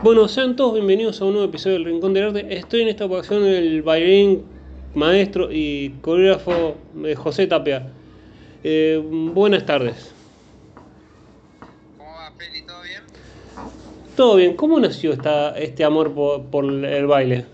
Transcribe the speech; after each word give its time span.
Bueno, 0.00 0.28
sean 0.28 0.54
todos 0.54 0.74
bienvenidos 0.74 1.20
a 1.20 1.24
un 1.24 1.32
nuevo 1.32 1.48
episodio 1.48 1.74
del 1.74 1.86
Rincón 1.86 2.14
del 2.14 2.28
Arte. 2.28 2.56
Estoy 2.56 2.82
en 2.82 2.88
esta 2.88 3.06
ocasión 3.06 3.44
el 3.44 3.82
bailarín, 3.82 4.44
maestro 4.94 5.48
y 5.50 5.90
coreógrafo 6.02 6.76
de 6.94 7.16
José 7.16 7.48
Tapia. 7.48 7.90
Eh, 8.62 9.02
buenas 9.04 9.66
tardes. 9.66 10.12
¿Cómo 11.96 12.10
va, 12.12 12.30
Feli? 12.38 12.62
¿Todo 12.62 12.82
bien? 12.82 13.02
Todo 14.14 14.36
bien, 14.36 14.54
¿cómo 14.54 14.78
nació 14.78 15.12
esta, 15.12 15.58
este 15.58 15.82
amor 15.82 16.14
por, 16.14 16.44
por 16.44 16.64
el 16.64 17.06
baile? 17.08 17.44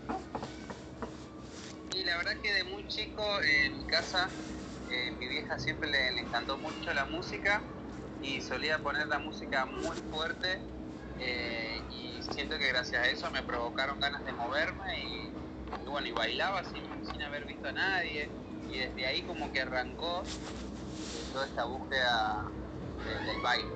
Y 1.97 2.05
la 2.05 2.19
verdad 2.19 2.37
que 2.43 2.53
de 2.53 2.65
muy 2.65 2.87
chico 2.89 3.25
en 3.41 3.79
mi 3.79 3.85
casa, 3.85 4.29
eh, 4.91 5.15
mi 5.19 5.29
vieja 5.29 5.59
siempre 5.59 5.91
le, 5.91 6.13
le 6.13 6.21
encantó 6.21 6.59
mucho 6.59 6.93
la 6.93 7.07
música 7.07 7.63
y 8.23 8.43
solía 8.43 8.81
poner 8.81 9.07
la 9.07 9.19
música 9.19 9.65
muy 9.65 9.97
fuerte 10.13 10.59
eh, 11.21 11.81
y 11.91 12.14
siento 12.33 12.59
que 12.59 12.69
gracias 12.69 13.03
a 13.03 13.09
eso 13.11 13.31
me 13.31 13.43
provocaron 13.43 13.99
ganas 14.01 14.25
de 14.25 14.33
moverme 14.33 14.83
y, 15.07 15.85
y 15.85 15.89
bueno, 15.89 16.09
y 16.09 16.13
bailaba 16.13 16.65
sin, 16.65 16.83
sin 17.03 17.23
haber 17.23 17.45
visto 17.47 17.69
a 17.69 17.73
nadie 17.73 18.31
y 18.69 18.79
desde 18.79 19.07
ahí 19.07 19.23
como 19.25 19.51
que 19.53 19.61
arrancó 19.61 20.23
eh, 21.13 21.27
toda 21.33 21.47
esta 21.47 21.65
búsqueda 21.65 22.45
de- 23.05 23.33
del 23.33 23.41
baile. 23.43 23.71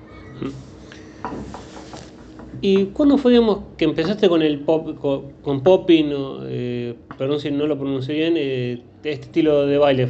¿Y 2.61 2.93
cuándo 2.93 3.19
fue, 3.19 3.33
digamos, 3.33 3.77
que 3.77 3.84
empezaste 3.84 4.29
con 4.29 4.43
el 4.43 4.65
pop, 4.65 4.99
con, 4.99 5.41
con 5.43 5.62
popping, 5.62 6.12
o, 6.12 6.41
eh, 6.46 6.99
perdón 7.16 7.41
si 7.41 7.51
no 7.51 7.66
lo 7.66 7.79
pronuncié 7.79 8.15
bien, 8.15 8.35
eh, 8.37 8.73
este 8.96 9.12
estilo 9.12 9.66
de 9.66 9.79
baile? 9.79 10.09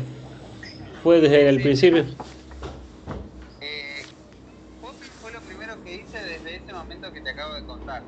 ¿Fue 1.02 1.20
desde 1.20 1.48
el 1.48 1.56
Sí. 1.56 1.62
principio? 1.62 2.06
Eh, 3.60 4.06
popping 4.80 5.10
fue 5.20 5.32
lo 5.32 5.44
primero 5.44 5.80
que 5.82 5.94
hice 5.94 6.18
desde 6.22 6.56
ese 6.56 6.72
momento 6.72 7.12
que 7.12 7.20
te 7.20 7.30
acabo 7.30 7.54
de 7.54 7.64
contar. 7.64 8.02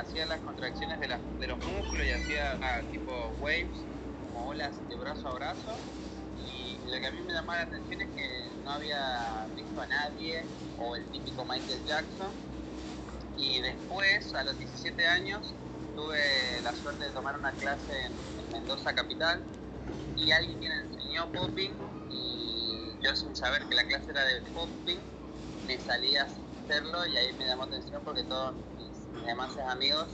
Hacía 0.00 0.26
las 0.26 0.40
contracciones 0.42 1.00
de, 1.00 1.08
las- 1.08 1.22
de 1.38 1.46
los 1.48 1.60
músculos 1.60 2.06
y 2.06 2.10
hacía 2.12 2.52
ah, 2.60 2.88
tipo 2.90 3.12
waves, 3.38 3.88
como 4.20 4.46
olas 4.48 4.86
de 4.88 4.96
brazo 4.96 5.28
a 5.28 5.34
brazo. 5.34 5.84
Y 6.34 6.82
lo 6.90 6.98
que 7.00 7.06
a 7.06 7.12
mí 7.12 7.22
me 7.22 7.32
llamaba 7.32 7.58
la 7.60 7.64
atención 7.64 8.00
es 8.00 8.10
que 8.14 8.56
no 8.64 8.70
había 8.72 8.98
visto 9.54 9.80
a 9.80 9.86
nadie, 9.86 10.50
o 10.76 10.96
el 10.96 11.08
típico 11.10 11.44
Michael 11.46 11.84
Jackson. 11.84 12.42
Y 13.34 13.60
después, 13.62 14.34
a 14.34 14.44
los 14.44 14.58
17 14.58 15.06
años, 15.06 15.58
tuve 15.94 16.60
la 16.62 16.74
suerte 16.74 17.04
de 17.04 17.12
tomar 17.12 17.36
una 17.38 17.56
clase 17.56 17.92
en, 18.06 18.12
en 18.36 18.50
Mendoza 18.50 18.94
Capital 18.94 19.48
y 20.14 20.32
alguien 20.32 20.58
me 20.60 20.66
enseñó 20.66 21.32
popping 21.32 21.82
y 22.08 22.98
yo 23.02 23.14
sin 23.16 23.34
saber 23.36 23.68
que 23.68 23.74
la 23.76 23.86
clase 23.86 24.12
era 24.12 24.24
de 24.24 24.42
popping 24.52 25.10
me 25.62 25.78
salía 25.80 26.24
a 26.24 26.26
hacerlo 26.26 27.06
y 27.06 27.16
ahí 27.16 27.34
me 27.36 27.46
llamó 27.46 27.64
atención 27.64 28.04
porque 28.04 28.24
todos 28.24 28.56
mis, 29.12 29.26
demás 29.26 29.56
amigos 29.68 30.08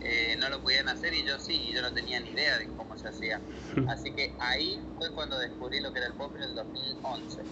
eh, 0.00 0.36
no 0.38 0.48
lo 0.48 0.62
podían 0.62 0.88
hacer 0.88 1.12
y 1.14 1.24
yo 1.24 1.38
sí, 1.38 1.52
y 1.68 1.74
yo 1.74 1.82
no 1.82 1.92
tenía 1.92 2.20
ni 2.20 2.30
idea 2.30 2.58
de 2.58 2.68
cómo 2.76 2.96
se 2.96 3.08
hacía. 3.08 3.40
Así 3.88 4.10
que 4.12 4.34
ahí 4.38 4.80
fue 4.98 5.12
cuando 5.14 5.38
descubrí 5.38 5.80
lo 5.80 5.92
que 5.92 5.98
era 5.98 6.08
el 6.08 6.14
popping 6.14 6.42
en 6.42 6.48
el 6.48 6.54
2011. 6.54 7.42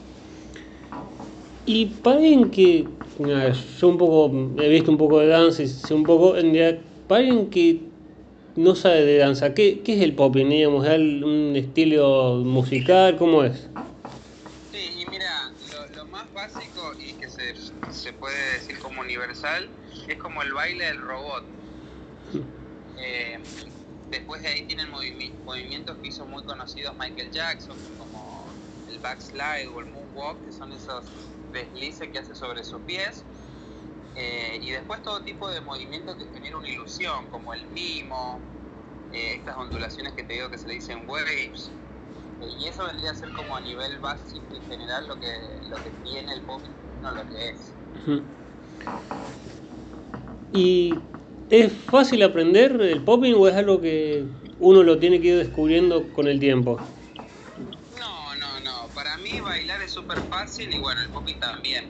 Y 1.66 1.86
para 1.86 2.16
alguien 2.16 2.50
que, 2.50 2.86
nada, 3.18 3.52
yo 3.52 3.88
un 3.88 3.98
poco, 3.98 4.34
he 4.58 4.68
visto 4.70 4.90
un 4.90 4.96
poco 4.96 5.20
de 5.20 5.26
danza 5.26 5.62
y 5.62 5.68
sé 5.68 5.92
un 5.92 6.04
poco, 6.04 6.36
en 6.36 6.54
realidad, 6.54 6.80
para 7.06 7.20
alguien 7.20 7.50
que 7.50 7.82
no 8.56 8.74
sabe 8.74 9.04
de 9.04 9.18
danza, 9.18 9.52
¿qué, 9.54 9.82
qué 9.82 9.94
es 9.94 10.02
el 10.02 10.14
popping? 10.14 10.48
Digamos, 10.48 10.86
¿Es 10.86 10.98
un 10.98 11.52
estilo 11.56 12.36
musical? 12.44 13.16
¿Cómo 13.18 13.44
es? 13.44 13.68
Sí, 14.72 14.78
y 14.78 15.06
mira, 15.10 15.52
lo, 15.72 15.86
lo 15.94 16.06
más 16.06 16.32
básico 16.32 16.80
y 16.98 17.12
que 17.14 17.28
se, 17.28 17.54
se 17.90 18.12
puede 18.14 18.54
decir 18.54 18.78
como 18.78 19.02
universal 19.02 19.68
es 20.12 20.18
como 20.18 20.42
el 20.42 20.52
baile 20.52 20.84
del 20.86 21.00
robot. 21.00 21.44
Eh, 22.96 23.38
después 24.10 24.42
de 24.42 24.48
ahí 24.48 24.66
tienen 24.66 24.88
movimi- 24.90 25.34
movimientos 25.44 25.98
que 25.98 26.08
hizo 26.08 26.26
muy 26.26 26.42
conocidos 26.44 26.96
Michael 26.98 27.30
Jackson, 27.30 27.78
como 27.96 28.54
el 28.86 28.98
backslide 29.00 29.68
o 29.68 29.80
el 29.80 29.86
moonwalk, 29.86 30.44
que 30.44 30.52
son 30.52 30.72
esos 30.72 31.04
deslices 31.52 32.10
que 32.10 32.18
hace 32.18 32.34
sobre 32.34 32.64
sus 32.64 32.82
pies. 32.82 33.24
Eh, 34.14 34.58
y 34.62 34.70
después 34.70 35.02
todo 35.02 35.22
tipo 35.22 35.48
de 35.48 35.60
movimientos 35.60 36.16
que 36.16 36.26
genera 36.26 36.56
una 36.58 36.68
ilusión, 36.68 37.28
como 37.28 37.54
el 37.54 37.68
mimo, 37.68 38.42
eh, 39.12 39.34
estas 39.34 39.56
ondulaciones 39.56 40.14
que 40.14 40.24
te 40.24 40.34
digo 40.34 40.50
que 40.50 40.58
se 40.58 40.68
le 40.68 40.74
dicen 40.74 41.04
waves. 41.08 41.70
Y 42.40 42.66
eso 42.68 42.84
vendría 42.84 43.10
a 43.10 43.14
ser 43.14 43.32
como 43.32 43.56
a 43.56 43.60
nivel 43.60 43.98
básico 44.00 44.56
y 44.56 44.60
general 44.62 45.06
lo 45.08 45.18
que, 45.18 45.26
lo 45.70 45.80
que 45.82 45.92
tiene 45.92 46.32
el 46.32 46.42
pop, 46.44 46.64
no 47.00 47.12
lo 47.12 47.26
que 47.26 47.50
es. 47.50 47.74
¿Y 50.52 50.94
es 51.50 51.72
fácil 51.90 52.22
aprender 52.22 52.80
el 52.80 53.04
popping 53.04 53.34
o 53.34 53.48
es 53.48 53.54
algo 53.54 53.80
que 53.80 54.24
uno 54.58 54.82
lo 54.82 54.98
tiene 54.98 55.20
que 55.20 55.28
ir 55.28 55.38
descubriendo 55.38 56.12
con 56.12 56.26
el 56.28 56.40
tiempo? 56.40 56.78
No, 57.98 58.34
no, 58.36 58.60
no. 58.60 58.88
Para 58.94 59.16
mí 59.18 59.40
bailar 59.40 59.82
es 59.82 59.92
súper 59.92 60.18
fácil 60.18 60.72
y 60.72 60.78
bueno, 60.78 61.00
el 61.02 61.08
popping 61.10 61.38
también. 61.38 61.84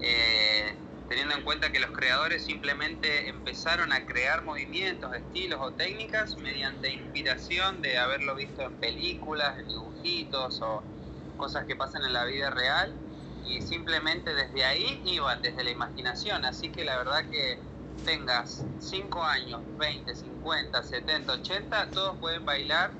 Eh, 0.00 0.74
teniendo 1.08 1.34
en 1.34 1.42
cuenta 1.42 1.70
que 1.70 1.80
los 1.80 1.90
creadores 1.90 2.44
simplemente 2.44 3.28
empezaron 3.28 3.92
a 3.92 4.04
crear 4.06 4.44
movimientos, 4.44 5.14
estilos 5.14 5.60
o 5.62 5.72
técnicas 5.72 6.36
mediante 6.38 6.92
inspiración 6.92 7.80
de 7.82 7.98
haberlo 7.98 8.34
visto 8.34 8.62
en 8.62 8.76
películas, 8.76 9.58
en 9.58 9.68
dibujitos 9.68 10.60
o 10.62 10.84
cosas 11.36 11.64
que 11.66 11.76
pasan 11.76 12.04
en 12.04 12.12
la 12.12 12.24
vida 12.24 12.50
real 12.50 12.96
y 13.44 13.60
simplemente 13.60 14.34
desde 14.34 14.64
ahí 14.64 15.00
iban, 15.04 15.40
desde 15.42 15.62
la 15.62 15.70
imaginación. 15.70 16.44
Así 16.44 16.72
que 16.72 16.84
la 16.84 16.96
verdad 16.96 17.28
que 17.30 17.75
tengas 18.04 18.68
5 18.78 19.24
años, 19.24 19.62
20, 19.78 20.14
50, 20.14 20.82
70, 20.82 21.32
80, 21.34 21.92
todos 21.92 22.18
pueden 22.20 22.44
bailar. 22.44 22.96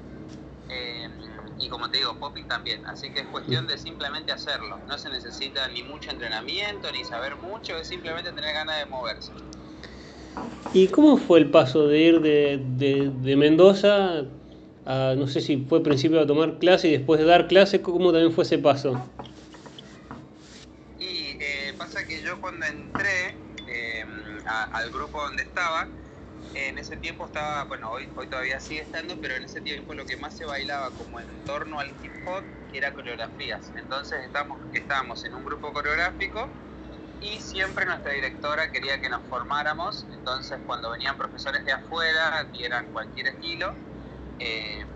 eh, 0.69 1.09
y 1.59 1.69
como 1.69 1.91
te 1.91 1.99
digo, 1.99 2.19
popping 2.19 2.47
también. 2.49 2.81
Así 2.87 3.13
que 3.13 3.21
es 3.21 3.29
cuestión 3.29 3.67
de 3.67 3.79
simplemente 3.79 4.33
hacerlo. 4.33 4.83
No 4.89 4.99
se 4.99 5.11
necesita 5.11 5.69
ni 5.69 5.83
mucho 5.85 6.11
entrenamiento, 6.11 6.91
ni 6.93 7.05
saber 7.05 7.37
mucho, 7.37 7.77
es 7.79 7.89
simplemente 7.89 8.33
tener 8.33 8.55
ganas 8.55 8.79
de 8.79 8.87
moverse. 8.87 9.35
¿Y 10.73 10.89
cómo 10.89 11.17
fue 11.17 11.39
el 11.41 11.51
paso 11.51 11.87
de 11.89 12.01
ir 12.01 12.21
de, 12.21 12.59
de- 12.63 13.11
de 13.11 13.37
Mendoza 13.37 14.27
a, 14.85 15.15
no 15.17 15.27
sé 15.29 15.41
si 15.41 15.57
fue 15.67 15.83
principio 15.83 16.21
a 16.21 16.27
tomar 16.27 16.59
clase 16.59 16.89
y 16.89 16.93
después 16.93 17.19
de 17.21 17.27
dar 17.27 17.49
clase, 17.49 17.83
cómo 17.83 18.13
también 18.13 18.33
fue 18.33 18.45
ese 18.45 18.59
paso? 18.59 19.03
Y 20.99 21.37
eh, 21.41 21.75
pasa 21.79 22.07
que 22.07 22.23
yo 22.23 22.41
cuando 22.41 22.67
entré 22.67 23.46
al 24.47 24.91
grupo 24.91 25.23
donde 25.23 25.43
estaba, 25.43 25.89
en 26.55 26.79
ese 26.79 26.97
tiempo 26.97 27.27
estaba, 27.27 27.65
bueno, 27.65 27.91
hoy, 27.91 28.09
todavía 28.31 28.59
sigue 28.61 28.81
estando, 28.81 29.15
pero 29.21 29.37
en 29.37 29.45
ese 29.45 29.61
tiempo 29.61 29.93
lo 29.95 30.07
que 30.07 30.17
más 30.17 30.37
se 30.37 30.45
bailaba 30.45 30.91
como 30.91 31.21
en 31.21 31.45
torno 31.45 31.79
al 31.79 31.89
hip 32.03 32.13
hop 32.27 32.45
era 32.73 32.93
coreografías. 32.95 33.73
Entonces 33.77 34.25
estamos, 34.25 34.59
estábamos 34.73 35.25
en 35.25 35.35
un 35.35 35.45
grupo 35.45 35.73
coreográfico 35.73 36.49
y 37.21 37.41
siempre 37.41 37.85
nuestra 37.85 38.13
directora 38.13 38.71
quería 38.73 39.01
que 39.01 39.09
nos 39.09 39.23
formáramos. 39.29 40.07
Entonces 40.13 40.59
cuando 40.67 40.91
venían 40.91 41.17
profesores 41.17 41.65
de 41.65 41.73
afuera, 41.73 42.45
dieran 42.53 42.91
cualquier 42.93 43.29
estilo, 43.29 43.75
eh, 44.39 44.87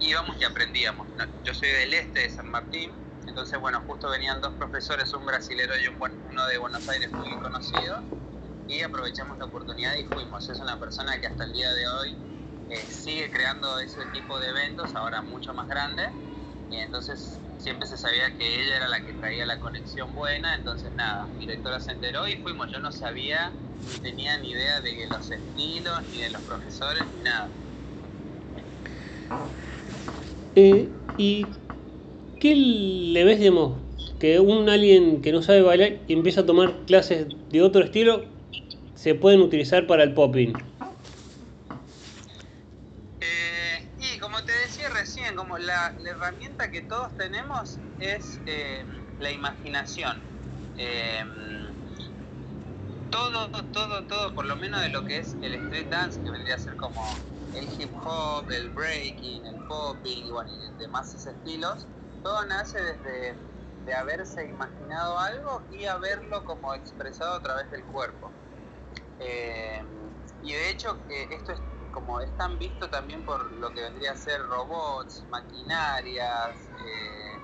íbamos 0.00 0.36
y 0.40 0.44
aprendíamos. 0.44 1.08
Yo 1.44 1.54
soy 1.54 1.70
del 1.70 1.94
este 1.94 2.20
de 2.20 2.30
San 2.30 2.50
Martín, 2.50 2.92
entonces 3.26 3.58
bueno, 3.58 3.82
justo 3.86 4.10
venían 4.10 4.40
dos 4.40 4.52
profesores, 4.54 5.12
un 5.14 5.24
brasilero 5.24 5.72
y 5.78 5.86
un 5.88 5.96
uno 6.30 6.46
de 6.46 6.58
Buenos 6.58 6.88
Aires 6.88 7.10
muy 7.10 7.38
conocido, 7.38 8.02
y 8.66 8.82
aprovechamos 8.82 9.38
la 9.38 9.46
oportunidad 9.46 9.96
y 9.96 10.04
fuimos. 10.04 10.48
Es 10.48 10.60
una 10.60 10.78
persona 10.78 11.20
que 11.20 11.26
hasta 11.26 11.44
el 11.44 11.52
día 11.52 11.72
de 11.72 11.86
hoy 11.88 12.16
eh, 12.68 12.76
sigue 12.88 13.30
creando 13.30 13.78
ese 13.78 14.06
tipo 14.06 14.38
de 14.40 14.48
eventos, 14.48 14.94
ahora 14.94 15.22
mucho 15.22 15.52
más 15.54 15.68
grande, 15.68 16.02
y 16.70 16.76
entonces 16.76 17.40
siempre 17.58 17.86
se 17.86 17.96
sabía 17.96 18.34
que 18.36 18.62
ella 18.62 18.76
era 18.76 18.88
la 18.88 19.04
que 19.04 19.12
traía 19.14 19.46
la 19.46 19.60
conexión 19.60 20.14
buena, 20.14 20.54
entonces 20.54 20.92
nada, 20.96 21.28
mi 21.34 21.46
directora 21.46 21.78
se 21.80 21.92
enteró 21.92 22.26
y 22.28 22.36
fuimos. 22.36 22.70
Yo 22.72 22.80
no 22.80 22.90
sabía, 22.90 23.52
ni 23.86 23.98
tenía 24.00 24.38
ni 24.38 24.50
idea 24.50 24.80
de 24.80 25.06
los 25.08 25.30
estilos, 25.30 26.02
ni 26.10 26.20
de 26.20 26.30
los 26.30 26.42
profesores, 26.42 27.04
ni 27.16 27.22
nada. 27.22 27.50
Eh, 30.56 30.88
¿Y 31.16 31.46
qué 32.40 32.54
le 32.54 33.24
ves, 33.24 33.38
digamos, 33.38 33.82
que 34.18 34.40
un 34.40 34.68
alguien 34.68 35.20
que 35.20 35.32
no 35.32 35.42
sabe 35.42 35.62
bailar 35.62 36.04
y 36.06 36.12
empieza 36.12 36.42
a 36.42 36.46
tomar 36.46 36.84
clases 36.86 37.26
de 37.50 37.62
otro 37.62 37.82
estilo 37.82 38.33
se 39.04 39.14
pueden 39.14 39.42
utilizar 39.42 39.86
para 39.86 40.02
el 40.02 40.14
popping? 40.14 40.54
Eh, 43.20 43.86
y 44.00 44.18
como 44.18 44.42
te 44.44 44.52
decía 44.52 44.88
recién, 44.88 45.36
como 45.36 45.58
la, 45.58 45.94
herramienta 46.06 46.70
que 46.70 46.80
todos 46.80 47.14
tenemos 47.18 47.78
es 48.00 48.40
eh, 48.46 48.82
la 49.20 49.30
imaginación. 49.30 50.22
Eh, 50.78 51.22
todo, 53.10 53.50
todo, 53.74 54.04
todo, 54.04 54.34
por 54.34 54.46
lo 54.46 54.56
menos 54.56 54.80
de 54.80 54.88
lo 54.88 55.04
que 55.04 55.18
es 55.18 55.36
el 55.42 55.52
street 55.52 55.88
dance, 55.90 56.18
que 56.22 56.30
vendría 56.30 56.54
a 56.54 56.58
ser 56.58 56.74
como 56.76 57.04
el 57.54 57.64
hip 57.78 57.90
hop, 58.06 58.50
el 58.50 58.70
breaking, 58.70 59.44
el 59.44 59.56
popping 59.68 60.28
y, 60.28 60.30
bueno, 60.30 60.50
y 60.50 60.80
demás 60.80 61.14
estilos, 61.14 61.86
todo 62.22 62.42
nace 62.46 62.80
desde 62.80 63.34
de 63.84 63.92
haberse 63.92 64.46
imaginado 64.46 65.18
algo 65.18 65.60
y 65.70 65.84
haberlo 65.84 66.42
como 66.46 66.72
expresado 66.72 67.34
a 67.34 67.42
través 67.42 67.70
del 67.70 67.84
cuerpo. 67.84 68.32
Eh, 69.20 69.82
y 70.42 70.52
de 70.52 70.70
hecho 70.70 70.96
esto 71.08 71.52
es 71.52 71.60
como 71.90 72.20
es 72.20 72.36
tan 72.36 72.58
visto 72.58 72.90
también 72.90 73.22
por 73.24 73.50
lo 73.52 73.72
que 73.72 73.82
vendría 73.82 74.12
a 74.12 74.16
ser 74.16 74.42
robots, 74.42 75.24
maquinarias, 75.30 76.56
eh, 76.78 77.38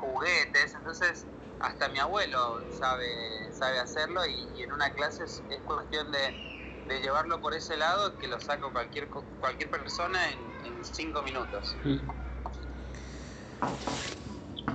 juguetes, 0.00 0.74
entonces 0.74 1.26
hasta 1.58 1.88
mi 1.88 1.98
abuelo 1.98 2.60
sabe, 2.70 3.06
sabe 3.52 3.80
hacerlo 3.80 4.20
y, 4.26 4.62
en 4.62 4.72
una 4.72 4.90
clase 4.90 5.24
es, 5.24 5.42
cuestión 5.64 6.06
de, 6.12 7.00
llevarlo 7.02 7.40
por 7.40 7.52
ese 7.54 7.76
lado 7.76 8.16
que 8.18 8.28
lo 8.28 8.38
saco 8.38 8.72
cualquier, 8.72 9.08
cualquier 9.08 9.70
persona 9.70 10.20
en, 10.30 10.84
cinco 10.84 11.22
minutos. 11.22 11.76
Mm. 11.82 11.96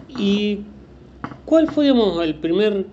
¿Y 0.09 0.65
cuál 1.45 1.71
fue 1.71 1.87
el 1.87 2.39
primer, 2.41 2.85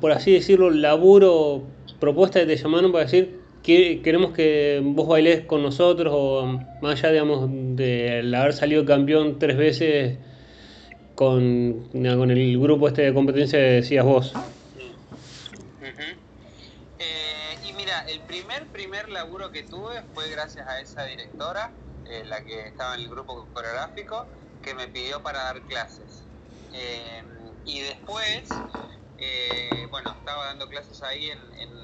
por 0.00 0.10
así 0.10 0.32
decirlo, 0.32 0.70
laburo, 0.70 1.68
propuesta 2.00 2.40
que 2.40 2.46
te 2.46 2.56
llamaron 2.56 2.92
para 2.92 3.04
decir 3.04 3.40
que 3.62 4.02
queremos 4.02 4.32
que 4.32 4.80
vos 4.84 5.08
bailes 5.08 5.46
con 5.46 5.62
nosotros 5.62 6.12
o 6.14 6.60
más 6.82 6.98
allá, 6.98 7.12
digamos, 7.12 7.48
de 7.50 8.30
haber 8.36 8.52
salido 8.52 8.84
campeón 8.84 9.38
tres 9.38 9.56
veces? 9.56 10.18
con, 11.14 11.88
con 11.92 12.30
el 12.30 12.58
grupo 12.58 12.88
este 12.88 13.02
de 13.02 13.14
competencia 13.14 13.58
decías 13.58 14.04
vos. 14.04 14.32
Eh, 16.98 17.58
y 17.64 17.72
mira, 17.72 18.00
el 18.08 18.20
primer, 18.22 18.66
primer 18.68 19.08
laburo 19.08 19.50
que 19.50 19.62
tuve 19.62 20.02
fue 20.14 20.28
gracias 20.30 20.66
a 20.66 20.80
esa 20.80 21.04
directora, 21.04 21.72
eh, 22.06 22.24
la 22.24 22.44
que 22.44 22.66
estaba 22.68 22.94
en 22.94 23.02
el 23.02 23.08
grupo 23.08 23.48
coreográfico, 23.52 24.26
que 24.62 24.74
me 24.74 24.88
pidió 24.88 25.22
para 25.22 25.44
dar 25.44 25.60
clases. 25.62 26.24
Eh, 26.72 27.22
y 27.64 27.80
después, 27.80 28.48
bueno, 29.90 30.14
estaba 30.18 30.46
dando 30.46 30.68
clases 30.68 31.02
ahí 31.02 31.30
en, 31.30 31.83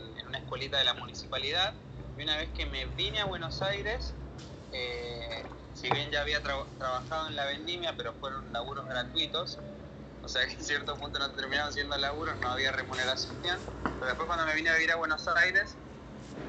escuelita 0.50 0.78
de 0.78 0.84
la 0.84 0.94
municipalidad. 0.94 1.76
Y 2.16 2.24
una 2.24 2.36
vez 2.36 2.50
que 2.52 2.66
me 2.66 2.84
vine 2.86 3.20
a 3.20 3.24
Buenos 3.26 3.62
Aires, 3.62 4.16
si 5.72 5.90
bien 5.90 6.10
ya 6.10 6.22
había 6.22 6.42
trabajado 6.42 7.28
en 7.28 7.36
la 7.36 7.46
vendimia, 7.46 7.94
pero 7.96 8.14
fueron 8.14 8.50
laburos 8.52 8.84
gratuitos, 8.88 9.56
o 10.20 10.28
sea 10.28 10.44
que 10.48 10.54
en 10.54 10.64
cierto 10.64 10.96
punto 10.96 11.20
no 11.20 11.32
terminaban 11.36 11.72
siendo 11.72 11.96
laburos, 11.96 12.36
no 12.40 12.50
había 12.50 12.72
remuneración, 12.72 13.64
pero 14.00 14.08
después 14.08 14.26
cuando 14.26 14.44
me 14.44 14.56
vine 14.56 14.70
a 14.70 14.74
vivir 14.74 14.90
a 14.90 14.96
Buenos 14.96 15.28
Aires, 15.28 15.78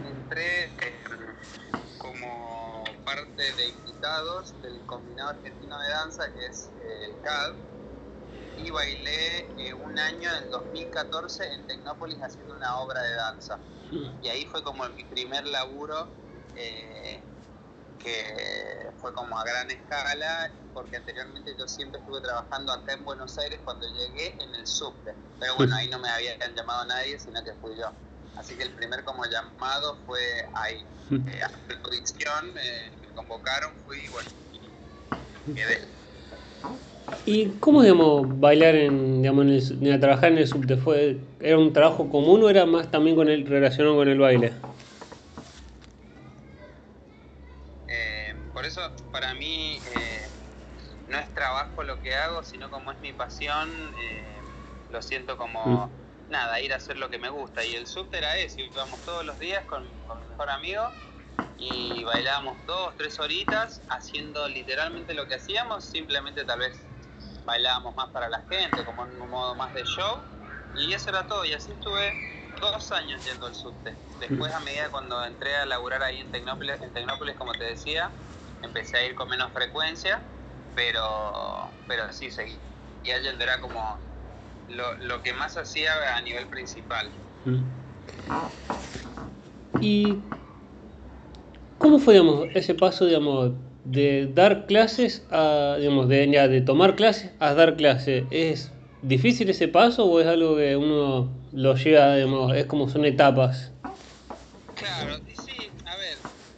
entré 0.04 0.76
como 2.00 3.04
parte 3.06 3.54
de 3.54 3.68
invitados 3.70 4.60
del 4.62 4.84
Combinado 4.88 5.30
Argentino 5.30 5.80
de 5.80 5.90
Danza, 5.90 6.24
que 6.34 6.48
es 6.48 6.74
eh, 6.76 7.06
el 7.06 7.20
CAD, 7.22 7.54
y 8.66 8.70
bailé 8.70 9.52
eh, 9.58 9.74
un 9.74 9.98
año 9.98 10.30
en 10.36 10.50
2014 10.50 11.44
en 11.54 11.68
Tecnópolis 11.68 12.20
haciendo 12.22 12.56
una 12.56 12.78
obra 12.78 13.02
de 13.02 13.16
danza. 13.16 13.60
Y 14.22 14.30
ahí 14.30 14.46
fue 14.46 14.64
como 14.64 14.88
mi 14.90 15.04
primer 15.04 15.46
laburo 15.48 16.10
eh, 16.56 17.22
que 17.98 18.92
fue 18.98 19.14
como 19.14 19.38
a 19.38 19.44
gran 19.44 19.70
escala, 19.70 20.52
porque 20.74 20.98
anteriormente 20.98 21.56
yo 21.58 21.68
siempre 21.68 22.00
estuve 22.00 22.22
trabajando 22.22 22.72
acá 22.72 22.94
en 22.94 23.04
Buenos 23.04 23.38
Aires 23.38 23.60
cuando 23.64 23.86
llegué 23.88 24.36
en 24.40 24.56
el 24.56 24.66
subte. 24.66 25.14
Pero 25.40 25.56
bueno, 25.56 25.76
ahí 25.76 25.90
no 25.90 26.00
me 26.00 26.10
habían 26.10 26.38
llamado 26.56 26.86
nadie, 26.86 27.20
sino 27.20 27.44
que 27.44 27.54
fui 27.54 27.76
yo. 27.78 27.92
Así 28.38 28.56
que 28.56 28.64
el 28.64 28.74
primer 28.76 29.04
como 29.04 29.26
llamado 29.26 29.98
fue 30.06 30.22
ahí. 30.54 30.86
Eh, 31.12 31.42
a 31.44 31.50
la 31.50 31.80
audición 31.84 32.54
me 32.54 33.14
convocaron, 33.14 33.76
fui 33.86 33.98
y 34.00 34.08
bueno, 34.10 34.30
quedé. 35.54 35.82
¿Y 37.26 37.48
cómo, 37.60 37.82
digamos, 37.82 38.40
bailar 38.40 38.76
en, 38.76 39.22
digamos, 39.22 39.46
en 39.46 39.88
el, 39.88 40.00
trabajar 40.00 40.32
en 40.32 40.40
el 40.40 40.48
subte? 40.48 40.78
¿Fue, 40.78 41.18
¿Era 41.40 41.58
un 41.58 41.74
trabajo 41.74 42.10
común 42.10 42.44
o 42.44 42.50
era 42.50 42.66
más 42.66 42.90
también 42.90 43.16
con 43.16 43.30
el, 43.30 43.46
relacionado 43.46 43.96
con 43.96 44.08
el 44.08 44.20
baile? 44.20 44.54
por 48.62 48.68
eso 48.68 48.92
para 49.12 49.34
mí 49.34 49.80
eh, 49.96 50.28
no 51.10 51.18
es 51.18 51.28
trabajo 51.34 51.82
lo 51.82 52.00
que 52.00 52.14
hago, 52.14 52.44
sino 52.44 52.70
como 52.70 52.92
es 52.92 53.00
mi 53.00 53.12
pasión, 53.12 53.72
eh, 54.00 54.24
lo 54.92 55.02
siento 55.02 55.36
como 55.36 55.88
mm. 55.88 56.32
nada, 56.32 56.62
ir 56.62 56.72
a 56.72 56.76
hacer 56.76 56.98
lo 56.98 57.10
que 57.10 57.18
me 57.18 57.30
gusta. 57.30 57.66
Y 57.66 57.74
el 57.74 57.88
subte 57.88 58.20
era 58.20 58.38
eso, 58.38 58.60
íbamos 58.60 59.00
todos 59.00 59.26
los 59.26 59.40
días 59.40 59.66
con, 59.66 59.84
mi 59.84 60.30
mejor 60.30 60.52
amigo 60.52 60.84
y 61.58 62.04
bailábamos 62.04 62.56
dos, 62.68 62.96
tres 62.98 63.20
horitas 63.20 63.82
haciendo 63.90 64.48
literalmente 64.48 65.16
lo 65.16 65.28
que 65.28 65.36
hacíamos, 65.36 65.84
simplemente 65.84 66.44
tal 66.46 66.60
vez 66.60 66.80
bailábamos 67.46 67.96
más 67.96 68.10
para 68.10 68.30
la 68.30 68.42
gente, 68.50 68.84
como 68.86 69.06
en 69.06 69.22
un 69.22 69.30
modo 69.30 69.56
más 69.56 69.74
de 69.74 69.84
show. 69.84 70.20
Y 70.76 70.94
eso 70.94 71.10
era 71.10 71.28
todo, 71.28 71.44
y 71.46 71.54
así 71.54 71.72
estuve 71.72 72.14
dos 72.60 72.92
años 72.92 73.24
yendo 73.26 73.48
al 73.48 73.56
subte. 73.56 73.96
Después, 74.20 74.54
a 74.54 74.60
medida 74.62 74.90
cuando 74.90 75.24
entré 75.26 75.56
a 75.56 75.66
laburar 75.66 76.04
ahí 76.04 76.20
en 76.20 76.32
Tecnópolis, 76.32 76.82
en 76.82 76.94
Tecnópolis 76.94 77.36
como 77.36 77.54
te 77.54 77.64
decía, 77.64 78.10
empecé 78.62 78.98
a 78.98 79.06
ir 79.06 79.16
con 79.16 79.30
menos 79.30 79.52
frecuencia, 79.52 80.22
pero, 80.76 81.70
pero 81.88 82.12
sí 82.14 82.32
seguí. 82.32 82.58
Y 83.04 83.12
Agent 83.12 83.42
era 83.42 83.60
como 83.60 83.98
lo, 84.70 84.94
lo, 85.00 85.22
que 85.24 85.34
más 85.34 85.58
hacía 85.58 86.16
a 86.16 86.22
nivel 86.22 86.46
principal. 86.48 87.10
Mm. 87.46 87.64
¿Y 89.82 90.20
cómo 91.78 91.98
fue 91.98 92.14
digamos, 92.14 92.48
ese 92.54 92.76
paso 92.76 93.06
digamos, 93.06 93.54
de 93.84 94.28
dar 94.34 94.66
clases 94.66 95.26
a, 95.32 95.76
digamos, 95.80 96.08
de, 96.08 96.30
ya, 96.32 96.48
de 96.48 96.62
tomar 96.62 96.96
clases 96.96 97.32
a 97.40 97.54
dar 97.54 97.76
clases? 97.76 98.26
¿Es 98.32 98.72
difícil 99.02 99.50
ese 99.50 99.68
paso 99.68 100.06
o 100.06 100.20
es 100.20 100.28
algo 100.28 100.56
que 100.56 100.76
uno 100.76 101.34
lo 101.52 101.76
lleva, 101.76 102.16
digamos, 102.16 102.56
es 102.56 102.66
como 102.66 102.90
son 102.90 103.06
etapas? 103.06 103.72
Claro, 104.76 105.18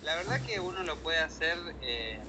la 0.01 0.15
verdad 0.15 0.41
que 0.45 0.59
uno 0.59 0.83
lo 0.83 1.01
puede 1.01 1.19
hacer 1.19 1.57
eh, 1.81 2.19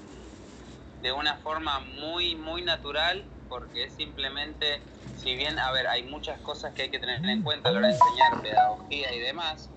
de 1.03 1.13
una 1.13 1.37
forma 1.37 1.81
muy, 1.81 2.35
muy 2.37 2.63
natural, 2.63 3.29
porque 3.49 3.85
es 3.85 3.95
simplemente, 3.95 4.81
si 5.17 5.35
bien, 5.35 5.59
a 5.59 5.71
ver, 5.73 5.87
hay 5.89 6.05
muchas 6.05 6.41
cosas 6.41 6.73
que 6.73 6.83
hay 6.83 6.91
que 6.91 6.99
tener 6.99 7.25
en 7.25 7.43
cuenta 7.43 7.69
a 7.69 7.73
la 7.73 7.79
hora 7.79 7.89
de 7.89 7.95
enseñar 7.95 8.43
pedagogía 8.43 9.13
y 9.13 9.21
demás, 9.21 9.71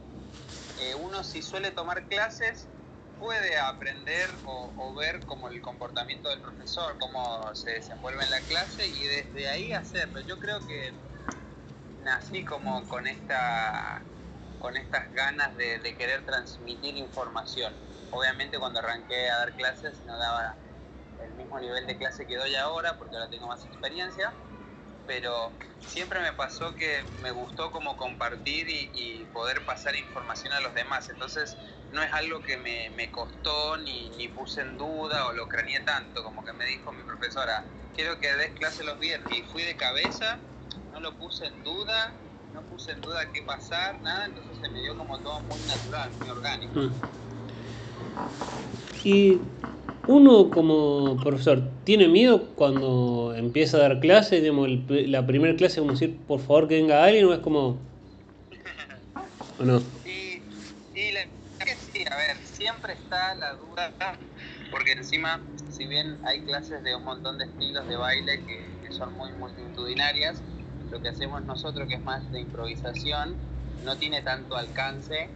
eh, 0.80 0.96
uno 0.96 1.24
si 1.24 1.42
suele 1.42 1.72
tomar 1.72 2.08
clases 2.08 2.70
puede 3.20 3.58
aprender 3.58 4.30
o, 4.46 4.94
ver 4.96 5.20
como 5.26 5.50
el 5.50 5.62
comportamiento 5.62 6.30
del 6.30 6.42
profesor, 6.42 6.98
cómo 7.00 7.54
se 7.56 7.72
desenvuelve 7.72 8.24
en 8.24 8.32
la 8.32 8.42
clase 8.42 8.88
y 8.88 9.04
desde 9.08 9.50
ahí 9.50 9.74
hacerlo. 9.74 10.22
Yo 10.22 10.40
creo 10.40 10.60
que 10.68 10.94
nací 12.04 12.44
como 12.46 12.88
con 12.88 13.08
esta 13.08 14.04
con 14.60 14.76
estas 14.76 15.14
ganas 15.14 15.56
de 15.56 15.96
querer 15.98 16.26
transmitir 16.26 16.98
información 16.98 17.72
obviamente 18.12 18.58
cuando 18.60 18.80
arranqué 18.80 19.30
a 19.30 19.38
dar 19.38 19.56
clases 19.56 20.04
no 20.06 20.18
daba 20.18 20.56
el 21.24 21.34
mismo 21.34 21.60
nivel 21.60 21.86
de 21.88 21.98
clase 21.98 22.26
que 22.26 22.38
doy 22.38 22.56
ahora 22.56 22.98
porque 22.98 23.16
ahora 23.16 23.30
tengo 23.30 23.48
más 23.48 23.66
experiencia, 23.66 24.34
pero 25.08 25.52
siempre 25.88 26.20
me 26.20 26.34
pasó 26.34 26.76
que 26.76 27.06
me 27.22 27.32
gustó 27.32 27.72
como 27.72 27.98
compartir 27.98 28.68
y, 28.70 29.26
poder 29.34 29.64
pasar 29.66 29.96
información 29.96 30.52
a 30.54 30.60
los 30.62 30.74
demás, 30.74 31.10
entonces 31.10 31.56
no 31.92 32.02
es 32.02 32.12
algo 32.12 32.42
que 32.42 32.58
me, 32.58 33.12
costó 33.12 33.78
ni, 33.78 34.28
puse 34.30 34.62
en 34.62 34.78
duda 34.78 35.28
o 35.28 35.34
lo 35.34 35.48
craneé 35.48 35.80
tanto, 35.82 36.24
como 36.24 36.44
que 36.44 36.54
me 36.54 36.66
dijo 36.66 36.92
mi 36.92 37.04
profesora, 37.04 37.64
quiero 37.96 38.20
que 38.20 38.36
des 38.36 38.52
clase 38.54 38.84
los 38.84 39.00
viernes 39.00 39.32
y 39.32 39.44
fui 39.44 39.64
de 39.64 39.76
cabeza, 39.76 40.40
no 40.92 41.00
lo 41.00 41.14
puse 41.18 41.46
en 41.46 41.64
duda, 41.64 42.14
no 42.54 42.62
puse 42.64 42.92
en 42.92 43.02
duda 43.02 43.32
qué 43.32 43.44
pasar, 43.44 44.02
nada, 44.02 44.26
entonces 44.26 44.58
se 44.60 44.70
me 44.70 44.82
dio 44.82 44.98
como 44.98 45.20
todo 45.20 45.40
muy 45.42 45.60
natural, 45.62 46.12
muy 46.20 46.30
orgánico. 46.30 46.80
Mm. 46.80 46.92
Y 49.04 49.42
uno 50.08 50.50
como 50.50 51.18
profesor, 51.22 51.62
¿tiene 51.84 52.08
miedo 52.08 52.56
cuando 52.56 53.34
empieza 53.36 53.78
a 53.78 53.82
dar 53.82 54.00
clases? 54.00 54.44
la 54.44 55.28
primera 55.28 55.56
clase 55.56 55.80
como 55.80 55.92
decir, 55.92 56.18
por 56.28 56.40
favor 56.40 56.68
que 56.68 56.76
venga 56.76 57.04
alguien 57.04 57.26
o 57.26 57.34
es 57.34 57.40
como... 57.40 57.78
¿O 59.60 59.64
no? 59.64 59.80
Sí, 60.04 60.42
sí, 60.94 61.12
sí, 61.94 62.04
a 62.10 62.16
ver, 62.16 62.38
siempre 62.44 62.94
está 62.94 63.36
la 63.36 63.54
duda, 63.56 63.94
porque 64.72 64.94
encima, 64.94 65.42
si 65.70 65.86
bien 65.88 66.18
hay 66.24 66.42
clases 66.42 66.84
de 66.84 66.96
un 66.96 67.04
montón 67.04 67.38
de 67.38 67.46
estilos 67.46 67.88
de 67.88 67.98
baile 67.98 68.44
que, 68.46 68.80
que 68.82 68.92
son 68.92 69.14
muy 69.14 69.32
multitudinarias, 69.34 70.44
lo 70.90 71.02
que 71.02 71.10
hacemos 71.10 71.44
nosotros, 71.46 71.88
que 71.88 71.96
es 71.96 72.04
más 72.04 72.32
de 72.32 72.42
improvisación, 72.42 73.36
no 73.84 73.98
tiene 73.98 74.22
tanto 74.22 74.56
alcance 74.56 75.30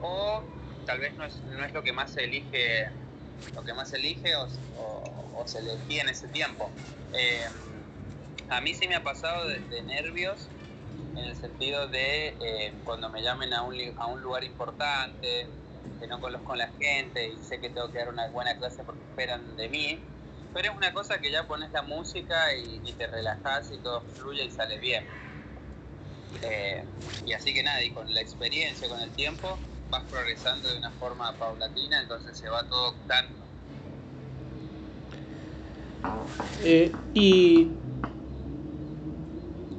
o 0.00 0.42
tal 0.86 1.00
vez 1.00 1.16
no 1.16 1.24
es, 1.24 1.42
no 1.44 1.64
es 1.64 1.72
lo 1.72 1.82
que 1.82 1.92
más 1.92 2.12
se 2.12 2.24
elige, 2.24 2.88
lo 3.54 3.64
que 3.64 3.74
más 3.74 3.92
elige 3.92 4.34
o, 4.36 4.48
se 5.46 5.58
elegía 5.58 6.02
en 6.02 6.08
ese 6.08 6.28
tiempo. 6.28 6.70
Eh, 7.12 7.44
a 8.48 8.60
mí 8.60 8.72
sí 8.74 8.88
me 8.88 8.96
ha 8.96 9.02
pasado 9.02 9.46
de, 9.48 9.82
nervios 9.82 10.48
en 11.16 11.24
el 11.24 11.36
sentido 11.36 11.86
de 11.88 12.28
eh, 12.28 12.72
cuando 12.84 13.10
me 13.10 13.22
llamen 13.22 13.52
a 13.52 13.62
un, 13.62 13.76
a 13.98 14.06
un 14.06 14.22
lugar 14.22 14.42
importante, 14.42 15.46
que 16.00 16.06
no 16.06 16.20
conozco 16.20 16.52
a 16.52 16.56
la 16.56 16.68
gente 16.80 17.28
y 17.28 17.36
sé 17.42 17.60
que 17.60 17.68
tengo 17.68 17.90
que 17.90 17.98
dar 17.98 18.08
una 18.08 18.28
buena 18.28 18.56
clase 18.56 18.82
porque 18.84 19.00
esperan 19.02 19.56
de 19.56 19.68
mí, 19.68 19.98
pero 20.52 20.70
es 20.70 20.76
una 20.76 20.92
cosa 20.92 21.18
que 21.18 21.30
ya 21.30 21.46
pones 21.46 21.70
la 21.72 21.82
música 21.82 22.54
y, 22.54 22.92
te 22.92 23.06
relajas 23.06 23.70
y 23.72 23.78
todo 23.78 24.02
fluye 24.02 24.44
y 24.44 24.50
sale 24.50 24.78
bien. 24.78 25.04
Eh, 26.42 26.84
y 27.26 27.32
así 27.32 27.54
que 27.54 27.62
nada, 27.62 27.82
y 27.82 27.90
con 27.90 28.12
la 28.12 28.20
experiencia, 28.20 28.88
con 28.88 29.00
el 29.00 29.10
tiempo, 29.10 29.58
vas 29.94 30.04
progresando 30.10 30.68
de 30.68 30.78
una 30.78 30.90
forma 30.90 31.32
paulatina, 31.38 32.02
entonces 32.02 32.36
se 32.36 32.48
va 32.48 32.64
todo 32.64 32.94
dando. 33.06 33.44
Eh, 36.64 36.92
y 37.14 37.68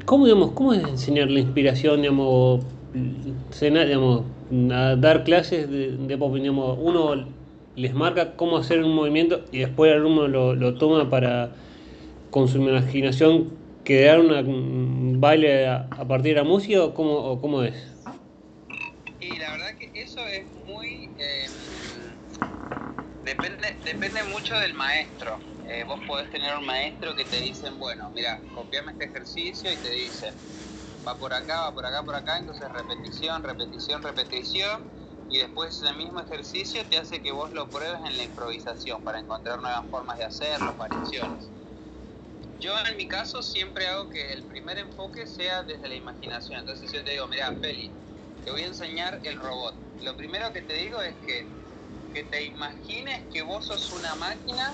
¿cómo, 0.05 0.25
digamos, 0.25 0.51
¿cómo 0.51 0.73
es 0.73 0.83
enseñar 0.83 1.29
la 1.29 1.39
inspiración, 1.39 2.01
digamos, 2.01 2.63
digamos 3.59 4.23
a 4.71 4.95
dar 4.95 5.23
clases 5.23 5.69
de, 5.69 6.17
pop? 6.17 6.33
Digamos, 6.35 6.77
uno 6.81 7.27
les 7.75 7.93
marca 7.93 8.35
cómo 8.37 8.57
hacer 8.57 8.81
un 8.83 8.95
movimiento 8.95 9.41
y 9.51 9.59
después 9.59 9.91
el 9.91 9.97
alumno 9.97 10.27
lo, 10.29 10.55
lo 10.55 10.75
toma 10.75 11.09
para 11.09 11.51
con 12.31 12.47
su 12.47 12.57
imaginación 12.57 13.49
crear 13.83 14.19
un 14.19 15.17
baile 15.19 15.67
a, 15.67 15.87
partir 16.07 16.35
de 16.35 16.41
la 16.41 16.47
música 16.47 16.83
o 16.83 16.93
cómo, 16.93 17.15
o 17.15 17.41
cómo 17.41 17.63
es? 17.63 17.94
Y 19.25 19.39
la 19.39 19.51
verdad 19.51 19.75
que 19.79 19.91
eso 19.95 20.21
es 20.27 20.53
muy... 20.53 21.15
Eh, 21.17 21.49
depende, 23.23 23.75
depende 23.83 24.23
mucho 24.23 24.55
del 24.59 24.75
maestro. 24.75 25.39
Eh, 25.67 25.83
vos 25.83 25.99
podés 26.07 26.29
tener 26.29 26.55
un 26.55 26.65
maestro 26.65 27.15
que 27.15 27.25
te 27.25 27.41
dicen, 27.41 27.79
bueno, 27.79 28.11
mira, 28.13 28.39
copiame 28.51 28.91
este 28.91 29.05
ejercicio 29.05 29.71
y 29.71 29.81
te 29.81 29.89
dicen, 29.89 30.35
va 31.07 31.17
por 31.17 31.33
acá, 31.33 31.61
va 31.61 31.73
por 31.73 31.87
acá, 31.87 32.03
por 32.05 32.15
acá, 32.15 32.37
entonces 32.37 32.69
repetición, 32.71 33.41
repetición, 33.41 34.03
repetición, 34.03 34.87
y 35.27 35.39
después 35.39 35.81
ese 35.81 35.91
mismo 35.93 36.19
ejercicio 36.19 36.87
te 36.87 36.99
hace 36.99 37.23
que 37.23 37.31
vos 37.31 37.51
lo 37.51 37.71
pruebes 37.71 38.01
en 38.05 38.17
la 38.17 38.23
improvisación 38.25 39.03
para 39.03 39.19
encontrar 39.19 39.59
nuevas 39.59 39.89
formas 39.89 40.19
de 40.19 40.25
hacerlo, 40.25 40.75
variaciones. 40.75 41.51
Yo 42.59 42.73
en 42.87 42.95
mi 42.95 43.07
caso 43.07 43.41
siempre 43.41 43.87
hago 43.87 44.07
que 44.07 44.33
el 44.33 44.45
primer 44.45 44.77
enfoque 44.77 45.25
sea 45.25 45.63
desde 45.63 45.89
la 45.89 45.95
imaginación, 45.95 46.59
entonces 46.59 46.91
yo 46.91 47.03
te 47.03 47.11
digo, 47.11 47.27
mira, 47.27 47.57
Feli, 47.59 47.91
te 48.45 48.51
voy 48.51 48.61
a 48.61 48.67
enseñar 48.67 49.19
el 49.23 49.37
robot. 49.37 49.73
Lo 50.03 50.15
primero 50.15 50.53
que 50.53 50.61
te 50.61 50.73
digo 50.75 51.01
es 51.01 51.15
que, 51.25 51.47
que 52.13 52.23
te 52.23 52.43
imagines 52.43 53.23
que 53.33 53.41
vos 53.41 53.65
sos 53.65 53.91
una 53.91 54.13
máquina 54.15 54.71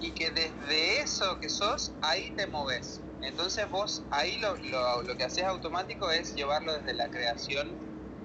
y 0.00 0.10
que 0.10 0.30
desde 0.30 1.00
eso 1.00 1.38
que 1.40 1.48
sos, 1.48 1.92
ahí 2.02 2.32
te 2.36 2.48
moves. 2.48 3.00
Entonces 3.22 3.70
vos 3.70 4.02
ahí 4.10 4.38
lo, 4.38 4.56
lo, 5.04 5.16
que 5.16 5.24
haces 5.24 5.44
automático 5.44 6.10
es 6.10 6.34
llevarlo 6.34 6.74
desde 6.74 6.92
la 6.94 7.08
creación 7.08 7.70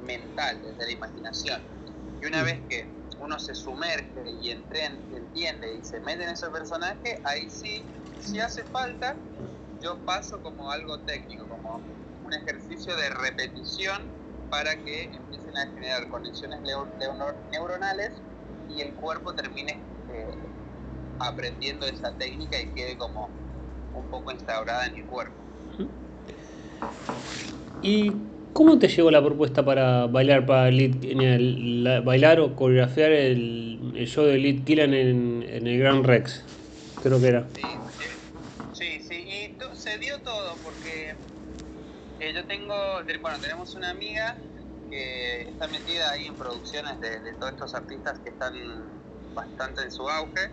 mental, 0.06 0.60
desde 0.64 0.86
la 0.86 0.92
imaginación. 0.92 1.62
Y 2.22 2.26
una 2.26 2.42
mm. 2.42 2.46
vez 2.46 2.60
que 2.68 2.88
uno 3.20 3.40
se 3.40 3.54
sumerge 3.54 4.08
y 4.42 4.50
entiende 4.50 5.76
y 5.80 5.86
se 5.86 6.00
mete 6.00 6.24
en 6.24 6.32
ese 6.32 6.50
personaje, 6.50 7.22
ahí 7.24 7.48
sí, 7.50 7.84
si 8.20 8.40
hace 8.40 8.64
falta, 8.64 9.16
yo 9.82 9.98
paso 10.00 10.42
como 10.42 10.72
algo 10.72 11.00
técnico, 11.02 11.48
como 11.48 11.80
un 12.26 12.34
ejercicio 12.34 12.96
de 12.96 13.10
repetición 13.10 14.21
para 14.52 14.76
que 14.76 15.06
empiecen 15.06 15.58
a 15.58 15.66
generar 15.74 16.08
conexiones 16.10 16.60
neuronales 17.52 18.12
y 18.70 18.82
el 18.82 18.94
cuerpo 18.96 19.34
termine 19.34 19.80
eh, 20.14 20.28
aprendiendo 21.20 21.88
esa 21.88 22.12
técnica 22.18 22.60
y 22.60 22.68
quede 22.68 22.98
como 22.98 23.30
un 23.96 24.06
poco 24.10 24.32
instaurada 24.32 24.88
en 24.88 24.98
el 24.98 25.06
cuerpo. 25.06 25.34
¿Y 27.82 28.12
cómo 28.52 28.78
te 28.78 28.90
llegó 28.90 29.10
la 29.10 29.24
propuesta 29.24 29.64
para 29.64 30.08
bailar 30.08 30.46
para 30.46 30.70
bailar 32.02 32.42
o 32.42 32.54
coreografiar 32.54 33.12
el, 33.12 34.06
show 34.06 34.26
de 34.26 34.38
Lead 34.38 34.66
Killa 34.66 34.84
en, 34.84 34.94
en, 34.94 35.66
el 35.68 35.80
Grand 35.80 36.06
Rex? 36.06 36.44
Creo 37.02 37.22
que 37.22 37.28
era. 37.28 37.48
Sí, 38.74 39.00
sí, 39.08 39.16
y 39.16 39.76
se 39.76 39.98
dio 39.98 40.20
todo 40.20 40.56
porque 40.64 41.16
yo 42.30 42.46
tengo, 42.46 42.76
bueno, 43.22 43.40
tenemos 43.40 43.74
una 43.76 43.90
amiga 43.90 44.38
que 44.90 45.42
está 45.44 45.68
metida 45.68 46.12
ahí 46.12 46.28
en 46.28 46.36
producciones 46.36 47.00
de, 47.00 47.34
todos 47.34 47.54
estos 47.54 47.74
artistas 47.74 48.20
que 48.20 48.30
están 48.30 48.54
bastante 49.34 49.82
en 49.84 49.92
su 49.92 50.08
auge. 50.08 50.52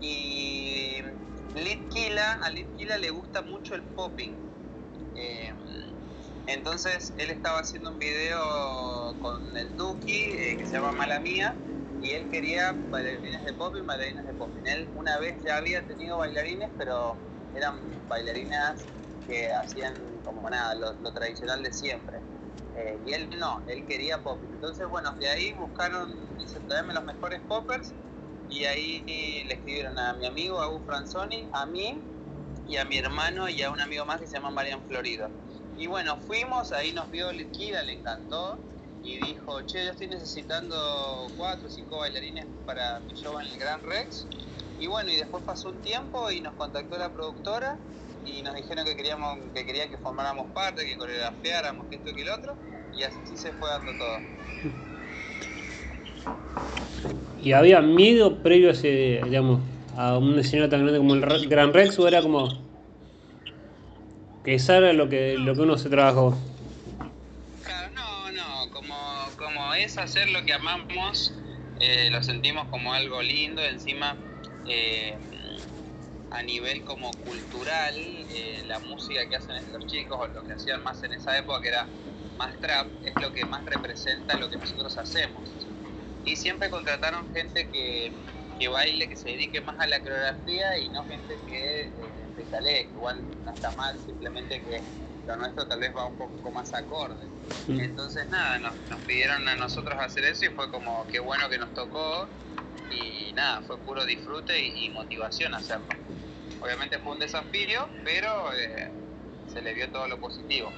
Y 0.00 1.02
Kila, 1.90 2.40
a 2.42 2.52
Kila 2.76 2.98
le 2.98 3.10
gusta 3.10 3.42
mucho 3.42 3.74
el 3.74 3.82
popping. 3.82 4.34
Eh, 5.16 5.52
entonces 6.46 7.12
él 7.18 7.30
estaba 7.30 7.60
haciendo 7.60 7.90
un 7.90 7.98
video 7.98 9.14
con 9.20 9.56
el 9.56 9.76
Duki 9.76 10.12
eh, 10.12 10.56
que 10.58 10.66
se 10.66 10.72
llama 10.74 10.92
Mala 10.92 11.20
Mía 11.20 11.54
y 12.02 12.10
él 12.10 12.28
quería 12.30 12.74
bailarines 12.90 13.44
de 13.44 13.52
popping, 13.52 13.86
bailarines 13.86 14.26
de 14.26 14.32
popping. 14.34 14.66
Él 14.66 14.88
una 14.96 15.18
vez 15.18 15.36
ya 15.44 15.56
había 15.56 15.82
tenido 15.82 16.18
bailarines, 16.18 16.70
pero 16.78 17.16
eran 17.54 17.80
bailarinas 18.08 18.84
que 19.26 19.52
hacían 19.52 19.94
como 20.34 20.50
nada, 20.50 20.74
lo, 20.74 21.12
tradicional 21.12 21.62
de 21.62 21.72
siempre. 21.72 22.18
Eh, 22.76 22.98
y 23.06 23.12
él 23.12 23.38
no, 23.38 23.62
él 23.66 23.86
quería 23.86 24.18
pop. 24.18 24.38
Entonces, 24.52 24.86
bueno, 24.88 25.12
de 25.12 25.28
ahí 25.28 25.52
buscaron, 25.52 26.14
dice, 26.38 26.60
tráeme 26.60 26.94
los 26.94 27.04
mejores 27.04 27.40
poppers. 27.48 27.92
Y 28.50 28.64
ahí 28.64 29.02
le 29.46 29.54
escribieron 29.54 29.98
a 29.98 30.14
mi 30.14 30.26
amigo, 30.26 30.60
a 30.60 30.80
Franzoni, 30.86 31.48
a 31.52 31.66
mí 31.66 32.00
y 32.66 32.76
a 32.76 32.84
mi 32.84 32.98
hermano 32.98 33.48
y 33.48 33.62
a 33.62 33.70
un 33.70 33.80
amigo 33.80 34.04
más 34.04 34.20
que 34.20 34.26
se 34.26 34.34
llama 34.34 34.50
Marian 34.50 34.80
Florido. 34.86 35.28
Y 35.76 35.86
bueno, 35.86 36.16
fuimos, 36.26 36.72
ahí 36.72 36.92
nos 36.92 37.10
vio 37.10 37.32
Liquida, 37.32 37.82
le 37.82 37.94
encantó 37.94 38.58
y 39.02 39.18
dijo, 39.18 39.62
che, 39.62 39.84
yo 39.84 39.92
estoy 39.92 40.08
necesitando 40.08 41.28
cuatro 41.36 41.68
o 41.68 41.70
cinco 41.70 41.98
bailarines 41.98 42.46
para 42.66 43.00
mi 43.00 43.14
show 43.14 43.38
en 43.40 43.46
el 43.46 43.58
Gran 43.58 43.82
Rex. 43.82 44.26
Y 44.80 44.86
bueno, 44.86 45.10
y 45.10 45.16
después 45.16 45.42
pasó 45.44 45.70
un 45.70 45.80
tiempo 45.80 46.30
y 46.30 46.40
nos 46.40 46.54
contactó 46.54 46.98
la 46.98 47.10
productora 47.10 47.78
y 48.28 48.42
nos 48.42 48.54
dijeron 48.54 48.84
que 48.84 48.96
queríamos 48.96 49.38
que 49.54 49.64
querían 49.64 49.90
que 49.90 49.98
formáramos 49.98 50.46
parte, 50.52 50.84
que 50.84 50.96
coreografiáramos, 50.96 51.86
que 51.88 51.96
esto 51.96 52.10
y 52.10 52.14
que 52.14 52.22
el 52.22 52.30
otro, 52.30 52.56
y 52.96 53.02
así 53.02 53.36
se 53.36 53.52
fue 53.52 53.68
dando 53.70 53.92
todo. 53.92 54.18
¿Y 57.42 57.52
había 57.52 57.80
miedo 57.80 58.42
previo 58.42 58.68
a, 58.68 58.72
ese, 58.72 59.20
digamos, 59.24 59.60
a 59.96 60.18
un 60.18 60.38
escenario 60.38 60.68
tan 60.68 60.80
grande 60.80 60.98
como 60.98 61.14
el 61.14 61.48
Gran 61.48 61.72
Rex 61.72 61.98
o 61.98 62.08
era 62.08 62.20
como 62.20 62.48
que 64.44 64.54
eso 64.54 64.74
era 64.74 64.92
lo 64.92 65.08
que, 65.08 65.36
lo 65.38 65.54
que 65.54 65.60
uno 65.60 65.78
se 65.78 65.88
trabajó? 65.88 66.36
Claro, 67.64 67.90
no, 67.94 68.32
no, 68.32 68.70
como, 68.72 68.94
como 69.36 69.74
es 69.74 69.98
hacer 69.98 70.28
lo 70.30 70.44
que 70.44 70.52
amamos, 70.52 71.34
eh, 71.80 72.10
lo 72.10 72.22
sentimos 72.22 72.66
como 72.68 72.92
algo 72.92 73.22
lindo, 73.22 73.62
encima 73.62 74.16
eh, 74.66 75.16
a 76.30 76.42
nivel 76.42 76.84
como 76.84 77.20
cultural, 77.22 77.94
eh, 77.96 78.62
la 78.66 78.80
música 78.80 79.28
que 79.28 79.36
hacen 79.36 79.56
estos 79.56 79.86
chicos, 79.86 80.18
o 80.20 80.28
lo 80.28 80.44
que 80.46 80.54
hacían 80.54 80.82
más 80.82 81.02
en 81.04 81.12
esa 81.14 81.36
época, 81.38 81.60
que 81.62 81.68
era 81.68 81.94
más 82.38 82.58
trap, 82.60 82.94
es 83.02 83.18
lo 83.18 83.32
que 83.32 83.46
más 83.46 83.64
representa 83.64 84.36
lo 84.36 84.50
que 84.50 84.58
nosotros 84.58 84.96
hacemos. 84.98 85.70
Y 86.24 86.36
siempre 86.36 86.70
contrataron 86.70 87.32
gente 87.32 87.70
que, 87.70 88.20
que 88.58 88.68
baile, 88.68 89.08
que 89.08 89.16
se 89.16 89.30
dedique 89.30 89.60
más 89.62 89.78
a 89.80 89.86
la 89.86 90.02
coreografía 90.02 90.78
y 90.78 90.90
no 90.90 91.06
gente 91.06 91.42
que 91.46 91.82
eh, 91.86 92.28
que 92.36 92.90
igual 92.92 93.28
no 93.44 93.52
está 93.52 93.72
mal, 93.72 93.98
simplemente 94.00 94.62
que 94.64 94.88
lo 95.26 95.36
nuestro 95.36 95.66
tal 95.68 95.80
vez 95.80 95.94
va 95.96 96.06
un 96.06 96.16
poco 96.16 96.52
más 96.52 96.72
acorde. 96.74 97.32
Entonces 97.66 98.28
nada, 98.28 98.58
nos, 98.58 98.76
nos 98.88 99.02
pidieron 99.04 99.46
a 99.48 99.56
nosotros 99.56 99.98
hacer 100.00 100.24
eso 100.24 100.46
y 100.46 100.50
fue 100.50 100.70
como 100.70 101.06
qué 101.06 101.20
bueno 101.20 101.48
que 101.50 101.58
nos 101.58 101.72
tocó 101.74 102.34
y 102.88 103.32
nada, 103.34 103.62
fue 103.62 103.82
puro 103.84 104.04
disfrute 104.06 104.58
y 104.66 104.90
motivación 104.90 105.54
hacerlo. 105.54 105.98
Obviamente 106.60 106.98
fue 106.98 107.12
un 107.12 107.18
desafío, 107.18 107.88
pero 108.04 108.52
eh, 108.52 108.90
se 109.52 109.62
le 109.62 109.74
vio 109.74 109.88
todo 109.90 110.08
lo 110.08 110.18
positivo. 110.18 110.70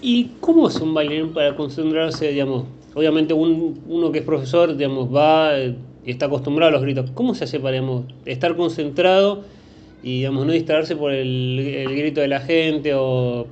¿Y 0.00 0.36
cómo 0.40 0.68
es 0.68 0.76
un 0.76 0.94
bailarín 0.94 1.32
para 1.32 1.56
concentrarse, 1.56 2.28
digamos? 2.28 2.66
Obviamente 2.94 3.34
uno 3.34 4.12
que 4.12 4.20
es 4.20 4.24
profesor, 4.24 4.76
digamos, 4.76 5.14
va 5.14 5.58
y 5.58 6.10
está 6.10 6.26
acostumbrado 6.26 6.70
a 6.70 6.72
los 6.72 6.82
gritos. 6.82 7.10
¿Cómo 7.12 7.34
se 7.34 7.44
hace 7.44 7.60
para, 7.60 7.80
estar 8.24 8.56
concentrado 8.56 9.44
y, 10.02 10.18
digamos, 10.18 10.46
no 10.46 10.52
distraerse 10.52 10.96
por 10.96 11.12
el, 11.12 11.58
el 11.58 11.96
grito 11.96 12.20
de 12.20 12.28
la 12.28 12.40
gente 12.40 12.92
o 12.94 13.46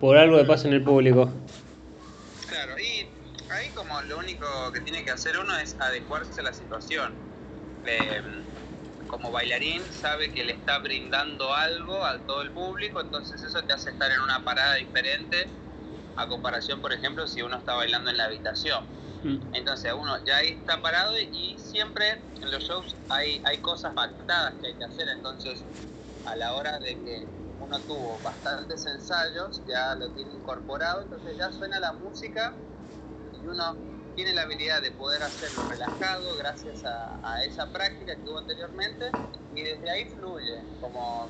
por 0.00 0.16
algo 0.16 0.36
que 0.36 0.44
pasa 0.44 0.68
en 0.68 0.74
el 0.74 0.82
público? 0.82 1.30
Claro, 2.48 2.78
y 2.78 3.06
ahí 3.50 3.68
como 3.74 4.00
lo 4.02 4.18
único 4.18 4.46
que 4.72 4.80
tiene 4.80 5.04
que 5.04 5.10
hacer 5.10 5.38
uno 5.38 5.58
es 5.58 5.76
adecuarse 5.80 6.40
a 6.40 6.44
la 6.44 6.52
situación. 6.52 7.12
Eh, 7.86 8.22
como 9.06 9.30
bailarín 9.30 9.92
sabe 9.92 10.32
que 10.32 10.44
le 10.44 10.52
está 10.52 10.78
brindando 10.78 11.52
algo 11.54 12.04
a 12.04 12.18
todo 12.26 12.42
el 12.42 12.52
público, 12.52 13.00
entonces 13.00 13.42
eso 13.42 13.62
te 13.64 13.72
hace 13.72 13.90
estar 13.90 14.10
en 14.10 14.20
una 14.20 14.44
parada 14.44 14.74
diferente 14.76 15.48
a 16.16 16.28
comparación, 16.28 16.80
por 16.80 16.92
ejemplo, 16.92 17.26
si 17.26 17.42
uno 17.42 17.56
está 17.58 17.74
bailando 17.74 18.10
en 18.10 18.16
la 18.16 18.24
habitación. 18.24 18.84
Mm. 19.22 19.54
Entonces 19.54 19.92
uno 19.92 20.24
ya 20.24 20.38
ahí 20.38 20.50
está 20.50 20.80
parado 20.80 21.12
y 21.18 21.58
siempre 21.58 22.24
en 22.40 22.50
los 22.50 22.64
shows 22.64 22.96
hay, 23.08 23.40
hay 23.44 23.58
cosas 23.58 23.94
pactadas 23.94 24.54
que 24.60 24.68
hay 24.68 24.78
que 24.78 24.84
hacer, 24.84 25.08
entonces 25.08 25.64
a 26.24 26.36
la 26.36 26.54
hora 26.54 26.78
de 26.78 26.94
que 27.02 27.24
uno 27.58 27.80
tuvo 27.86 28.20
bastantes 28.20 28.86
ensayos, 28.86 29.62
ya 29.66 29.94
lo 29.94 30.12
tiene 30.12 30.34
incorporado, 30.34 31.02
entonces 31.02 31.36
ya 31.38 31.50
suena 31.52 31.80
la 31.80 31.92
música 31.94 32.54
y 33.32 33.46
uno 33.46 33.95
tiene 34.16 34.32
la 34.32 34.42
habilidad 34.42 34.80
de 34.80 34.90
poder 34.92 35.22
hacerlo 35.22 35.68
relajado 35.68 36.36
gracias 36.38 36.82
a, 36.84 37.44
esa 37.44 37.70
práctica 37.70 38.16
que 38.16 38.22
tuvo 38.22 38.38
anteriormente 38.38 39.12
y 39.54 39.62
desde 39.62 39.90
ahí 39.90 40.06
fluye, 40.06 40.58
como 40.80 41.28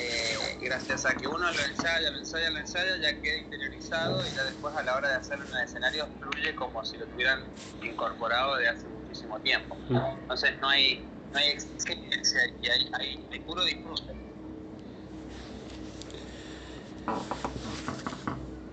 eh, 0.00 0.58
gracias 0.60 1.06
a 1.06 1.16
que 1.16 1.28
uno 1.28 1.50
lo 1.50 1.62
ensaya, 1.62 2.10
lo 2.10 2.18
ensaya, 2.18 2.50
lo 2.50 2.58
ensaya, 2.58 2.96
ya 3.00 3.22
queda 3.22 3.38
interiorizado 3.38 4.26
y 4.26 4.34
ya 4.34 4.44
después 4.44 4.74
a 4.74 4.82
la 4.82 4.96
hora 4.96 5.10
de 5.10 5.14
hacerlo 5.14 5.44
en 5.46 5.58
el 5.58 5.64
escenario 5.64 6.08
fluye 6.18 6.54
como 6.56 6.84
si 6.84 6.98
lo 6.98 7.06
tuvieran 7.06 7.44
incorporado 7.82 8.56
de 8.56 8.68
hace 8.68 8.88
muchísimo 8.88 9.38
tiempo. 9.38 9.76
Mm. 9.88 9.96
Entonces 10.22 10.58
no 10.60 10.68
hay, 10.68 11.00
no 11.32 11.38
hay 11.38 11.50
experiencia 11.50 12.40
y 12.60 12.68
hay, 12.68 12.90
hay, 13.30 13.40
puro 13.40 13.64
disfrute. 13.64 14.12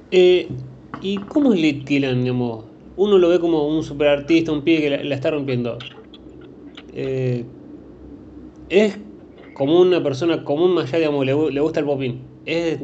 Eh, 0.10 0.50
¿Y 1.02 1.20
cómo 1.28 1.54
es 1.54 1.60
Lit 1.60 1.88
digamos? 1.88 2.75
Uno 2.96 3.18
lo 3.18 3.30
ve 3.30 3.40
como 3.40 3.68
un 3.68 3.84
super 3.84 4.08
artista, 4.08 4.52
un 4.52 4.64
pibe 4.64 4.82
que 4.82 4.90
la, 5.04 5.16
está 5.16 5.32
rompiendo. 5.32 5.78
Eh, 6.94 7.46
es 8.70 8.98
como 9.54 9.80
una 9.80 10.02
persona 10.04 10.44
común, 10.44 10.74
más 10.74 10.86
allá, 10.86 11.00
digamos, 11.00 11.26
le, 11.26 11.52
le 11.52 11.62
gusta 11.62 11.80
el 11.80 11.86
popín. 11.86 12.28
¿Es 12.46 12.80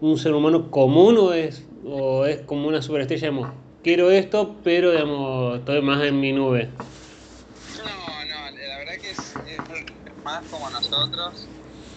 un 0.00 0.18
ser 0.18 0.34
humano 0.34 0.70
común 0.70 1.16
o 1.18 1.32
es, 1.32 1.62
o 1.84 2.26
es 2.26 2.40
como 2.42 2.68
una 2.68 2.82
superestrella, 2.82 3.30
digamos, 3.30 3.48
quiero 3.82 4.10
esto, 4.10 4.56
pero 4.62 4.92
digamos, 4.92 5.58
estoy 5.58 5.82
más 5.82 6.02
en 6.02 6.20
mi 6.20 6.32
nube? 6.32 6.68
No, 7.78 7.84
no, 7.84 8.50
la 8.68 8.78
verdad 8.78 8.94
que 9.00 9.10
es, 9.10 9.36
más 10.24 10.42
como 10.50 10.68
nosotros, 10.70 11.48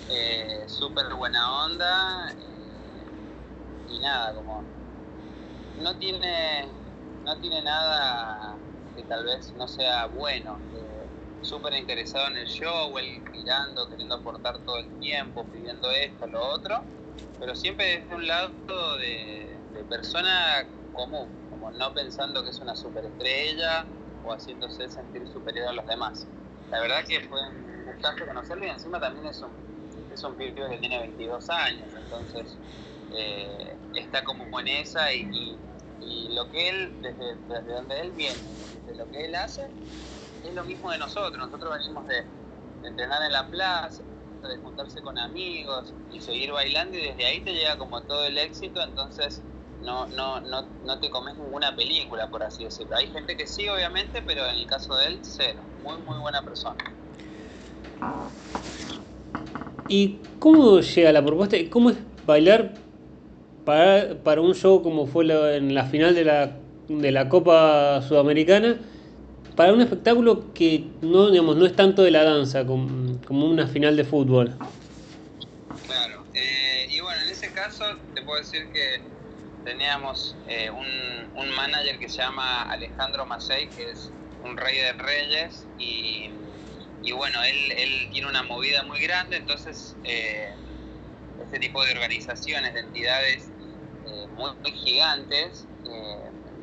eh, 0.09 0.63
súper 0.67 1.05
buena 1.17 1.65
onda 1.65 2.29
eh, 2.31 3.03
y 3.89 3.99
nada, 3.99 4.33
como 4.35 4.63
no 5.83 5.95
tiene, 5.97 6.67
no 7.29 7.39
tiene 7.39 7.61
nada 7.61 8.57
que 8.95 9.03
tal 9.03 9.23
vez 9.23 9.53
no 9.53 9.67
sea 9.67 10.07
bueno. 10.07 10.57
Eh, 10.75 11.05
súper 11.41 11.73
interesado 11.73 12.27
en 12.27 12.37
el 12.37 12.47
show, 12.47 12.97
él 12.97 13.21
mirando, 13.31 13.87
queriendo 13.87 14.15
aportar 14.15 14.57
todo 14.65 14.77
el 14.77 14.99
tiempo, 14.99 15.45
pidiendo 15.45 15.89
esto, 15.91 16.25
lo 16.27 16.43
otro, 16.43 16.81
pero 17.39 17.55
siempre 17.55 18.01
desde 18.01 18.15
un 18.15 18.27
lado 18.27 18.97
de, 18.97 19.57
persona 19.87 20.65
común, 20.91 21.29
como 21.49 21.71
no 21.71 21.93
pensando 21.93 22.43
que 22.43 22.49
es 22.49 22.59
una 22.59 22.75
superestrella 22.75 23.85
o 24.23 24.33
haciéndose 24.33 24.89
sentir 24.89 25.25
superior 25.27 25.69
a 25.69 25.73
los 25.73 25.85
demás. 25.87 26.27
La 26.69 26.81
verdad 26.81 27.05
que 27.07 27.21
fue 27.21 27.39
un 27.47 27.85
gustazo 27.85 28.25
conocerlo 28.25 28.65
y 28.65 28.69
encima 28.69 28.99
también 28.99 29.27
es 29.27 29.41
un, 29.41 29.51
es 30.11 30.23
un 30.23 30.35
que 30.35 30.51
tiene 30.79 30.99
22 30.99 31.49
años, 31.49 31.87
entonces 31.95 32.57
eh, 33.15 33.75
está 33.95 34.23
como 34.23 34.59
en 34.59 34.67
esa 34.67 35.13
y, 35.13 35.57
lo 36.01 36.49
que 36.51 36.69
él, 36.69 36.93
desde, 37.01 37.35
desde 37.47 37.73
donde 37.73 37.99
él 37.99 38.11
viene, 38.11 38.37
desde 38.85 38.97
lo 38.97 39.11
que 39.11 39.25
él 39.25 39.35
hace, 39.35 39.67
es 40.43 40.53
lo 40.53 40.63
mismo 40.63 40.91
de 40.91 40.97
nosotros. 40.97 41.37
Nosotros 41.37 41.77
venimos 41.77 42.07
de, 42.07 42.23
entrenar 42.83 43.21
en 43.23 43.33
la 43.33 43.45
plaza, 43.47 44.03
de 44.41 44.57
juntarse 44.57 45.01
con 45.01 45.17
amigos 45.17 45.93
y 46.13 46.21
seguir 46.21 46.53
bailando 46.53 46.97
y 46.97 47.01
desde 47.01 47.25
ahí 47.25 47.41
te 47.41 47.51
llega 47.51 47.77
como 47.77 48.01
todo 48.03 48.25
el 48.25 48.37
éxito, 48.37 48.81
entonces 48.81 49.41
no, 49.81 50.05
no, 50.07 50.39
no, 50.39 50.61
no 50.85 50.99
te 50.99 51.09
comes 51.09 51.35
ninguna 51.35 51.75
película, 51.75 52.29
por 52.29 52.43
así 52.43 52.63
decirlo. 52.63 52.95
Hay 52.95 53.07
gente 53.07 53.35
que 53.35 53.45
sí, 53.45 53.67
obviamente, 53.67 54.21
pero 54.21 54.45
en 54.45 54.59
el 54.59 54.65
caso 54.65 54.95
de 54.95 55.07
él, 55.07 55.19
cero. 55.23 55.59
Muy, 55.83 55.97
muy 56.03 56.17
buena 56.19 56.41
persona. 56.41 56.77
¿Y 59.89 60.19
cómo 60.39 60.79
llega 60.79 61.11
la 61.11 61.25
propuesta? 61.25 61.57
¿Cómo 61.69 61.89
es 61.89 61.97
bailar 62.25 62.73
para, 63.69 64.15
para 64.23 64.41
un 64.41 64.55
show 64.55 64.81
como 64.81 65.05
fue 65.05 65.25
en 65.55 65.75
la 65.75 65.85
final 65.85 66.15
de 66.15 66.23
la, 66.23 66.57
de 66.87 67.11
la 67.11 67.29
Copa 67.29 68.01
Sudamericana? 68.01 68.79
para 69.55 69.73
un 69.73 69.81
espectáculo 69.81 70.53
que 70.53 70.85
no, 71.01 71.29
digamos, 71.29 71.55
no 71.55 71.67
es 71.67 71.75
tanto 71.75 72.01
de 72.01 72.09
la 72.09 72.23
danza 72.23 72.65
como, 72.65 73.19
una 73.29 73.67
final 73.67 73.95
de 73.95 74.05
fútbol. 74.05 74.57
Claro, 75.85 76.23
eh, 76.33 76.87
y 76.89 76.99
bueno, 77.01 77.21
en 77.21 77.29
ese 77.29 77.51
caso 77.51 77.83
te 78.15 78.23
puedo 78.23 78.39
decir 78.39 78.69
que 78.71 79.01
teníamos 79.65 80.35
eh, 80.47 80.71
un, 80.71 81.49
manager 81.55 81.99
que 81.99 82.09
se 82.09 82.17
llama 82.17 82.63
Alejandro 82.71 83.25
Macei, 83.25 83.67
que 83.69 83.91
es 83.91 84.11
un 84.45 84.57
rey 84.57 84.77
de 84.77 84.93
reyes, 84.93 85.67
y, 85.77 86.31
bueno, 87.11 87.43
él, 87.43 87.71
él, 87.73 88.09
tiene 88.11 88.29
una 88.29 88.43
movida 88.43 88.81
muy 88.83 88.99
grande, 89.01 89.35
entonces 89.35 89.95
eh, 90.05 90.53
este 91.43 91.59
tipo 91.59 91.83
de 91.83 91.91
organizaciones, 91.91 92.73
de 92.73 92.79
entidades 92.79 93.49
muy, 94.03 94.55
muy, 94.61 94.71
gigantes, 94.71 95.65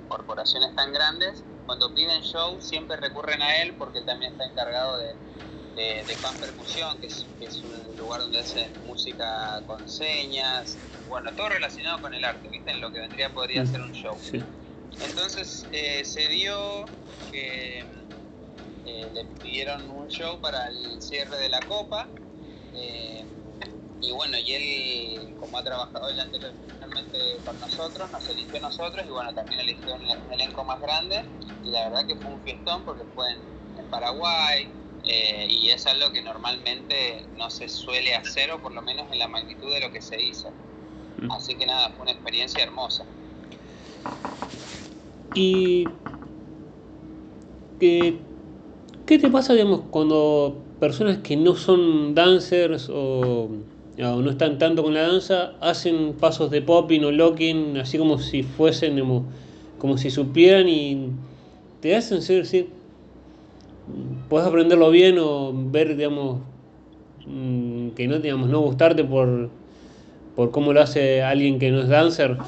corporaciones 0.09 0.75
tan 0.75 0.93
grandes, 0.93 1.45
cuando 1.67 1.93
piden 1.93 2.23
show 2.23 2.61
siempre 2.61 2.97
recurren 2.97 3.43
a 3.43 3.63
él 3.63 3.75
porque 3.77 3.99
él 3.99 4.07
también 4.07 4.33
está 4.33 4.47
encargado 4.47 4.99
de, 4.99 5.15
de, 5.77 6.05
de 6.07 6.17
Pan 6.17 6.39
Percusión, 6.41 6.99
que 7.01 7.07
es, 7.07 7.27
un 7.63 7.97
lugar 7.99 8.21
donde 8.23 8.41
hacen 8.41 8.73
música 8.87 9.63
con 9.67 9.89
señas, 9.89 10.77
bueno, 11.09 11.31
todo 11.35 11.51
relacionado 11.51 12.01
con 12.01 12.15
el 12.15 12.25
arte, 12.25 12.49
¿viste? 12.49 12.71
En 12.71 12.81
lo 12.81 12.91
que 12.91 13.01
vendría 13.01 13.33
podría 13.33 13.63
mm, 13.63 13.67
ser 13.67 13.81
un 13.81 13.93
show. 13.93 14.17
Entonces 15.01 15.67
eh, 15.73 16.05
se 16.05 16.29
dio 16.29 16.87
que 17.31 17.81
eh, 17.81 19.11
le 19.13 19.25
pidieron 19.43 19.89
un 19.91 20.09
show 20.09 20.41
para 20.41 20.69
el 20.69 21.03
cierre 21.03 21.37
de 21.37 21.49
la 21.49 21.61
copa. 21.61 22.09
Eh, 22.75 23.25
y 24.01 24.13
bueno, 24.13 24.37
y 24.39 24.53
él, 24.53 25.35
como 25.41 25.59
ha 25.59 25.65
trabajado 25.65 26.15
ya 26.15 26.23
anteriormente 26.23 27.19
con 27.45 27.59
nosotros, 27.61 28.11
nos 28.11 28.29
eligió 28.29 28.59
a 28.59 28.63
nosotros 28.63 29.05
y 29.07 29.11
bueno, 29.11 29.35
también 29.35 29.61
eligió 29.61 29.95
un, 29.95 30.03
un 30.03 30.33
elenco 30.33 30.65
más 30.65 30.81
grande 30.81 31.25
y 31.65 31.71
la 31.71 31.89
verdad 31.89 32.07
que 32.07 32.17
fue 32.17 32.33
un 32.33 32.41
fiestón 32.43 32.85
porque 32.85 33.05
fue 33.15 33.27
en, 33.31 33.57
Paraguay 33.91 34.69
eh, 35.05 35.47
y 35.49 35.71
es 35.71 35.87
algo 35.87 36.11
que 36.11 36.21
normalmente 36.21 37.25
no 37.37 37.49
se 37.51 37.69
suele 37.69 38.15
hacer 38.17 38.51
o 38.51 38.61
por 38.61 38.73
lo 38.73 38.83
menos 38.83 39.11
en 39.13 39.21
la 39.21 39.29
magnitud 39.29 39.73
de 39.73 39.81
lo 39.81 39.93
que 39.93 40.03
se 40.03 40.21
hizo. 40.21 40.51
Mm. 41.19 41.31
Así 41.31 41.55
que 41.55 41.67
nada, 41.67 41.91
fue 41.91 42.03
una 42.03 42.13
experiencia 42.13 42.65
hermosa. 42.65 43.05
¿Y 45.35 45.85
qué, 47.79 48.19
qué 49.07 49.19
te 49.19 49.31
pasa, 49.31 49.53
digamos, 49.53 49.83
cuando 49.91 50.57
personas 50.81 51.19
que 51.19 51.37
no 51.37 51.55
son 51.55 52.15
dancers 52.15 52.89
o 52.91 53.49
no 53.97 54.31
están 54.31 54.59
tanto 54.59 54.83
con 54.83 54.95
la 54.95 55.03
danza, 55.03 55.53
hacen 55.61 56.15
pasos 56.15 56.51
de 56.51 56.61
popping 56.61 57.05
o 57.05 57.11
locking, 57.11 57.79
así 57.79 57.97
como 57.99 58.19
si 58.19 58.43
fuesen, 58.43 59.01
como, 59.79 59.99
si 59.99 60.11
supieran 60.11 60.69
y 60.69 61.11
te 61.81 61.97
hacen 61.97 62.21
ser, 62.21 62.43
decir, 62.43 62.71
puedes 64.29 64.47
aprenderlo 64.47 64.91
bien 64.91 65.19
o 65.19 65.53
ver, 65.55 65.97
digamos, 65.97 66.41
mm, 67.27 67.91
que 67.91 68.07
no, 68.07 68.19
digamos, 68.19 68.51
no 68.51 68.61
gustarte 68.61 69.03
por, 69.03 69.49
por 70.35 70.51
cómo 70.51 70.75
lo 70.75 70.83
hace 70.83 71.23
alguien 71.23 71.59
que 71.59 71.71
no 71.71 71.81
es 71.81 71.89
dancer. 71.89 72.37
No, 72.37 72.45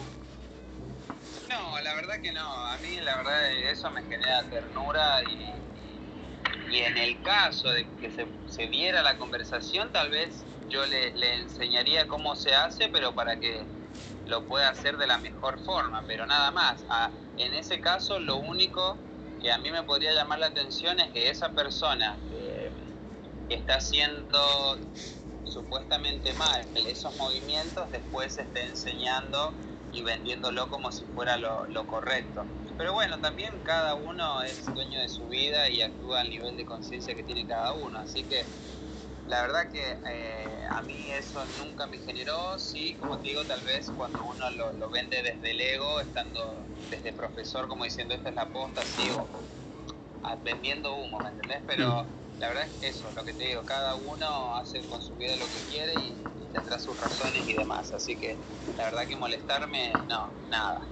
la 1.82 1.94
verdad 1.94 2.20
que 2.22 2.32
no, 2.32 2.40
a 2.40 2.76
mí 2.78 3.00
la 3.02 3.16
verdad 3.16 3.52
eso 3.70 3.90
me 3.90 4.02
genera 4.02 4.42
ternura 4.50 5.22
y, 5.22 6.74
y 6.74 6.78
en 6.80 6.98
el 6.98 7.22
caso 7.22 7.70
de 7.70 7.86
que 8.02 8.10
se, 8.10 8.26
se 8.48 8.66
diera 8.66 9.02
la 9.02 9.16
conversación, 9.16 9.90
tal 9.92 10.10
vez 10.10 10.44
yo 10.68 10.84
le, 10.86 11.34
enseñaría 11.40 12.06
cómo 12.06 12.36
se 12.36 12.54
hace, 12.54 12.88
pero 12.88 13.14
para 13.14 13.38
que 13.38 13.64
lo 14.26 14.46
pueda 14.46 14.68
hacer 14.68 14.96
de 14.98 15.06
la 15.06 15.18
mejor 15.18 15.58
forma, 15.64 16.04
pero 16.06 16.26
nada 16.26 16.50
más. 16.50 16.84
en 17.36 17.54
ese 17.54 17.80
caso, 17.80 18.18
lo 18.18 18.36
único 18.36 18.96
que 19.40 19.50
a 19.52 19.58
mí 19.58 19.70
me 19.70 19.82
podría 19.84 20.12
llamar 20.12 20.38
la 20.38 20.46
atención 20.46 20.98
es 21.00 21.10
que 21.12 21.30
esa 21.30 21.52
persona 21.54 22.18
que, 22.28 22.70
está 23.48 23.76
haciendo 23.76 24.78
supuestamente 25.44 26.34
mal 26.34 26.60
esos 26.74 27.16
movimientos, 27.16 27.90
después 27.90 28.36
esté 28.36 28.66
enseñando 28.66 29.54
y 29.90 30.02
vendiéndolo 30.02 30.68
como 30.68 30.92
si 30.92 31.06
fuera 31.06 31.38
lo, 31.38 31.66
lo 31.68 31.86
correcto. 31.86 32.44
Pero 32.76 32.92
bueno, 32.92 33.18
también 33.20 33.58
cada 33.64 33.94
uno 33.94 34.42
es 34.42 34.66
dueño 34.66 35.00
de 35.00 35.08
su 35.08 35.26
vida 35.28 35.70
y 35.70 35.80
actúa 35.80 36.20
al 36.20 36.28
nivel 36.28 36.56
de 36.58 36.66
conciencia 36.66 37.14
que 37.14 37.22
tiene 37.22 37.46
cada 37.46 37.72
uno, 37.72 37.98
así 37.98 38.22
que 38.24 38.44
la 39.28 39.42
verdad 39.42 39.68
que 39.70 39.82
eh, 40.10 40.58
a 40.72 40.82
mí 40.82 41.10
eso 41.12 41.44
nunca 41.46 41.86
me 41.86 41.98
generó, 41.98 42.58
sí, 42.58 42.96
como 42.96 43.18
te 43.20 43.28
digo, 43.28 43.44
tal 43.44 43.62
vez 43.62 43.90
cuando 43.90 44.24
uno 44.24 44.50
lo, 44.50 44.90
vende 44.90 45.22
desde 45.22 45.50
el 45.50 45.60
ego, 45.60 46.00
estando 46.00 46.66
desde 46.88 47.12
profesor 47.12 47.68
como 47.68 47.84
diciendo 47.84 48.14
esta 48.14 48.30
es 48.30 48.34
la 48.34 48.50
posta, 48.50 48.84
sí, 48.84 49.10
o 49.10 49.28
vendiendo 50.44 50.94
humo, 50.96 51.20
¿me 51.20 51.28
entendés? 51.28 51.62
Pero 51.66 52.06
la 52.38 52.48
verdad 52.48 52.64
es 52.80 52.96
eso, 52.96 53.12
lo 53.12 53.24
que 53.24 53.34
te 53.34 53.44
digo, 53.44 53.64
cada 53.64 53.96
uno 53.96 54.54
hace 54.56 54.84
con 54.86 55.00
su 55.02 55.14
vida 55.16 55.36
lo 55.36 55.50
que 55.50 55.62
quiere 55.64 55.94
y, 55.96 56.24
tendrá 56.50 56.78
sus 56.78 56.96
razones 56.96 57.46
y 57.46 57.52
demás, 57.52 57.92
así 57.92 58.16
que 58.16 58.38
la 58.78 58.84
verdad 58.84 59.06
que 59.06 59.16
molestarme, 59.16 60.00
no, 60.08 60.32
nada. 60.48 60.88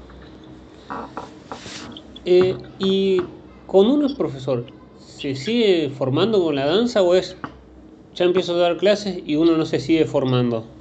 Eh, 2.26 2.58
y 2.78 3.22
con 3.64 3.86
uno 3.88 4.06
es 4.06 4.14
profesor, 4.14 4.66
¿se 4.98 5.34
sigue 5.34 5.88
formando 5.90 6.42
con 6.42 6.54
la 6.54 6.66
danza 6.66 7.02
o 7.02 7.14
es 7.14 7.34
ya 8.16 8.24
empiezo 8.24 8.54
a 8.54 8.58
dar 8.58 8.76
clases 8.78 9.18
y 9.24 9.36
uno 9.36 9.56
no 9.56 9.66
se 9.66 9.78
sigue 9.78 10.06
formando. 10.06 10.74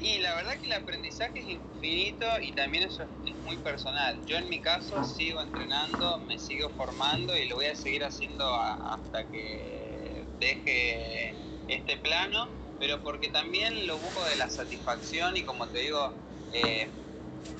Y 0.00 0.18
la 0.18 0.34
verdad 0.34 0.58
que 0.60 0.66
el 0.66 0.72
aprendizaje 0.72 1.40
es 1.40 1.46
infinito 1.46 2.26
y 2.42 2.52
también 2.52 2.84
eso 2.84 3.04
es 3.24 3.36
muy 3.44 3.56
personal. 3.58 4.20
Yo 4.26 4.36
en 4.36 4.48
mi 4.48 4.60
caso 4.60 5.02
sigo 5.04 5.40
entrenando, 5.40 6.18
me 6.26 6.38
sigo 6.38 6.68
formando 6.70 7.36
y 7.38 7.46
lo 7.48 7.56
voy 7.56 7.66
a 7.66 7.76
seguir 7.76 8.02
haciendo 8.04 8.44
hasta 8.54 9.30
que 9.30 10.26
deje 10.40 11.36
este 11.68 11.96
plano. 11.98 12.50
pero 12.78 13.00
porque 13.04 13.28
también 13.28 13.86
lo 13.86 13.98
busco 14.00 14.24
de 14.24 14.34
la 14.36 14.50
satisfacción 14.50 15.36
y 15.36 15.44
como 15.44 15.68
te 15.70 15.78
digo, 15.78 16.12
eh, 16.52 16.90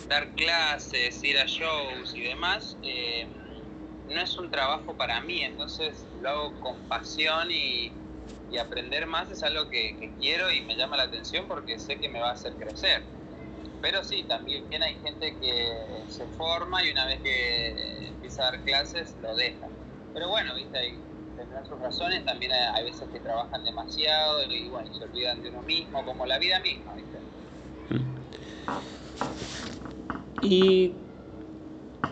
dar 0.09 0.35
clases, 0.35 1.23
ir 1.23 1.39
a 1.39 1.47
shows 1.47 2.17
y 2.17 2.23
demás, 2.23 2.77
eh, 2.83 3.29
no 4.09 4.21
es 4.21 4.37
un 4.37 4.51
trabajo 4.51 4.97
para 4.97 5.21
mí, 5.21 5.43
entonces 5.43 6.12
lo 6.23 6.29
hago 6.31 6.53
con 6.61 6.77
pasión 6.89 7.51
y, 7.51 7.93
aprender 8.61 9.07
más 9.07 9.31
es 9.31 9.43
algo 9.43 9.71
que, 9.71 10.13
quiero 10.21 10.53
y 10.53 10.61
me 10.61 10.77
llama 10.77 10.99
la 10.99 11.05
atención 11.05 11.47
porque 11.49 11.79
sé 11.79 11.97
que 11.97 12.11
me 12.11 12.21
va 12.21 12.29
a 12.29 12.33
hacer 12.33 12.53
crecer. 12.53 13.03
Pero 13.81 14.05
sí, 14.05 14.25
también 14.25 14.83
hay 14.83 14.95
gente 15.03 15.35
que 15.41 15.73
se 16.09 16.27
forma 16.37 16.85
y 16.85 16.91
una 16.91 17.07
vez 17.07 17.23
que 17.23 18.09
empieza 18.09 18.43
a 18.43 18.51
dar 18.53 18.61
clases 18.61 19.17
lo 19.23 19.35
deja. 19.35 19.67
Pero 20.13 20.29
bueno, 20.29 20.55
viste, 20.55 20.77
hay, 20.77 20.99
tendrán 21.35 21.67
sus 21.67 21.81
razones, 21.81 22.27
también 22.27 22.53
hay, 22.53 22.85
veces 22.85 23.09
que 23.11 23.21
trabajan 23.21 23.65
demasiado 23.65 24.45
y 24.45 24.69
bueno, 24.69 24.93
se 24.93 25.03
olvidan 25.03 25.43
de 25.43 25.49
uno 25.49 25.63
mismo, 25.63 26.05
como 26.05 26.27
la 26.27 26.39
vida 26.39 26.61
misma, 26.61 26.93
viste. 26.95 27.19
Y 30.43 30.93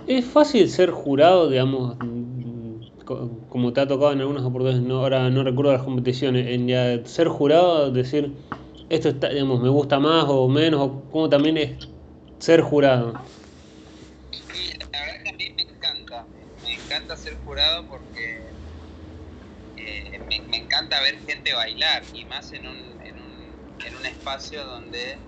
es 0.06 0.24
fácil 0.24 0.70
ser 0.70 0.90
jurado, 0.90 1.50
digamos, 1.50 1.98
como 3.48 3.72
te 3.72 3.80
ha 3.80 3.88
tocado 3.88 4.12
en 4.12 4.20
algunas 4.20 4.44
oportunidades, 4.44 4.86
no, 4.86 5.00
ahora 5.00 5.30
no 5.30 5.42
recuerdo 5.42 5.72
las 5.72 5.82
competiciones, 5.82 6.46
en 6.46 6.68
ya 6.68 7.04
ser 7.06 7.28
jurado, 7.28 7.90
decir, 7.90 8.36
esto 8.88 9.08
está, 9.08 9.28
digamos, 9.28 9.60
me 9.60 9.68
gusta 9.68 9.98
más 9.98 10.24
o 10.28 10.48
menos, 10.48 10.80
o 10.80 11.10
como 11.10 11.28
también 11.28 11.56
es 11.56 11.88
ser 12.38 12.60
jurado. 12.60 13.14
Sí, 14.32 14.72
la 14.92 15.00
verdad 15.00 15.22
que 15.22 15.30
a 15.30 15.32
mí 15.32 15.44
me 15.56 15.62
encanta, 15.62 16.28
me 16.62 16.74
encanta 16.74 17.16
ser 17.16 17.38
jurado 17.42 17.86
porque 17.88 18.54
eh, 19.76 20.20
me, 20.28 20.58
encanta 20.58 21.00
ver 21.00 21.16
gente 21.26 21.52
bailar 21.54 22.02
y 22.12 22.24
más 22.26 22.52
en 22.52 22.66
un, 22.66 22.76
en 23.02 23.18
un, 23.18 23.76
en 23.86 23.96
un 23.96 24.06
espacio 24.06 24.64
donde 24.64 25.18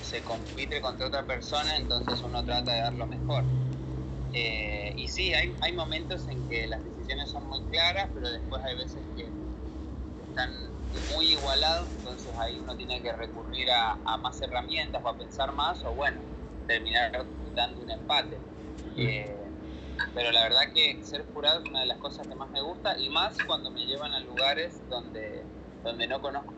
se 0.00 0.22
compite 0.22 0.80
contra 0.80 1.06
otra 1.06 1.26
persona, 1.26 1.76
entonces 1.76 2.22
uno 2.22 2.44
trata 2.44 2.72
de 2.72 2.80
dar 2.80 2.94
lo 2.94 3.06
mejor. 3.06 3.44
Eh, 4.36 4.92
y 4.96 5.06
sí, 5.06 5.32
hay, 5.32 5.54
hay 5.60 5.72
momentos 5.72 6.26
en 6.28 6.48
que 6.48 6.66
las 6.66 6.82
decisiones 6.82 7.30
son 7.30 7.46
muy 7.46 7.60
claras, 7.70 8.10
pero 8.12 8.28
después 8.28 8.60
hay 8.64 8.76
veces 8.76 9.04
que 9.16 9.30
están 10.28 10.50
muy 11.08 11.32
igualados, 11.32 11.88
entonces 11.90 12.32
ahí 12.38 12.58
uno 12.58 12.76
tiene 12.76 13.00
que 13.00 13.12
recurrir 13.12 13.68
a, 13.70 14.16
más 14.18 14.42
herramientas 14.42 15.00
o 15.04 15.08
a 15.08 15.16
pensar 15.16 15.52
más, 15.54 15.84
o 15.84 15.94
bueno, 15.94 16.20
terminar 16.66 17.12
dando 17.54 17.82
un 17.82 17.90
empate. 17.90 18.40
Eh, 18.96 19.36
pero 20.14 20.32
la 20.32 20.42
verdad 20.42 20.62
que 20.74 20.98
ser 21.04 21.24
jurado 21.32 21.62
es 21.62 21.70
una 21.70 21.80
de 21.80 21.86
las 21.86 21.98
cosas 21.98 22.26
que 22.26 22.34
más 22.34 22.50
me 22.50 22.60
gusta, 22.60 22.98
y 22.98 23.08
más 23.10 23.36
cuando 23.46 23.70
me 23.70 23.86
llevan 23.86 24.12
a 24.12 24.20
lugares 24.20 24.82
donde, 24.88 25.44
donde 25.84 26.08
no 26.08 26.20
conozco 26.20 26.54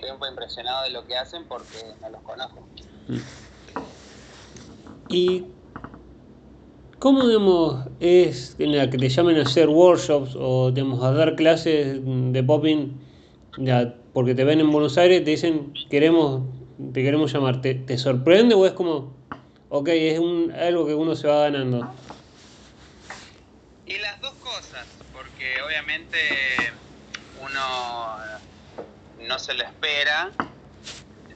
tiempo 0.00 0.26
impresionado 0.26 0.84
de 0.84 0.90
lo 0.90 1.06
que 1.06 1.16
hacen 1.16 1.46
porque 1.46 1.78
no 2.00 2.08
los 2.10 2.22
conozco. 2.22 2.66
¿Y 5.14 5.44
cómo, 6.98 7.28
digamos, 7.28 7.86
es 8.00 8.56
en 8.58 8.76
la 8.76 8.90
que 8.90 8.98
te 8.98 9.08
llamen 9.08 9.36
a 9.36 9.42
hacer 9.42 9.68
workshops 9.68 10.34
o, 10.34 10.72
digamos, 10.72 11.04
a 11.04 11.12
dar 11.12 11.36
clases 11.36 12.00
de 12.04 12.42
popping, 12.42 12.98
ya, 13.58 13.94
porque 14.12 14.34
te 14.34 14.42
ven 14.42 14.58
en 14.58 14.72
Buenos 14.72 14.98
Aires 14.98 15.22
te 15.22 15.30
dicen, 15.30 15.72
queremos, 15.88 16.42
te 16.92 17.04
queremos 17.04 17.32
llamar, 17.32 17.60
¿te, 17.60 17.96
sorprende 17.96 18.56
o 18.56 18.66
es 18.66 18.72
como, 18.72 19.14
ok, 19.68 19.88
es 19.90 20.18
un, 20.18 20.50
algo 20.50 20.84
que 20.84 20.96
uno 20.96 21.14
se 21.14 21.28
va 21.28 21.42
ganando? 21.42 21.94
Y 23.86 23.98
las 23.98 24.20
dos 24.20 24.34
cosas, 24.42 24.84
porque 25.12 25.62
obviamente 25.64 26.18
uno 27.40 28.16
no 29.28 29.38
se 29.38 29.54
lo 29.54 29.62
espera, 29.62 30.32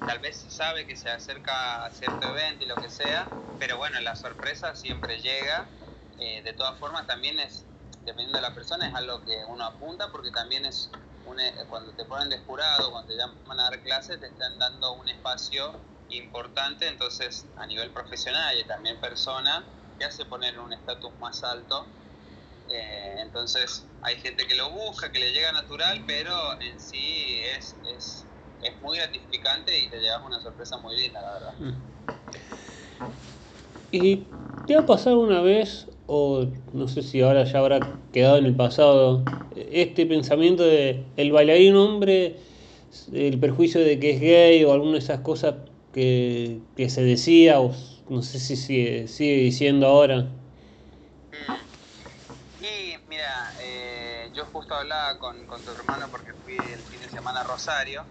tal 0.04 0.18
vez 0.20 0.36
sabe 0.48 0.86
que 0.86 0.96
se 0.96 1.10
acerca 1.10 1.84
a 1.84 1.90
cierto 1.90 2.26
evento 2.26 2.64
y 2.64 2.66
lo 2.66 2.78
que 2.78 2.88
sea, 2.88 3.30
pero 3.58 3.76
bueno, 3.76 4.00
la 4.00 4.16
sorpresa 4.16 4.74
siempre 4.74 5.20
llega. 5.20 5.70
Eh, 6.18 6.42
de 6.42 6.52
todas 6.52 6.78
formas, 6.78 7.06
también 7.06 7.38
es, 7.40 7.66
dependiendo 8.04 8.36
de 8.36 8.42
la 8.42 8.54
persona, 8.54 8.88
es 8.88 8.94
algo 8.94 9.24
que 9.24 9.44
uno 9.48 9.64
apunta 9.64 10.10
porque 10.10 10.30
también 10.32 10.64
es, 10.64 10.90
eh, 11.38 11.54
cuando 11.68 11.94
te 11.94 12.04
ponen 12.04 12.28
de 12.28 12.38
jurado, 12.38 12.90
cuando 12.90 13.08
te 13.08 13.16
llaman 13.16 13.60
a 13.60 13.64
dar 13.64 13.82
clases, 13.82 14.18
te 14.20 14.26
están 14.26 14.58
dando 14.58 14.92
un 14.94 15.08
espacio 15.08 15.76
importante, 16.08 16.88
entonces 16.88 17.46
a 17.56 17.66
nivel 17.66 17.92
profesional 17.92 18.58
y 18.58 18.66
también 18.66 18.98
persona, 19.00 19.68
te 19.98 20.04
hace 20.04 20.24
poner 20.24 20.58
un 20.58 20.72
estatus 20.72 21.16
más 21.18 21.44
alto. 21.44 21.88
Eh, 22.68 23.16
entonces 23.20 23.86
hay 24.02 24.16
gente 24.16 24.46
que 24.46 24.54
lo 24.54 24.70
busca, 24.70 25.10
que 25.12 25.18
le 25.18 25.32
llega 25.32 25.52
natural, 25.52 26.04
pero 26.06 26.60
en 26.60 26.80
sí 26.80 27.40
es 27.44 28.28
es 28.62 28.80
muy 28.82 28.98
gratificante 28.98 29.78
y 29.78 29.88
te 29.88 30.00
llevas 30.00 30.24
una 30.24 30.40
sorpresa 30.40 30.78
muy 30.78 30.96
linda, 30.96 31.20
la 31.20 31.32
verdad. 31.32 31.54
Mm. 31.58 31.98
¿Y 33.90 34.24
te 34.66 34.76
ha 34.76 34.84
pasado 34.84 35.20
una 35.20 35.40
vez, 35.40 35.86
o 36.06 36.46
no 36.72 36.88
sé 36.88 37.02
si 37.02 37.22
ahora 37.22 37.44
ya 37.44 37.58
habrá 37.60 37.80
quedado 38.12 38.36
en 38.36 38.46
el 38.46 38.54
pasado, 38.54 39.24
este 39.56 40.06
pensamiento 40.06 40.62
de 40.62 41.04
el 41.16 41.32
bailarín 41.32 41.76
hombre, 41.76 42.36
el 43.12 43.38
perjuicio 43.38 43.80
de 43.80 43.98
que 43.98 44.10
es 44.10 44.20
gay 44.20 44.64
o 44.64 44.72
alguna 44.72 44.92
de 44.92 44.98
esas 44.98 45.20
cosas 45.20 45.54
que, 45.92 46.60
se 46.88 47.02
decía, 47.02 47.60
o 47.60 47.74
no 48.08 48.22
sé 48.22 48.38
si 48.38 48.56
sigue, 48.56 49.08
sigue 49.08 49.36
diciendo 49.36 49.86
ahora? 49.86 50.28
Mm. 51.30 52.64
Y 52.64 52.96
mira, 53.08 53.54
eh, 53.60 54.30
yo 54.34 54.44
justo 54.46 54.74
hablaba 54.74 55.18
con, 55.18 55.46
con 55.46 55.62
tu 55.62 55.70
hermano 55.70 56.08
porque 56.10 56.32
fui 56.44 56.54
el 56.54 56.80
fin 56.80 57.00
de 57.00 57.08
semana 57.08 57.40
a 57.40 57.44
Rosario 57.44 58.04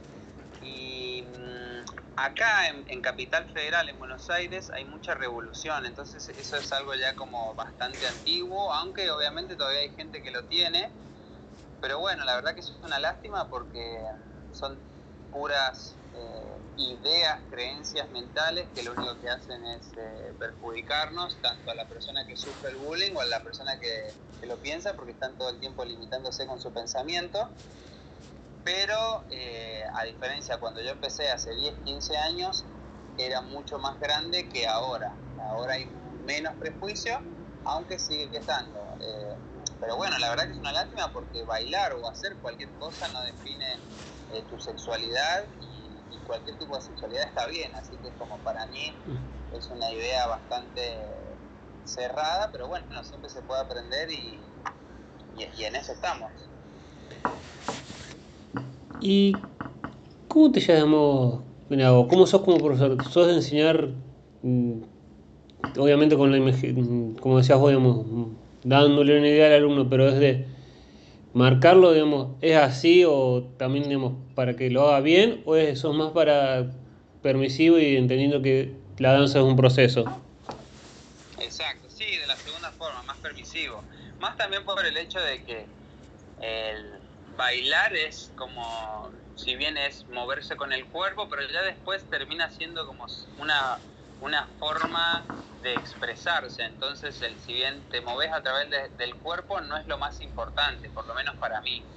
y 0.67 1.21
mm, 1.21 1.85
acá 2.17 2.67
en, 2.67 3.01
Capital 3.01 3.49
Federal, 3.51 3.87
en 3.89 3.97
Buenos 3.99 4.29
Aires, 4.29 4.69
hay 4.73 4.85
mucha 4.85 5.15
revolución, 5.15 5.85
entonces 5.85 6.27
eso 6.29 6.57
es 6.57 6.71
algo 6.73 6.93
ya 6.95 7.15
como 7.15 7.55
bastante 7.55 8.05
antiguo, 8.07 8.73
aunque 8.73 9.09
obviamente 9.09 9.55
todavía 9.55 9.81
hay 9.81 9.91
gente 9.91 10.21
que 10.21 10.31
lo 10.31 10.43
tiene. 10.45 10.91
Pero 11.79 11.99
bueno, 11.99 12.25
la 12.25 12.35
verdad 12.35 12.53
que 12.53 12.61
eso 12.61 12.73
es 12.73 12.83
una 12.83 12.99
lástima 12.99 13.49
porque 13.49 14.03
son 14.51 14.79
puras 15.31 15.95
eh, 16.13 16.57
ideas, 16.77 17.39
creencias 17.49 18.09
mentales 18.09 18.67
que 18.73 18.81
lo 18.81 18.93
único 18.93 19.19
que 19.19 19.29
hacen 19.29 19.63
es 19.65 19.91
eh, 19.95 20.33
perjudicarnos, 20.39 21.37
tanto 21.41 21.69
a 21.69 21.75
la 21.75 21.87
persona 21.87 22.25
que 22.25 22.35
sufre 22.35 22.71
el 22.71 22.77
bullying 22.77 23.13
o 23.15 23.21
a 23.21 23.25
la 23.25 23.43
persona 23.43 23.79
que, 23.79 24.15
lo 24.47 24.57
piensa, 24.61 24.95
porque 24.95 25.11
están 25.11 25.35
todo 25.37 25.49
el 25.49 25.59
tiempo 25.59 25.83
limitándose 25.83 26.47
con 26.47 26.61
su 26.61 26.71
pensamiento 26.71 27.49
pero 28.67 29.23
eh, 29.29 29.81
a 29.95 30.03
diferencia 30.03 30.59
cuando 30.59 30.81
yo 30.81 30.89
empecé 30.89 31.31
hace 31.31 31.55
10, 31.55 31.73
15 31.85 32.17
años, 32.17 32.65
era 33.17 33.39
mucho 33.39 33.79
más 33.79 33.97
grande 33.97 34.49
que 34.49 34.67
ahora. 34.67 35.13
Ahora 35.51 35.75
hay 35.75 35.85
menos 36.25 36.53
prejuicio, 36.55 37.17
aunque 37.63 37.97
sigue 37.97 38.37
estando. 38.37 38.77
Eh, 38.99 39.35
pero 39.79 39.95
bueno, 39.95 40.17
la 40.19 40.31
verdad 40.31 40.47
que 40.47 40.51
es 40.51 40.57
una 40.57 40.73
lástima 40.73 41.13
porque 41.13 41.43
bailar 41.43 41.93
o 41.93 42.09
hacer 42.09 42.35
cualquier 42.41 42.69
cosa 42.71 43.07
no 43.07 43.21
define 43.21 43.79
eh, 44.33 44.43
tu 44.49 44.59
sexualidad 44.59 45.45
y, 45.61 45.77
cualquier 46.27 46.57
tipo 46.57 46.75
de 46.75 46.81
sexualidad 46.81 47.23
está 47.25 47.47
bien, 47.47 47.73
así 47.75 47.95
que 48.03 48.11
como 48.17 48.37
para 48.39 48.65
mí 48.65 48.93
es 49.53 49.65
una 49.67 49.89
idea 49.93 50.27
bastante 50.27 50.97
cerrada, 51.85 52.51
pero 52.51 52.67
bueno, 52.67 53.01
siempre 53.05 53.29
se 53.29 53.41
puede 53.43 53.61
aprender 53.61 54.11
y, 54.11 54.37
y 55.37 55.63
en 55.63 55.77
eso 55.77 55.93
estamos. 55.93 56.29
¿Y 58.99 59.33
cómo 60.27 60.51
te 60.51 60.59
llamas? 60.59 61.41
¿Cómo 62.09 62.25
sos 62.25 62.41
como 62.41 62.57
profesor? 62.57 63.03
¿Sos 63.03 63.27
de 63.27 63.33
enseñar, 63.33 63.89
mm, 64.41 64.73
obviamente 65.77 66.15
con 66.17 66.31
la 66.31 66.37
imagen, 66.37 67.15
como 67.15 67.37
decías 67.37 67.59
vos, 67.59 67.69
digamos, 67.71 68.05
dándole 68.63 69.17
una 69.17 69.27
idea 69.27 69.47
al 69.47 69.53
alumno, 69.53 69.89
pero 69.89 70.07
es 70.07 70.19
de 70.19 70.47
marcarlo, 71.33 71.93
digamos, 71.93 72.37
¿es 72.41 72.55
así 72.55 73.03
o 73.05 73.43
también, 73.57 73.83
digamos, 73.85 74.13
para 74.35 74.55
que 74.55 74.69
lo 74.69 74.87
haga 74.87 75.01
bien 75.01 75.43
o 75.45 75.55
es, 75.55 75.79
sos 75.79 75.95
más 75.95 76.11
para 76.11 76.71
permisivo 77.21 77.77
y 77.77 77.97
entendiendo 77.97 78.41
que 78.41 78.81
la 78.97 79.13
danza 79.13 79.39
es 79.39 79.45
un 79.45 79.55
proceso? 79.55 80.09
Exacto, 81.39 81.89
sí, 81.89 82.05
de 82.05 82.25
la 82.27 82.35
segunda 82.35 82.71
forma, 82.71 83.03
más 83.03 83.17
permisivo. 83.19 83.83
Más 84.19 84.35
también 84.37 84.63
por 84.65 84.83
el 84.83 84.97
hecho 84.97 85.19
de 85.19 85.43
que 85.43 85.67
el 86.41 87.06
bailar 87.37 87.95
es 87.95 88.33
como, 88.35 89.11
si 89.35 89.55
bien 89.55 89.77
es 89.77 90.07
moverse 90.09 90.57
con 90.57 90.73
el 90.73 90.89
cuerpo, 90.89 91.29
pero 91.29 91.43
ya 91.49 91.61
después 91.63 92.09
termina 92.09 92.49
siendo 92.51 92.85
como 92.87 93.05
una, 93.37 93.85
una 94.19 94.47
forma 94.59 95.31
de 95.59 95.75
expresarse. 95.75 96.63
Entonces, 96.65 97.21
el, 97.21 97.39
si 97.39 97.53
bien 97.53 97.87
te 97.89 98.01
moves 98.01 98.31
a 98.33 98.43
través 98.43 98.69
del 98.97 99.19
cuerpo, 99.19 99.61
no 99.61 99.77
es 99.77 99.87
lo 99.87 99.97
más 99.99 100.21
importante, 100.21 100.91
por 100.91 101.07
lo 101.07 101.15
menos 101.15 101.37
para 101.37 101.61
mí. 101.61 101.89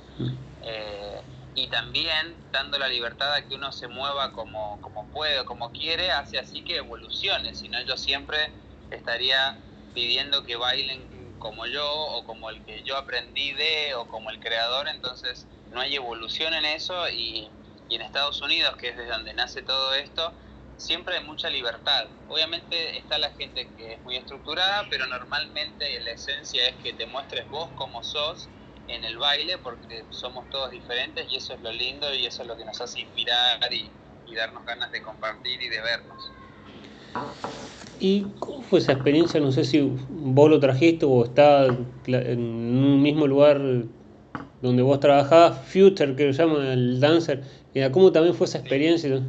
Eh, 0.60 1.26
y 1.54 1.68
también 1.70 2.44
dando 2.50 2.78
la 2.78 2.88
libertad 2.88 3.34
a 3.34 3.46
que 3.46 3.54
uno 3.56 3.72
se 3.72 3.88
mueva 3.88 4.32
como, 4.32 4.80
como 4.80 5.10
puede 5.10 5.44
como 5.44 5.72
quiere, 5.72 6.10
hace 6.12 6.38
así 6.38 6.64
que 6.64 6.76
evolucione. 6.78 7.54
Si 7.54 7.68
no, 7.68 7.82
yo 7.82 7.96
siempre 7.96 8.56
estaría 8.90 9.64
pidiendo 9.92 10.44
que 10.44 10.56
bailen 10.56 11.19
como 11.40 11.66
yo 11.66 11.84
o 11.92 12.24
como 12.24 12.50
el 12.50 12.62
que 12.62 12.84
yo 12.84 12.96
aprendí 12.96 13.52
de 13.54 13.94
o 13.96 14.06
como 14.06 14.30
el 14.30 14.38
creador, 14.38 14.86
entonces 14.86 15.48
no 15.72 15.80
hay 15.80 15.96
evolución 15.96 16.54
en 16.54 16.64
eso 16.66 17.08
y, 17.08 17.50
y 17.88 17.96
en 17.96 18.02
Estados 18.02 18.40
Unidos, 18.42 18.76
que 18.76 18.90
es 18.90 18.96
desde 18.96 19.10
donde 19.10 19.34
nace 19.34 19.62
todo 19.62 19.94
esto, 19.94 20.32
siempre 20.76 21.16
hay 21.16 21.24
mucha 21.24 21.50
libertad. 21.50 22.06
Obviamente 22.28 22.98
está 22.98 23.18
la 23.18 23.30
gente 23.30 23.70
que 23.76 23.94
es 23.94 24.02
muy 24.02 24.16
estructurada, 24.16 24.86
pero 24.88 25.06
normalmente 25.06 26.00
la 26.00 26.12
esencia 26.12 26.68
es 26.68 26.76
que 26.76 26.92
te 26.92 27.06
muestres 27.06 27.48
vos 27.48 27.70
como 27.74 28.02
sos 28.02 28.48
en 28.86 29.04
el 29.04 29.18
baile, 29.18 29.58
porque 29.58 30.04
somos 30.10 30.48
todos 30.50 30.70
diferentes 30.70 31.26
y 31.30 31.36
eso 31.36 31.54
es 31.54 31.60
lo 31.60 31.72
lindo 31.72 32.12
y 32.14 32.26
eso 32.26 32.42
es 32.42 32.48
lo 32.48 32.56
que 32.56 32.64
nos 32.64 32.80
hace 32.80 33.00
inspirar 33.00 33.72
y, 33.72 33.90
darnos 34.34 34.64
ganas 34.64 34.92
de 34.92 35.02
compartir 35.02 35.60
y 35.60 35.68
de 35.68 35.80
vernos. 35.80 36.30
¿Y 38.00 38.24
cómo 38.38 38.62
fue 38.62 38.78
esa 38.78 38.92
experiencia? 38.92 39.40
No 39.40 39.52
sé 39.52 39.64
si 39.64 39.80
vos 40.08 40.48
lo 40.48 40.58
trajiste 40.58 41.04
o 41.04 41.24
está 41.24 41.66
en 41.66 42.38
un 42.38 43.02
mismo 43.02 43.26
lugar 43.26 43.60
donde 44.62 44.82
vos 44.82 45.00
trabajabas, 45.00 45.66
Future, 45.68 46.16
que 46.16 46.24
lo 46.24 46.32
llaman 46.32 46.66
el 46.66 46.98
dancer. 46.98 47.44
¿Cómo 47.92 48.10
también 48.10 48.34
fue 48.34 48.46
esa 48.46 48.58
experiencia? 48.58 49.20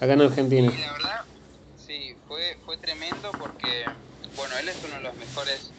acá 0.00 0.12
en 0.14 0.22
Argentina. 0.22 0.70
Sí, 0.70 0.78
la 0.80 0.92
verdad, 0.92 1.24
sí, 1.76 2.16
fue, 2.26 2.56
fue 2.64 2.76
tremendo 2.78 3.30
porque, 3.38 3.84
bueno, 4.36 4.56
él 4.58 4.68
es 4.68 4.82
uno 4.84 4.96
de 4.96 5.02
los 5.02 5.14
mejores 5.16 5.72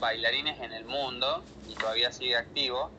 bailarines 0.00 0.60
en 0.60 0.72
el 0.72 0.84
mundo 0.84 1.44
y 1.68 1.74
todavía 1.74 2.12
sigue 2.12 2.36
activo. 2.36 2.90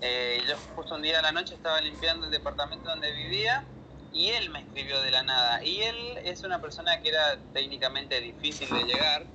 Eh, 0.00 0.40
yo 0.48 0.56
justo 0.74 0.94
un 0.94 1.02
día 1.02 1.16
de 1.16 1.22
la 1.22 1.32
noche 1.32 1.54
estaba 1.54 1.80
limpiando 1.80 2.26
el 2.26 2.32
departamento 2.32 2.88
donde 2.88 3.12
vivía 3.12 3.64
y 4.12 4.28
él 4.30 4.50
me 4.50 4.60
escribió 4.60 5.00
de 5.00 5.10
la 5.10 5.22
nada. 5.22 5.64
Y 5.64 5.82
él 5.82 5.96
es 6.24 6.42
una 6.42 6.60
persona 6.60 7.00
que 7.00 7.10
era 7.10 7.38
técnicamente 7.52 8.20
difícil 8.20 8.68
de 8.68 8.84
llegar. 8.84 9.26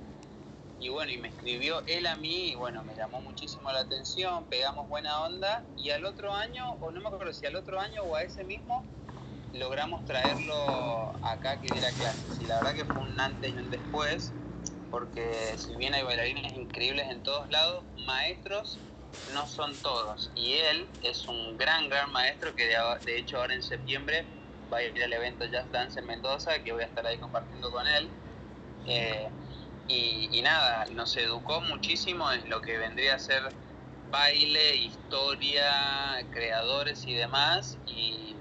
Y 0.78 0.90
bueno, 0.90 1.10
y 1.10 1.18
me 1.18 1.28
escribió 1.28 1.82
él 1.86 2.06
a 2.06 2.16
mí 2.16 2.50
y 2.50 2.54
bueno, 2.54 2.82
me 2.84 2.94
llamó 2.94 3.20
muchísimo 3.22 3.72
la 3.72 3.80
atención, 3.80 4.44
pegamos 4.44 4.88
buena 4.88 5.22
onda 5.22 5.64
y 5.78 5.88
al 5.88 6.04
otro 6.04 6.34
año, 6.34 6.72
o 6.80 6.90
no 6.90 7.00
me 7.00 7.08
acuerdo 7.08 7.32
si 7.32 7.46
al 7.46 7.56
otro 7.56 7.80
año 7.80 8.02
o 8.02 8.14
a 8.14 8.22
ese 8.22 8.44
mismo, 8.44 8.84
logramos 9.54 10.04
traerlo 10.04 11.14
acá 11.22 11.60
que 11.60 11.72
diera 11.72 11.90
clases. 11.92 12.38
Y 12.40 12.46
la 12.46 12.56
verdad 12.56 12.74
que 12.74 12.84
fue 12.84 13.02
un 13.02 13.18
antes 13.18 13.54
y 13.54 13.56
un 13.56 13.70
después, 13.70 14.32
porque 14.90 15.54
si 15.56 15.74
bien 15.76 15.94
hay 15.94 16.02
bailarines 16.02 16.52
increíbles 16.52 17.08
en 17.10 17.22
todos 17.22 17.50
lados, 17.50 17.82
maestros 18.06 18.78
no 19.32 19.46
son 19.46 19.74
todos. 19.76 20.30
Y 20.34 20.54
él 20.54 20.86
es 21.02 21.26
un 21.26 21.56
gran, 21.56 21.88
gran 21.88 22.12
maestro 22.12 22.54
que 22.54 22.68
de, 23.04 23.18
hecho 23.18 23.38
ahora 23.38 23.54
en 23.54 23.62
septiembre 23.62 24.26
va 24.72 24.78
a 24.78 24.82
ir 24.82 25.02
al 25.02 25.12
evento 25.12 25.44
Jazz 25.46 25.70
Dance 25.70 26.00
en 26.00 26.06
Mendoza, 26.06 26.62
que 26.62 26.72
voy 26.72 26.82
a 26.82 26.86
estar 26.86 27.06
ahí 27.06 27.18
compartiendo 27.18 27.70
con 27.70 27.86
él. 27.86 28.08
Eh, 28.86 29.28
y, 29.88 30.42
nada, 30.42 30.86
nos 30.86 31.16
educó 31.16 31.60
muchísimo 31.60 32.30
en 32.32 32.48
lo 32.50 32.60
que 32.60 32.76
vendría 32.76 33.14
a 33.14 33.18
ser 33.18 33.42
baile, 34.10 34.76
historia, 34.76 36.26
creadores 36.32 37.06
y 37.06 37.14
demás. 37.14 37.78
Y 37.86 38.36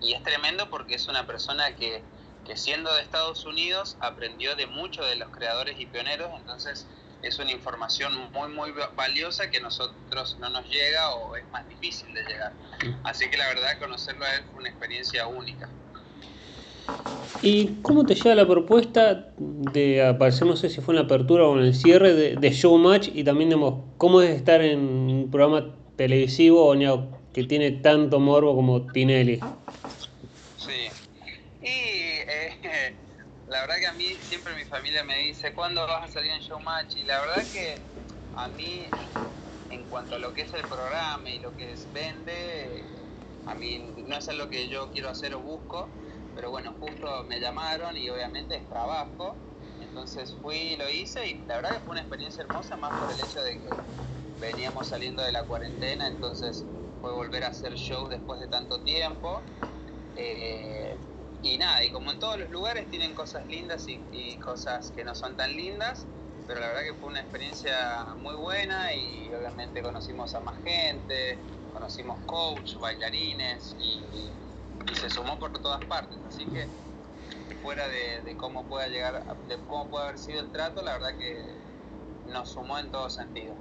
y 0.00 0.12
es 0.12 0.22
tremendo 0.22 0.70
porque 0.70 0.94
es 0.94 1.08
una 1.08 1.26
persona 1.26 1.74
que, 1.74 2.02
que 2.44 2.56
siendo 2.56 2.92
de 2.94 3.02
Estados 3.02 3.44
Unidos 3.44 3.96
aprendió 4.00 4.54
de 4.56 4.66
muchos 4.66 5.06
de 5.06 5.16
los 5.16 5.30
creadores 5.30 5.78
y 5.78 5.86
pioneros, 5.86 6.30
entonces 6.36 6.86
es 7.22 7.38
una 7.38 7.50
información 7.50 8.12
muy 8.32 8.48
muy 8.48 8.72
valiosa 8.96 9.50
que 9.50 9.58
a 9.58 9.60
nosotros 9.60 10.36
no 10.40 10.48
nos 10.50 10.68
llega 10.68 11.14
o 11.14 11.36
es 11.36 11.48
más 11.50 11.68
difícil 11.68 12.12
de 12.14 12.22
llegar. 12.24 12.52
Así 13.04 13.28
que 13.28 13.36
la 13.36 13.48
verdad 13.48 13.78
conocerlo 13.78 14.24
a 14.24 14.34
él 14.36 14.42
fue 14.50 14.60
una 14.60 14.68
experiencia 14.68 15.26
única. 15.26 15.68
¿Y 17.42 17.80
cómo 17.82 18.04
te 18.04 18.14
llega 18.14 18.34
la 18.34 18.46
propuesta 18.46 19.28
de 19.38 20.04
aparecer, 20.04 20.46
no 20.46 20.56
sé 20.56 20.70
si 20.70 20.80
fue 20.80 20.94
en 20.94 21.00
la 21.00 21.04
apertura 21.04 21.44
o 21.44 21.58
en 21.58 21.66
el 21.66 21.74
cierre, 21.74 22.14
de, 22.14 22.36
de 22.36 22.50
Showmatch 22.50 23.10
y 23.14 23.24
también 23.24 23.50
digamos, 23.50 23.84
cómo 23.96 24.22
es 24.22 24.30
estar 24.30 24.62
en 24.62 24.80
un 24.80 25.30
programa 25.30 25.74
televisivo 25.96 26.68
o 26.70 27.18
que 27.32 27.44
tiene 27.44 27.70
tanto 27.72 28.18
morbo 28.18 28.54
como 28.56 28.90
Tinelli? 28.92 29.40
Sí. 30.56 30.88
Y 31.62 31.66
eh, 31.66 32.96
la 33.48 33.60
verdad 33.60 33.76
que 33.78 33.86
a 33.86 33.92
mí 33.92 34.16
mi 34.56 34.64
familia 34.66 35.04
me 35.04 35.18
dice, 35.18 35.54
¿cuándo 35.54 35.86
vas 35.86 36.04
a 36.04 36.08
salir 36.08 36.32
en 36.32 36.40
Showmatch? 36.40 36.96
Y 36.96 37.04
la 37.04 37.20
verdad 37.20 37.50
que 37.50 37.88
a 38.32 38.48
mí, 38.48 38.94
en 39.68 39.86
cuanto 39.86 40.16
a 40.16 40.18
lo 40.18 40.32
que 40.34 40.42
es 40.42 40.54
el 40.54 40.66
programa 40.68 41.30
y 41.30 41.38
lo 41.40 41.54
que 41.54 41.72
es 41.72 41.90
vende, 41.92 42.84
a 43.44 43.54
mí 43.54 43.94
no 44.04 44.16
es 44.18 44.28
lo 44.34 44.48
que 44.48 44.68
yo 44.68 44.90
quiero 44.90 45.10
hacer 45.10 45.34
o 45.34 45.42
busco, 45.42 45.96
pero 46.32 46.50
bueno, 46.50 46.74
justo 46.78 47.24
me 47.24 47.40
llamaron 47.40 47.96
y 47.96 48.08
obviamente 48.10 48.56
es 48.56 48.68
trabajo. 48.68 49.44
Entonces 49.78 50.38
fui 50.40 50.76
lo 50.76 50.88
hice 50.90 51.26
y 51.28 51.44
la 51.46 51.56
verdad 51.56 51.72
que 51.74 51.80
fue 51.80 51.92
una 51.92 52.00
experiencia 52.02 52.42
hermosa, 52.42 52.76
más 52.76 52.94
por 52.98 53.10
el 53.12 53.20
hecho 53.20 53.42
de 53.42 53.60
que 53.60 53.82
veníamos 54.36 54.88
saliendo 54.88 55.22
de 55.22 55.32
la 55.32 55.46
cuarentena, 55.46 56.08
entonces 56.08 56.68
fue 57.00 57.12
volver 57.12 57.44
a 57.44 57.48
hacer 57.48 57.74
show 57.76 58.08
después 58.08 58.40
de 58.40 58.48
tanto 58.48 58.82
tiempo. 58.82 59.50
Eh, 60.14 60.97
y 61.42 61.56
nada, 61.58 61.84
y 61.84 61.90
como 61.90 62.10
en 62.10 62.18
todos 62.18 62.38
los 62.38 62.50
lugares 62.50 62.88
tienen 62.90 63.14
cosas 63.14 63.46
lindas 63.46 63.86
y, 63.88 64.36
cosas 64.38 64.92
que 64.96 65.04
no 65.04 65.14
son 65.14 65.36
tan 65.36 65.54
lindas, 65.54 66.06
pero 66.46 66.60
la 66.60 66.68
verdad 66.68 66.82
que 66.82 66.94
fue 66.94 67.10
una 67.10 67.20
experiencia 67.20 68.06
muy 68.16 68.34
buena 68.34 68.94
y 68.94 69.28
obviamente 69.34 69.82
conocimos 69.82 70.34
a 70.34 70.40
más 70.40 70.56
gente, 70.64 71.38
conocimos 71.72 72.18
coach, 72.26 72.76
bailarines 72.80 73.76
y, 73.80 74.00
se 74.94 75.10
sumó 75.10 75.38
por 75.38 75.52
todas 75.60 75.84
partes, 75.84 76.16
así 76.26 76.46
que 76.46 76.66
fuera 77.62 77.86
de, 77.88 78.34
cómo 78.36 78.64
pueda 78.64 78.88
llegar, 78.88 79.22
de 79.46 79.58
cómo 79.68 79.88
puede 79.90 80.06
haber 80.06 80.18
sido 80.18 80.40
el 80.40 80.50
trato, 80.50 80.82
la 80.82 80.94
verdad 80.94 81.16
que 81.18 81.44
nos 82.32 82.48
sumó 82.48 82.78
en 82.78 82.90
todo 82.90 83.10
sentido. 83.10 83.54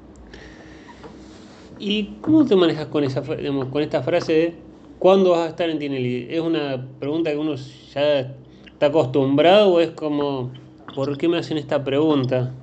¿Y 1.78 2.16
cómo 2.22 2.46
te 2.46 2.56
manejas 2.56 2.88
con, 2.88 3.04
esa, 3.04 3.22
con 3.22 3.82
esta 3.82 4.02
frase 4.02 4.34
de 4.34 4.67
¿Cuándo 5.00 5.32
vas 5.32 5.42
a 5.42 5.50
estar 5.50 5.70
en 5.70 5.78
Tinelli? 5.78 6.28
¿Es 6.34 6.40
una 6.40 6.90
pregunta 7.00 7.30
que 7.30 7.38
uno 7.38 7.56
ya 7.56 8.20
está 8.66 8.88
acostumbrado 8.88 9.74
o 9.74 9.80
es 9.80 9.92
como, 9.92 10.54
¿por 10.96 11.18
qué 11.18 11.28
me 11.28 11.38
hacen 11.38 11.58
esta 11.58 11.84
pregunta? 11.84 12.56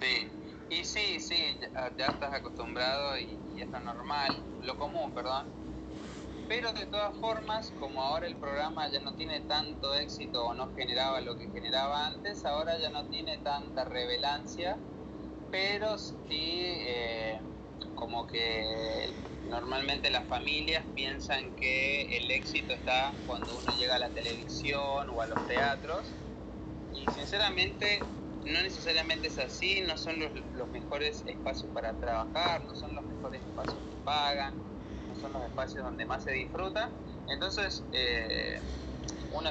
Sí, 0.00 0.28
y 0.70 0.84
sí, 0.84 1.18
sí, 1.18 1.36
ya, 1.98 2.10
estás 2.10 2.32
acostumbrado 2.32 3.18
y, 3.18 3.60
es 3.60 3.68
lo 3.70 3.80
normal, 3.80 4.32
lo 4.60 4.76
común, 4.76 5.12
perdón. 5.12 5.46
Pero 6.48 6.72
de 6.72 6.86
todas 6.86 7.18
formas, 7.18 7.72
como 7.72 8.02
ahora 8.02 8.26
el 8.26 8.36
programa 8.36 8.88
ya 8.92 9.00
no 9.00 9.14
tiene 9.16 9.40
tanto 9.40 9.94
éxito 9.94 10.46
o 10.46 10.54
no 10.54 10.68
generaba 10.76 11.20
lo 11.22 11.36
que 11.36 11.48
generaba 11.48 12.06
antes, 12.06 12.44
ahora 12.44 12.78
ya 12.78 12.90
no 12.90 13.08
tiene 13.08 13.38
tanta 13.38 13.84
revelancia, 13.84 14.78
pero 15.50 15.98
sí 15.98 16.62
eh, 16.86 17.40
como 18.02 18.26
que 18.26 19.06
normalmente 19.48 20.10
las 20.10 20.26
familias 20.26 20.84
piensan 20.92 21.52
que 21.54 22.02
el 22.16 22.32
éxito 22.32 22.74
está 22.74 23.14
cuando 23.26 23.56
uno 23.56 23.70
llega 23.70 23.94
a 23.94 24.00
la 24.00 24.12
televisión 24.12 25.08
o 25.08 25.20
a 25.20 25.26
los 25.28 25.46
teatros 25.46 26.12
y 26.92 27.08
sinceramente 27.10 28.02
no 28.44 28.60
necesariamente 28.60 29.28
es 29.28 29.38
así, 29.38 29.82
no 29.82 29.96
son 29.96 30.18
los, 30.18 30.32
mejores 30.72 31.22
espacios 31.28 31.70
para 31.70 31.96
trabajar, 32.00 32.64
no 32.64 32.74
son 32.74 32.92
los 32.92 33.04
mejores 33.04 33.40
espacios 33.40 33.80
que 33.88 33.96
pagan, 33.98 34.52
no 35.06 35.14
son 35.14 35.32
los 35.34 35.44
espacios 35.44 35.84
donde 35.84 36.04
más 36.04 36.24
se 36.24 36.32
disfruta. 36.32 36.90
Entonces 37.28 37.84
eh, 37.92 38.58
uno 39.30 39.50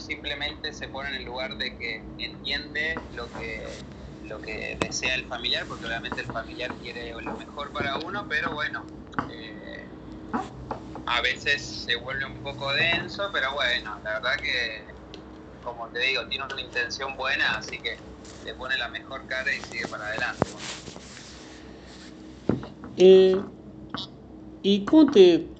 simplemente 0.00 0.72
se 0.72 0.88
pone 0.88 1.10
en 1.10 1.14
el 1.14 1.24
lugar 1.24 1.56
de 1.56 1.78
que 1.78 2.02
entiende 2.18 3.06
lo 3.12 3.32
que 3.32 3.62
lo 4.32 4.40
que 4.40 4.78
desea 4.80 5.14
el 5.14 5.26
familiar, 5.26 5.66
porque 5.68 5.86
obviamente 5.86 6.22
el 6.22 6.26
familiar 6.26 6.72
quiere 6.80 7.12
lo 7.20 7.36
mejor 7.36 7.70
para 7.70 7.98
uno, 7.98 8.26
pero 8.28 8.52
bueno, 8.52 8.82
eh, 9.28 9.90
a 11.06 11.20
veces 11.20 11.60
se 11.60 11.96
vuelve 11.96 12.24
un 12.24 12.40
poco 12.42 12.72
denso, 12.72 13.28
pero 13.32 13.52
bueno, 13.52 13.90
la 14.02 14.14
verdad 14.14 14.40
que, 14.42 14.94
como 15.62 15.90
te 15.90 15.98
digo, 16.00 16.26
tiene 16.28 16.44
una 16.44 16.62
intención 16.62 17.14
buena, 17.16 17.58
así 17.58 17.78
que 17.82 18.00
le 18.42 18.54
pone 18.54 18.78
la 18.78 18.88
mejor 18.88 19.26
cara 19.26 19.54
y 19.54 19.60
sigue 19.60 19.86
para 19.88 20.06
adelante. 20.06 20.50
Eh, 22.96 23.36
¿Y 24.62 24.84
cómo 24.86 25.10
te, 25.10 25.54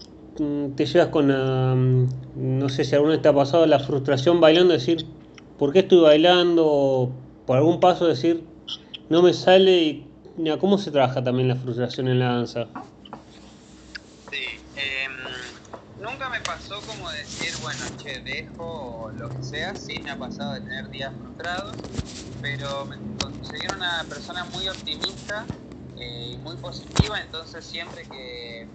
te 0.77 0.87
llevas 0.87 1.09
con 1.09 1.29
la, 1.29 1.75
no 1.75 2.69
sé 2.69 2.85
si 2.85 2.95
alguna 2.95 3.13
vez 3.15 3.23
te 3.23 3.29
ha 3.29 3.35
pasado 3.35 3.67
la 3.67 3.81
frustración 3.81 4.41
bailando, 4.41 4.73
decir, 4.73 5.05
¿por 5.57 5.73
qué 5.73 5.81
estoy 5.81 6.01
bailando? 6.01 7.13
Por 7.45 7.57
algún 7.57 7.81
paso 7.81 8.07
decir, 8.07 8.52
no 9.13 9.21
me 9.21 9.35
sale 9.35 9.73
y 9.77 10.59
cómo 10.59 10.79
se 10.79 10.91
trabaja 10.91 11.23
también 11.23 11.47
la 11.47 11.57
frustración 11.57 12.09
en 12.09 12.19
la 12.19 12.29
danza. 12.29 12.67
Sí, 14.31 14.59
em, 14.75 15.13
nunca 16.01 16.31
me 16.31 16.41
pasó 16.41 16.81
como 16.81 17.11
decir, 17.11 17.53
bueno, 17.61 17.85
che, 17.99 18.23
dejo 18.23 19.11
lo 19.19 19.29
que 19.29 19.43
sea, 19.43 19.75
sí 19.75 20.01
me 20.03 20.13
ha 20.13 20.19
pasado 20.19 20.55
de 20.55 20.61
tener 20.63 20.89
días 20.89 21.13
frustrados, 21.21 21.77
pero 22.41 22.87
me 22.87 22.97
conseguí 23.19 23.67
una 23.77 24.03
persona 24.09 24.47
muy 24.47 24.67
optimista 24.67 25.45
eh, 25.99 26.31
y 26.33 26.39
muy 26.39 26.57
positiva, 26.57 27.21
entonces 27.21 27.67
siempre 27.67 28.05
que, 28.05 28.67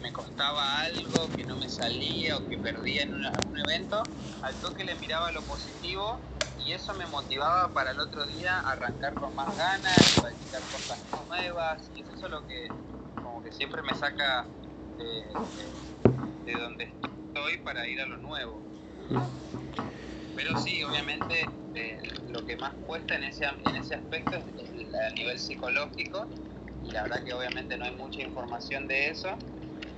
me 0.00 0.12
costaba 0.12 0.80
algo, 0.80 1.28
que 1.36 1.44
no 1.44 1.56
me 1.56 1.68
salía 1.68 2.36
o 2.36 2.48
que 2.48 2.58
perdía 2.58 3.02
en 3.02 3.14
un 3.14 3.60
evento, 3.68 4.02
al 4.42 4.54
toque 4.60 4.84
le 4.84 4.96
miraba 4.96 5.30
lo 5.30 5.42
positivo 5.42 6.20
y 6.64 6.72
eso 6.72 6.92
me 6.94 7.06
motivaba 7.06 7.72
para 7.72 7.92
el 7.92 8.00
otro 8.00 8.26
día 8.26 8.60
arrancar 8.60 9.14
con 9.14 9.34
más 9.34 9.56
ganas, 9.56 9.96
practicar 10.20 10.62
cosas 10.62 10.98
nuevas, 11.28 11.90
y 11.94 12.02
eso 12.02 12.26
es 12.26 12.30
lo 12.30 12.46
que 12.46 12.68
como 13.14 13.42
que 13.42 13.52
siempre 13.52 13.82
me 13.82 13.94
saca 13.94 14.46
de, 14.96 15.24
de, 16.44 16.54
donde 16.58 16.84
estoy 16.84 17.58
para 17.58 17.86
ir 17.86 18.00
a 18.00 18.06
lo 18.06 18.18
nuevo. 18.18 18.62
Pero 20.34 20.58
sí, 20.58 20.82
obviamente 20.84 21.46
eh, 21.74 21.98
lo 22.28 22.44
que 22.46 22.56
más 22.56 22.74
cuesta 22.86 23.16
en 23.16 23.24
ese, 23.24 23.44
en 23.44 23.76
ese 23.76 23.96
aspecto 23.96 24.36
es, 24.36 24.44
es 24.74 24.94
a 24.94 25.14
nivel 25.14 25.38
psicológico, 25.38 26.26
y 26.84 26.90
la 26.90 27.02
verdad 27.02 27.24
que 27.24 27.34
obviamente 27.34 27.76
no 27.76 27.84
hay 27.84 27.96
mucha 27.96 28.22
información 28.22 28.86
de 28.86 29.08
eso, 29.08 29.36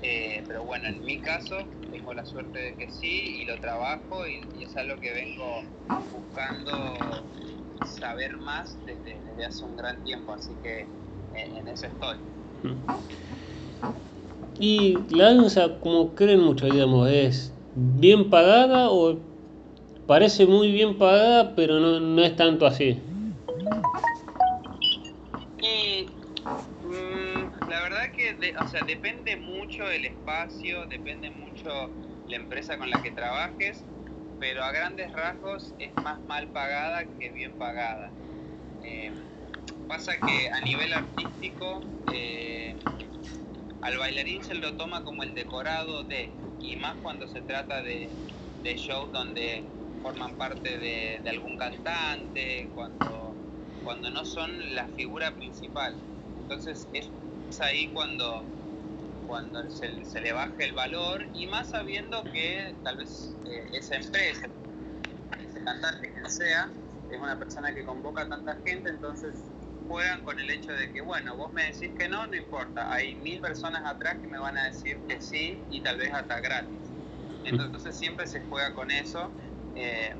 eh, 0.02 0.42
pero 0.46 0.64
bueno, 0.64 0.88
en 0.88 1.04
mi 1.04 1.18
caso 1.18 1.56
tengo 1.90 2.14
la 2.14 2.24
suerte 2.24 2.58
de 2.58 2.74
que 2.76 2.88
sí 2.90 3.40
y 3.40 3.44
lo 3.44 3.58
trabajo 3.58 4.26
y, 4.26 4.40
es 4.62 4.76
algo 4.76 4.96
que 5.00 5.12
vengo 5.12 5.62
buscando 6.10 6.96
saber 7.98 8.36
más 8.38 8.78
desde, 8.84 9.44
hace 9.44 9.64
un 9.64 9.76
gran 9.76 10.02
tiempo, 10.02 10.32
así 10.32 10.54
que 10.62 10.86
en, 11.34 11.68
eso 11.68 11.86
estoy. 11.86 12.16
Y 14.58 14.98
la 15.10 15.32
danza, 15.32 15.80
como 15.80 16.14
creen 16.14 16.40
muchos, 16.40 16.72
digamos, 16.72 17.08
es 17.08 17.52
bien 17.74 18.30
pagada 18.30 18.90
o 18.90 19.18
parece 20.06 20.46
muy 20.46 20.70
bien 20.70 20.98
pagada, 20.98 21.54
pero 21.54 21.80
no, 21.80 22.00
no 22.00 22.22
es 22.22 22.36
tanto 22.36 22.66
así. 22.66 22.98
O 28.58 28.68
sea, 28.68 28.82
depende 28.82 29.36
mucho 29.36 29.90
el 29.90 30.04
espacio, 30.04 30.86
depende 30.86 31.30
mucho 31.30 31.70
la 32.26 32.36
empresa 32.36 32.78
con 32.78 32.90
la 32.90 33.02
que 33.02 33.10
trabajes, 33.10 33.84
pero 34.38 34.62
a 34.62 34.72
grandes 34.72 35.12
rasgos 35.12 35.74
es 35.78 35.94
más 35.96 36.20
mal 36.26 36.48
pagada 36.52 37.04
que 37.18 37.30
bien 37.30 37.56
pagada. 37.58 38.10
Eh, 38.84 39.12
pasa 39.88 40.12
que 40.20 40.48
a 40.48 40.60
nivel 40.60 40.92
artístico 40.92 41.80
eh, 42.12 42.74
al 43.82 43.98
bailarín 43.98 44.42
se 44.44 44.54
lo 44.54 44.76
toma 44.76 45.02
como 45.04 45.22
el 45.22 45.34
decorado 45.34 46.04
de, 46.04 46.30
y 46.60 46.76
más 46.76 46.96
cuando 47.02 47.26
se 47.28 47.40
trata 47.42 47.82
de, 47.82 48.08
de 48.62 48.76
shows 48.76 49.12
donde 49.12 49.64
forman 50.02 50.36
parte 50.36 50.78
de, 50.78 51.20
de, 51.22 51.30
algún 51.30 51.56
cantante, 51.56 52.68
cuando, 52.74 53.34
cuando 53.82 54.10
no 54.10 54.24
son 54.24 54.74
la 54.74 54.88
figura 54.88 55.34
principal. 55.36 55.94
Entonces 56.42 56.88
es 56.92 57.10
ahí 57.60 57.88
cuando, 57.88 58.44
cuando 59.26 59.68
se, 59.70 60.20
le 60.20 60.32
baja 60.32 60.54
el 60.58 60.72
valor 60.72 61.26
y 61.34 61.46
más 61.46 61.70
sabiendo 61.70 62.22
que 62.24 62.74
tal 62.84 62.98
vez 62.98 63.34
eh, 63.46 63.70
esa 63.72 63.96
empresa, 63.96 64.48
ese 65.38 65.64
cantante, 65.64 66.12
quien 66.12 66.30
sea, 66.30 66.70
es 67.10 67.18
una 67.18 67.38
persona 67.38 67.74
que 67.74 67.84
convoca 67.84 68.22
a 68.22 68.28
tanta 68.28 68.56
gente, 68.64 68.90
entonces 68.90 69.34
juegan 69.88 70.22
con 70.22 70.38
el 70.38 70.48
hecho 70.50 70.72
de 70.72 70.92
que, 70.92 71.00
bueno, 71.00 71.36
vos 71.36 71.52
me 71.52 71.64
decís 71.64 71.90
que 71.98 72.08
no, 72.08 72.24
no 72.26 72.36
importa, 72.36 72.92
hay 72.92 73.16
mil 73.16 73.40
personas 73.40 73.82
atrás 73.84 74.18
que 74.20 74.28
me 74.28 74.38
van 74.38 74.56
a 74.56 74.66
decir 74.66 74.98
que 75.08 75.20
sí 75.20 75.58
y 75.70 75.80
tal 75.80 75.96
vez 75.98 76.12
hasta 76.12 76.40
gratis. 76.40 76.78
Entonces 77.44 77.96
siempre 77.96 78.26
se 78.26 78.40
juega 78.42 78.72
con 78.74 78.90
eso 78.90 79.32
eh, 79.74 80.14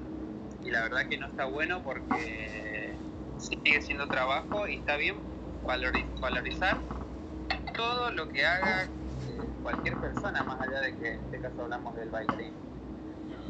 y 0.65 0.71
la 0.71 0.83
verdad 0.83 1.07
que 1.09 1.19
no 1.19 1.27
está 1.27 1.45
bueno 1.45 1.83
porque 1.85 2.95
sigue 3.39 3.81
siendo 3.83 4.09
trabajo 4.09 4.67
y 4.67 4.77
está 4.77 4.97
bien 4.97 5.17
valorizar 5.63 6.79
todo 7.81 8.11
lo 8.11 8.29
que 8.29 8.45
haga 8.45 8.89
cualquier 9.63 9.97
persona, 9.97 10.43
más 10.43 10.61
allá 10.61 10.81
de 10.81 10.97
que 10.97 11.15
en 11.15 11.21
este 11.25 11.41
caso 11.41 11.63
hablamos 11.63 11.97
del 11.97 12.11
bailarín. 12.11 12.53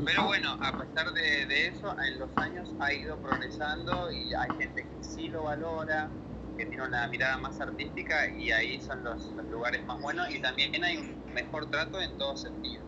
Pero 0.04 0.26
bueno, 0.26 0.56
a 0.60 0.78
pesar 0.78 1.12
de, 1.12 1.66
eso, 1.66 1.94
en 2.00 2.18
los 2.20 2.30
años 2.36 2.68
ha 2.78 2.92
ido 2.92 3.16
progresando 3.16 4.10
y 4.12 4.32
hay 4.32 4.48
gente 4.58 4.82
que 4.82 5.04
sí 5.04 5.28
lo 5.28 5.42
valora, 5.42 6.08
que 6.56 6.64
tiene 6.64 6.84
una 6.84 7.08
mirada 7.08 7.38
más 7.38 7.60
artística 7.60 8.28
y 8.28 8.52
ahí 8.52 8.80
son 8.80 9.02
los, 9.02 9.32
lugares 9.50 9.84
más 9.84 10.00
buenos 10.00 10.30
y 10.30 10.38
también 10.40 10.82
hay 10.84 10.98
un 10.98 11.34
mejor 11.34 11.66
trato 11.66 12.00
en 12.00 12.16
todo 12.16 12.36
sentido. 12.36 12.82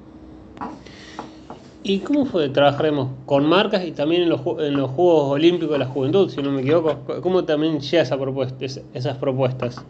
¿Y 1.83 1.98
cómo 1.98 2.24
fue? 2.24 2.48
Trabajaremos 2.50 3.11
con 3.26 3.46
marcas 3.46 3.85
y 3.85 3.90
también 3.90 4.22
en 4.22 4.28
los, 4.28 4.40
en 4.61 4.76
los 4.76 4.90
Juegos 4.92 5.33
Olímpicos 5.33 5.72
de 5.72 5.78
la 5.81 5.87
Juventud, 5.87 6.31
si 6.31 6.40
no 6.40 6.52
me 6.52 6.61
equivoco. 6.61 7.20
¿Cómo 7.20 7.44
también 7.44 7.81
llega 7.81 8.05
esa 8.05 8.16
propuesta, 8.16 8.64
esas 8.94 9.18
propuestas? 9.18 9.85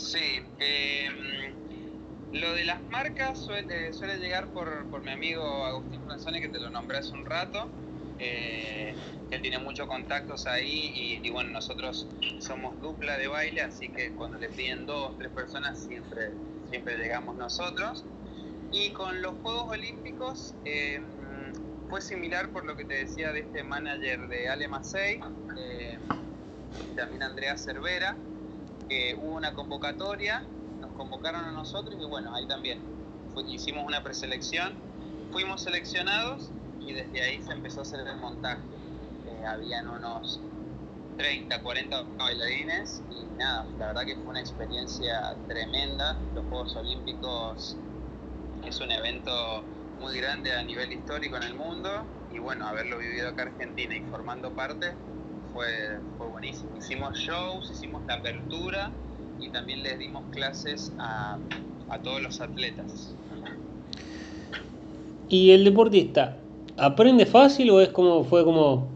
Sí, 0.00 0.40
em, 0.58 1.52
lo 2.32 2.52
de 2.54 2.64
las 2.64 2.82
marcas 2.82 3.38
suele, 3.38 3.90
llegar 4.18 4.48
por, 4.48 4.86
por, 4.86 5.02
mi 5.02 5.10
amigo 5.10 5.64
Agustín 5.64 6.00
Franzoni, 6.04 6.40
que 6.40 6.48
te 6.48 6.60
lo 6.60 6.70
nombré 6.70 6.98
hace 6.98 7.12
un 7.12 7.26
rato. 7.26 7.68
Eh, 8.18 8.94
él 9.30 9.42
tiene 9.42 9.58
muchos 9.58 9.86
contactos 9.86 10.46
ahí 10.46 10.92
y, 10.94 11.26
y, 11.26 11.30
bueno, 11.30 11.50
nosotros 11.50 12.06
somos 12.38 12.80
dupla 12.80 13.16
de 13.16 13.28
baile, 13.28 13.62
así 13.62 13.88
que 13.88 14.12
cuando 14.12 14.38
le 14.38 14.48
piden 14.48 14.86
dos, 14.86 15.16
tres 15.18 15.30
personas 15.30 15.78
siempre, 15.78 16.30
siempre 16.70 16.98
llegamos 16.98 17.36
nosotros. 17.36 18.04
Y 18.72 18.90
con 18.90 19.20
los 19.22 19.34
Juegos 19.42 19.70
Olímpicos 19.70 20.54
eh, 20.64 21.00
fue 21.88 22.00
similar 22.00 22.50
por 22.50 22.64
lo 22.64 22.76
que 22.76 22.84
te 22.84 22.94
decía 22.94 23.32
de 23.32 23.40
este 23.40 23.64
manager 23.64 24.28
de 24.28 24.48
Ale 24.48 24.68
Macei, 24.68 25.20
eh, 25.58 25.98
también 26.94 27.22
Andrea 27.24 27.58
Cervera, 27.58 28.16
que 28.88 29.16
hubo 29.20 29.34
una 29.34 29.54
convocatoria, 29.54 30.44
nos 30.80 30.92
convocaron 30.92 31.44
a 31.44 31.52
nosotros 31.52 31.96
y 32.00 32.04
bueno, 32.04 32.34
ahí 32.34 32.46
también 32.46 32.80
hicimos 33.48 33.84
una 33.86 34.02
preselección, 34.02 34.74
fuimos 35.30 35.62
seleccionados 35.62 36.50
y 36.80 36.92
desde 36.92 37.22
ahí 37.22 37.42
se 37.42 37.52
empezó 37.52 37.80
a 37.80 37.82
hacer 37.82 38.06
el 38.06 38.16
montaje. 38.16 38.60
Eh, 39.26 39.46
habían 39.46 39.88
unos 39.88 40.40
30, 41.16 41.62
40 41.62 42.02
bailarines 42.16 43.02
y 43.10 43.38
nada, 43.38 43.66
la 43.78 43.88
verdad 43.88 44.04
que 44.04 44.16
fue 44.16 44.26
una 44.26 44.40
experiencia 44.40 45.36
tremenda. 45.46 46.16
Los 46.34 46.44
Juegos 46.46 46.76
Olímpicos 46.76 47.76
es 48.64 48.80
un 48.80 48.90
evento 48.90 49.62
muy 50.00 50.16
grande 50.18 50.52
a 50.52 50.62
nivel 50.62 50.92
histórico 50.92 51.36
en 51.36 51.42
el 51.44 51.54
mundo 51.54 52.04
y 52.32 52.38
bueno, 52.38 52.66
haberlo 52.66 52.98
vivido 52.98 53.28
acá 53.28 53.42
en 53.42 53.48
Argentina 53.48 53.96
y 53.96 54.00
formando 54.02 54.50
parte 54.52 54.94
fue, 55.52 56.00
fue 56.16 56.26
buenísimo. 56.28 56.76
Hicimos 56.78 57.18
shows, 57.18 57.70
hicimos 57.70 58.04
la 58.06 58.14
apertura 58.14 58.90
y 59.40 59.48
también 59.50 59.82
les 59.82 59.98
dimos 59.98 60.24
clases 60.30 60.92
a, 60.98 61.38
a 61.88 61.98
todos 62.02 62.20
los 62.22 62.40
atletas. 62.40 63.14
¿Y 65.28 65.52
el 65.52 65.64
deportista 65.64 66.36
aprende 66.76 67.26
fácil 67.26 67.70
o 67.70 67.80
es 67.80 67.90
como 67.90 68.24
fue 68.24 68.44
como 68.44 68.88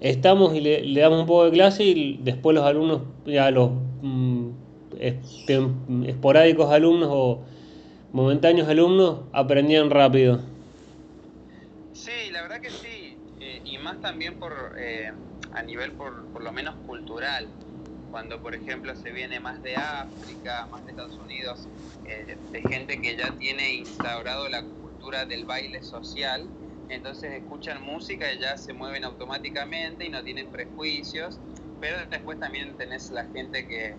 estamos 0.00 0.54
y 0.54 0.60
le, 0.60 0.82
le 0.82 1.00
damos 1.00 1.20
un 1.20 1.26
poco 1.26 1.44
de 1.46 1.50
clase 1.52 1.84
y 1.84 2.18
después 2.18 2.54
los 2.54 2.64
alumnos, 2.64 3.02
ya 3.24 3.50
los 3.50 3.70
mm, 4.02 4.48
esporádicos 6.06 6.70
alumnos 6.72 7.08
o 7.10 7.40
momentáneos 8.12 8.68
alumnos 8.68 9.20
aprendían 9.32 9.90
rápido? 9.90 10.40
Sí, 11.92 12.30
la 12.32 12.42
verdad 12.42 12.60
que 12.60 12.70
sí, 12.70 13.16
eh, 13.40 13.62
y 13.64 13.78
más 13.78 14.00
también 14.00 14.34
por 14.38 14.52
eh, 14.78 15.10
a 15.52 15.62
nivel 15.62 15.92
por, 15.92 16.26
por 16.32 16.42
lo 16.42 16.52
menos 16.52 16.74
cultural. 16.86 17.48
Cuando, 18.12 18.42
por 18.42 18.54
ejemplo, 18.54 18.94
se 18.94 19.10
viene 19.10 19.40
más 19.40 19.62
de 19.62 19.74
África, 19.78 20.68
más 20.70 20.84
de 20.84 20.90
Estados 20.90 21.18
Unidos, 21.18 21.66
eh, 22.04 22.38
de 22.50 22.60
gente 22.60 23.00
que 23.00 23.16
ya 23.16 23.38
tiene 23.38 23.72
instaurado 23.72 24.50
la 24.50 24.68
cultura 24.82 25.24
del 25.24 25.46
baile 25.46 25.80
social, 25.80 26.46
entonces 26.88 27.32
escuchan 27.32 27.80
música 27.80 28.30
y 28.30 28.38
ya 28.38 28.58
se 28.58 28.74
mueven 28.74 29.04
automáticamente 29.04 30.04
y 30.04 30.10
no 30.10 30.22
tienen 30.22 30.50
prejuicios, 30.50 31.40
pero 31.80 31.96
después 32.10 32.38
también 32.38 32.76
tenés 32.76 33.10
la 33.12 33.24
gente 33.24 33.66
que, 33.66 33.96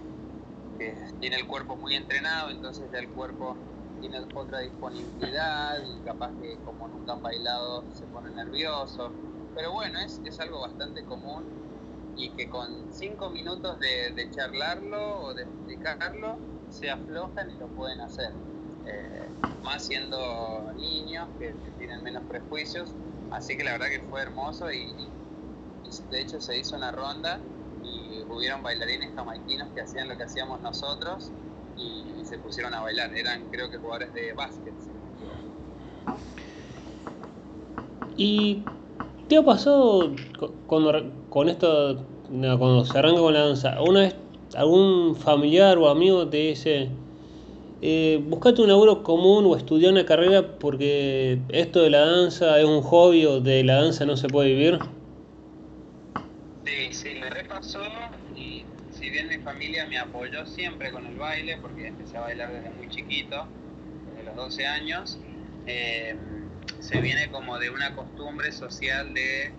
tiene 1.19 1.37
el 1.37 1.47
cuerpo 1.47 1.75
muy 1.77 1.95
entrenado, 1.95 2.51
entonces 2.51 2.91
ya 2.91 2.99
el 2.99 3.09
cuerpo 3.09 3.57
tiene 3.99 4.19
otra 4.33 4.59
disponibilidad 4.59 5.81
y 5.85 6.01
capaz 6.01 6.35
que 6.39 6.59
como 6.61 6.87
nunca 6.87 7.13
han 7.13 7.21
bailado 7.23 7.87
se 7.89 8.05
pone 8.07 8.29
nervioso 8.31 9.15
pero 9.53 9.71
bueno, 9.71 9.99
es, 9.99 10.19
es 10.23 10.39
algo 10.39 10.61
bastante 10.61 11.05
común 11.05 11.47
y 12.15 12.29
que 12.31 12.49
con 12.49 12.93
cinco 12.93 13.29
minutos 13.29 13.79
de, 13.79 14.29
charlarlo 14.31 15.21
o 15.21 15.33
de 15.33 15.43
explicarlo 15.43 16.37
se 16.69 16.89
aflojan 16.89 17.49
y 17.51 17.53
lo 17.55 17.67
pueden 17.67 18.01
hacer. 18.01 18.31
Eh, 18.85 19.27
más 19.63 19.85
siendo 19.85 20.71
niños 20.75 21.27
que, 21.39 21.55
tienen 21.77 22.03
menos 22.03 22.23
prejuicios. 22.27 22.93
Así 23.31 23.57
que 23.57 23.63
la 23.63 23.73
verdad 23.73 23.87
que 23.87 23.99
fue 24.01 24.21
hermoso 24.21 24.71
y, 24.71 24.93
de 26.09 26.21
hecho 26.21 26.41
se 26.41 26.57
hizo 26.57 26.75
una 26.75 26.91
ronda 26.91 27.39
y 27.83 28.23
hubieron 28.29 28.63
bailarines 28.63 29.13
jamaiquinos 29.15 29.69
que 29.73 29.81
hacían 29.81 30.07
lo 30.07 30.17
que 30.17 30.23
hacíamos 30.23 30.61
nosotros 30.61 31.31
y, 31.77 32.03
se 32.25 32.37
pusieron 32.39 32.73
a 32.73 32.81
bailar. 32.81 33.13
Eran 33.15 33.49
creo 33.51 33.69
que 33.69 33.77
jugadores 33.77 34.13
de 34.13 34.33
básquet. 34.33 34.73
Y 38.15 38.63
¿Qué 39.33 39.41
pasado 39.41 40.15
cuando, 40.67 41.11
con 41.31 41.49
esto, 41.49 42.05
cuando 42.29 42.85
se 42.85 42.95
arranca 42.95 43.19
con 43.19 43.33
la 43.33 43.47
danza? 43.47 43.81
¿Una 43.81 44.01
vez 44.01 44.15
algún 44.53 45.15
familiar 45.15 45.75
o 45.79 45.89
amigo 45.89 46.27
te 46.27 46.37
dice, 46.37 46.87
eh, 47.81 48.21
buscate 48.27 48.61
un 48.61 48.67
laburo 48.67 49.01
común 49.01 49.47
o 49.47 49.55
estudia 49.57 49.89
una 49.89 50.05
carrera 50.05 50.59
porque 50.59 51.39
esto 51.49 51.81
de 51.81 51.89
la 51.89 52.05
danza 52.05 52.59
es 52.59 52.65
un 52.65 52.83
hobby 52.83 53.25
o 53.25 53.39
de 53.39 53.63
la 53.63 53.81
danza 53.81 54.05
no 54.05 54.15
se 54.17 54.29
puede 54.29 54.49
vivir? 54.49 54.77
Sí, 56.63 56.89
sí, 56.91 57.09
me 57.19 57.31
repasó 57.31 57.81
y 58.37 58.63
si 58.91 59.09
bien 59.09 59.29
mi 59.29 59.39
familia 59.39 59.87
me 59.87 59.97
apoyó 59.97 60.45
siempre 60.45 60.91
con 60.91 61.07
el 61.07 61.17
baile, 61.17 61.57
porque 61.59 61.87
empecé 61.87 62.19
a 62.19 62.21
bailar 62.21 62.51
desde 62.51 62.69
muy 62.69 62.87
chiquito, 62.87 63.47
desde 64.11 64.25
los 64.25 64.35
12 64.35 64.67
años, 64.67 65.17
eh, 65.65 66.15
se 66.79 67.01
viene 67.01 67.29
como 67.31 67.57
de 67.59 67.69
una 67.69 67.95
costumbre 67.95 68.51
social 68.51 69.13
de 69.13 69.51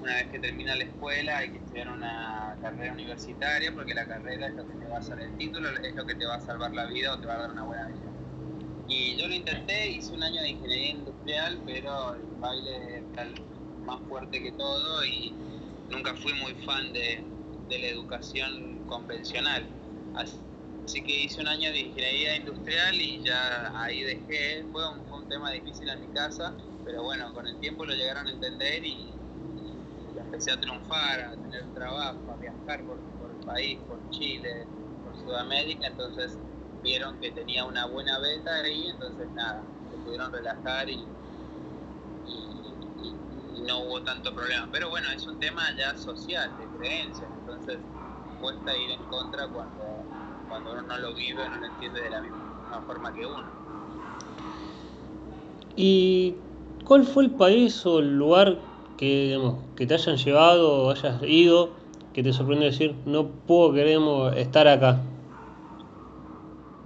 una 0.00 0.16
vez 0.16 0.26
que 0.26 0.38
termina 0.38 0.74
la 0.76 0.84
escuela 0.84 1.38
hay 1.38 1.50
que 1.50 1.58
estudiar 1.58 1.88
una 1.88 2.56
carrera 2.60 2.92
universitaria 2.92 3.72
porque 3.72 3.94
la 3.94 4.06
carrera 4.06 4.48
es 4.48 4.54
lo 4.54 4.66
que 4.66 4.74
te 4.74 4.86
va 4.86 4.96
a 4.96 4.98
hacer 4.98 5.18
el 5.20 5.36
título, 5.38 5.70
es 5.70 5.94
lo 5.94 6.06
que 6.06 6.14
te 6.14 6.26
va 6.26 6.36
a 6.36 6.40
salvar 6.40 6.74
la 6.74 6.86
vida 6.86 7.14
o 7.14 7.18
te 7.18 7.26
va 7.26 7.34
a 7.34 7.38
dar 7.38 7.50
una 7.52 7.62
buena 7.62 7.88
vida. 7.88 8.00
Y 8.86 9.16
yo 9.16 9.28
lo 9.28 9.34
intenté, 9.34 9.88
hice 9.88 10.12
un 10.12 10.22
año 10.22 10.42
de 10.42 10.50
ingeniería 10.50 10.90
industrial, 10.90 11.58
pero 11.64 12.14
el 12.14 12.22
baile 12.38 12.98
está 12.98 13.26
más 13.84 14.00
fuerte 14.08 14.42
que 14.42 14.52
todo 14.52 15.04
y 15.04 15.32
nunca 15.90 16.14
fui 16.14 16.34
muy 16.34 16.54
fan 16.66 16.92
de, 16.92 17.24
de 17.68 17.78
la 17.78 17.86
educación 17.86 18.84
convencional. 18.86 19.66
Que 20.92 21.24
hice 21.24 21.40
un 21.40 21.48
año 21.48 21.70
de 21.70 21.80
ingeniería 21.80 22.36
industrial 22.36 22.94
y 22.94 23.22
ya 23.22 23.72
ahí 23.80 24.02
dejé. 24.02 24.64
Fue 24.70 24.88
un, 24.88 25.04
fue 25.06 25.18
un 25.18 25.28
tema 25.28 25.50
difícil 25.50 25.88
en 25.88 26.00
mi 26.00 26.06
casa, 26.08 26.54
pero 26.84 27.02
bueno, 27.02 27.32
con 27.32 27.46
el 27.46 27.58
tiempo 27.58 27.84
lo 27.84 27.94
llegaron 27.94 28.26
a 28.26 28.30
entender 28.30 28.84
y, 28.84 29.10
empecé 30.16 30.52
a 30.52 30.60
triunfar, 30.60 31.20
a 31.20 31.30
tener 31.32 31.64
trabajo, 31.74 32.18
a 32.30 32.36
viajar 32.36 32.84
por, 32.84 32.98
por, 32.98 33.30
el 33.30 33.46
país, 33.46 33.78
por 33.86 33.98
Chile, 34.10 34.66
por 35.04 35.16
Sudamérica, 35.24 35.86
entonces 35.86 36.38
vieron 36.82 37.18
que 37.20 37.30
tenía 37.30 37.64
una 37.64 37.86
buena 37.86 38.18
beta 38.18 38.54
ahí, 38.56 38.88
entonces 38.88 39.28
nada, 39.30 39.62
se 39.90 39.96
pudieron 39.98 40.32
relajar 40.32 40.88
y, 40.88 41.04
y, 43.02 43.60
no 43.62 43.80
hubo 43.80 44.02
tanto 44.02 44.34
problema. 44.34 44.68
Pero 44.72 44.90
bueno, 44.90 45.10
es 45.10 45.26
un 45.26 45.38
tema 45.40 45.74
ya 45.76 45.96
social, 45.96 46.50
de 46.58 46.66
creencias, 46.78 47.28
entonces 47.40 47.78
cuesta 48.40 48.76
ir 48.76 48.90
en 48.90 49.02
contra 49.04 49.48
cuando, 49.48 50.03
cuando 50.48 50.72
uno 50.72 50.82
no 50.82 50.98
lo 50.98 51.14
vive, 51.14 51.48
no 51.48 51.56
lo 51.56 51.66
entiende 51.66 52.00
de 52.02 52.10
la 52.10 52.20
misma 52.20 52.80
forma 52.86 53.12
que 53.12 53.26
uno. 53.26 53.44
¿Y 55.76 56.34
cuál 56.84 57.04
fue 57.04 57.24
el 57.24 57.30
país 57.30 57.84
o 57.86 57.98
el 57.98 58.16
lugar 58.16 58.58
que, 58.96 59.26
digamos, 59.26 59.56
que 59.76 59.86
te 59.86 59.94
hayan 59.94 60.16
llevado 60.16 60.84
o 60.84 60.90
hayas 60.90 61.22
ido 61.22 61.70
que 62.14 62.22
te 62.22 62.32
sorprende 62.32 62.66
decir, 62.66 62.94
no 63.06 63.26
puedo, 63.26 63.72
queremos 63.72 64.36
estar 64.36 64.68
acá? 64.68 65.00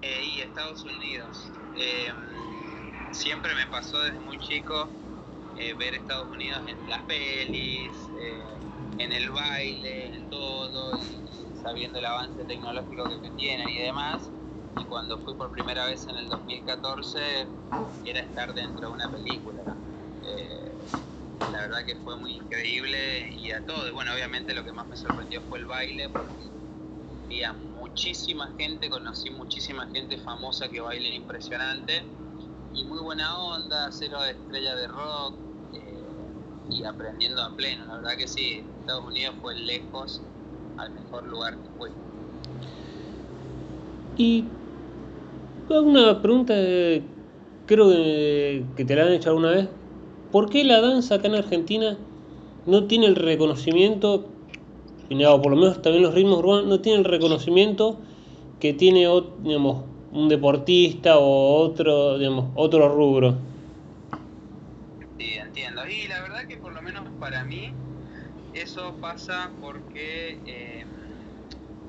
Eh, 0.01 0.25
y 0.25 0.41
Estados 0.41 0.85
Unidos. 0.85 1.51
Eh, 1.77 2.11
siempre 3.13 3.55
me 3.55 3.67
pasó 3.67 4.01
desde 4.01 4.21
muy 4.21 4.39
chico 4.39 4.89
eh, 5.59 5.75
ver 5.75 5.95
Estados 5.95 6.29
Unidos 6.33 6.61
en 6.67 6.89
las 6.89 7.03
pelis, 7.03 7.91
eh, 8.21 8.43
en 8.99 9.13
el 9.13 9.31
baile, 9.31 10.07
en 10.07 10.31
todo, 10.31 10.93
y, 10.97 11.28
sabiendo 11.61 11.99
el 11.99 12.07
avance 12.07 12.45
tecnológico 12.45 13.09
que 13.23 13.31
tienen 13.33 13.69
y 13.71 13.79
demás. 13.81 14.35
Y 14.75 14.87
cuando 14.87 15.19
fui 15.21 15.37
por 15.37 15.51
primera 15.51 15.87
vez 15.87 16.07
en 16.09 16.17
el 16.17 16.29
2014, 16.29 17.53
era 18.03 18.21
estar 18.21 18.55
dentro 18.55 18.89
de 18.89 18.95
una 18.95 19.11
película. 19.11 19.83
Eh, 20.21 20.79
la 21.47 21.61
verdad 21.63 21.85
que 21.87 21.97
fue 21.97 22.17
muy 22.19 22.35
increíble 22.35 23.31
y 23.33 23.51
a 23.53 23.65
todo. 23.65 23.93
Bueno, 23.93 24.13
obviamente 24.15 24.55
lo 24.55 24.65
que 24.65 24.73
más 24.73 24.89
me 24.89 24.97
sorprendió 24.97 25.43
fue 25.43 25.59
el 25.59 25.67
baile, 25.67 26.11
porque 26.11 26.53
había 27.25 27.53
muchísima 27.55 28.55
gente, 28.59 28.91
conocí 28.91 29.31
muchísima 29.31 29.89
gente 29.89 30.19
famosa 30.19 30.71
que 30.71 30.81
baila 30.81 31.09
impresionante 31.11 32.13
y 32.73 32.85
muy 32.85 33.01
buena 33.01 33.39
onda, 33.41 33.91
cero 33.93 34.25
estrella 34.25 34.75
de 34.77 34.89
rock 34.89 35.43
eh, 35.73 36.35
y 36.69 36.85
aprendiendo 36.85 37.43
a 37.43 37.55
pleno. 37.57 37.87
La 37.87 37.97
verdad 37.97 38.17
que 38.19 38.29
sí, 38.29 38.71
Estados 38.81 39.05
Unidos 39.07 39.37
fue 39.41 39.55
lejos 39.57 40.29
al 40.79 40.91
mejor 40.93 41.27
lugar 41.27 41.55
que 41.55 41.69
fue. 41.79 41.91
Y 44.17 44.45
una 45.69 46.23
pregunta, 46.23 46.55
creo 47.67 47.91
que, 47.91 48.65
que 48.77 48.85
te 48.85 48.97
la 48.97 49.03
han 49.03 49.13
hecho 49.13 49.31
alguna 49.31 49.51
vez. 49.51 49.69
¿Por 50.33 50.49
qué 50.51 50.65
la 50.65 50.81
danza 50.81 51.17
acá 51.17 51.29
en 51.29 51.35
Argentina 51.37 51.97
no 52.67 52.85
tiene 52.85 53.07
el 53.07 53.17
reconocimiento, 53.17 54.27
o 55.11 55.43
por 55.43 55.51
lo 55.53 55.57
menos 55.57 55.81
también 55.83 56.03
los 56.03 56.15
ritmos 56.15 56.39
urbanos, 56.39 56.67
no 56.67 56.81
tienen 56.81 57.01
el 57.01 57.11
reconocimiento 57.11 57.99
que 58.61 58.75
tiene 58.75 59.09
digamos, 59.43 59.85
un 60.13 60.29
deportista 60.29 61.19
o 61.19 61.57
otro, 61.63 62.19
digamos, 62.19 62.51
otro 62.55 62.89
rubro? 62.89 63.37
Sí, 65.19 65.35
entiendo. 65.35 65.83
Y 65.87 66.09
la 66.09 66.23
verdad 66.23 66.47
que 66.47 66.57
por 66.57 66.75
lo 66.75 66.83
menos 66.83 67.05
para 67.19 67.45
mí 67.45 67.73
eso 68.61 68.97
pasa 69.01 69.51
porque 69.61 70.41
eh, 70.47 70.85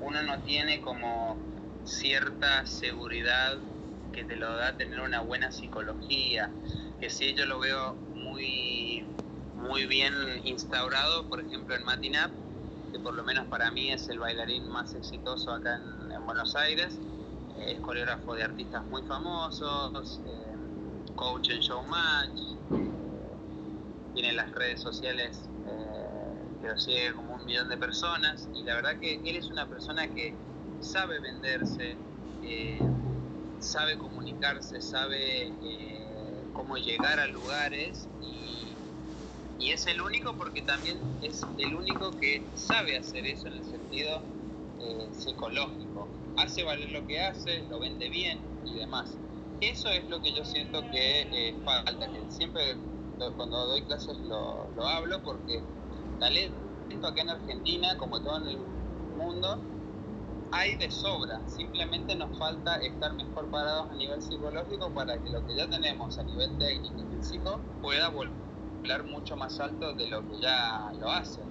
uno 0.02 0.22
no 0.24 0.40
tiene 0.44 0.82
como 0.82 1.38
cierta 1.84 2.66
seguridad 2.66 3.58
que 4.14 4.24
te 4.24 4.36
lo 4.36 4.56
da 4.56 4.76
tener 4.78 5.00
una 5.02 5.22
buena 5.22 5.52
psicología, 5.52 6.50
que 7.00 7.10
si 7.10 7.34
yo 7.34 7.46
lo 7.46 7.60
veo 7.60 7.96
muy, 8.14 9.06
muy 9.56 9.86
bien 9.86 10.14
instaurado, 10.44 11.28
por 11.28 11.40
ejemplo 11.42 11.76
en 11.76 11.84
Matinap, 11.84 12.32
que 12.92 13.00
por 13.00 13.14
lo 13.14 13.24
menos 13.24 13.46
para 13.48 13.72
mí 13.72 13.92
es 13.92 14.10
el 14.10 14.20
bailarín 14.20 14.70
más 14.70 14.94
exitoso 14.94 15.52
acá 15.52 15.76
en, 15.76 16.26
Buenos 16.26 16.56
Aires, 16.56 17.00
es 17.60 17.80
coreógrafo 17.80 18.36
de 18.36 18.44
artistas 18.44 18.86
muy 18.86 19.02
famosos, 19.04 20.22
eh, 20.26 21.14
coach 21.16 21.50
en 21.50 21.60
Showmatch, 21.60 22.40
eh, 22.40 22.86
tiene 24.14 24.34
las 24.34 24.52
redes 24.52 24.80
sociales 24.80 25.50
eh, 25.66 25.99
que 26.62 26.68
lo 26.68 26.78
sigue 26.78 27.14
como 27.14 27.36
un 27.36 27.45
millón 27.45 27.70
de 27.70 27.78
personas 27.78 28.47
y 28.53 28.64
la 28.64 28.76
verdad 28.76 28.99
que 28.99 29.16
él 29.16 29.36
es 29.36 29.45
una 29.49 29.68
persona 29.68 30.07
que 30.07 30.34
sabe 30.82 31.20
venderse, 31.20 31.97
sabe 33.60 33.97
comunicarse, 33.97 34.82
sabe 34.82 35.51
cómo 36.53 36.78
llegar 36.78 37.20
a 37.20 37.28
lugares 37.28 38.07
y, 38.22 38.76
y, 39.60 39.72
es 39.72 39.88
el 39.88 40.01
único 40.01 40.36
porque 40.38 40.62
también 40.62 40.97
es 41.22 41.45
el 41.57 41.76
único 41.76 42.12
que 42.12 42.45
sabe 42.55 42.97
hacer 42.97 43.26
eso 43.26 43.47
en 43.47 43.53
el 43.53 43.64
sentido 43.64 44.22
eh, 44.80 45.10
psicológico. 45.14 46.07
Hace 46.38 46.64
valer 46.64 46.91
lo 46.91 47.05
que 47.05 47.20
hace, 47.20 47.64
lo 47.70 47.80
vende 47.80 48.10
bien 48.10 48.39
y 48.66 48.76
demás. 48.76 49.18
Eso 49.62 49.89
es 49.89 50.07
lo 50.10 50.22
que 50.22 50.34
yo 50.34 50.45
siento 50.45 50.82
que 50.89 51.22
eh, 51.22 51.55
falta, 51.66 52.12
que 52.12 52.32
siempre 52.32 52.62
cuando 53.36 53.66
doy 53.66 53.82
clases 53.82 54.18
lo, 54.20 54.70
lo 54.76 54.88
hablo 54.88 55.22
porque 55.24 55.62
talento 56.20 56.56
acá 57.08 57.22
en 57.22 57.30
Argentina, 57.30 57.98
como 57.98 58.22
todo 58.22 58.38
en 58.38 58.48
el 58.50 58.58
mundo, 59.18 59.60
hay 60.52 60.76
de 60.76 60.90
sobra, 60.90 61.40
simplemente 61.48 62.16
nos 62.16 62.38
falta 62.38 62.78
estar 62.78 63.14
mejor 63.14 63.50
parados 63.52 63.92
a 63.92 63.96
nivel 63.96 64.22
psicológico 64.22 64.90
para 64.90 65.18
que 65.18 65.30
lo 65.30 65.46
que 65.46 65.56
ya 65.56 65.70
tenemos 65.70 66.18
a 66.18 66.24
nivel 66.24 66.58
técnico 66.58 66.96
y 67.00 67.18
físico 67.18 67.60
pueda 67.82 68.10
volar 68.10 69.04
mucho 69.04 69.36
más 69.38 69.60
alto 69.60 69.94
de 69.94 70.08
lo 70.08 70.28
que 70.28 70.42
ya 70.42 70.92
lo 71.00 71.12
hace. 71.12 71.42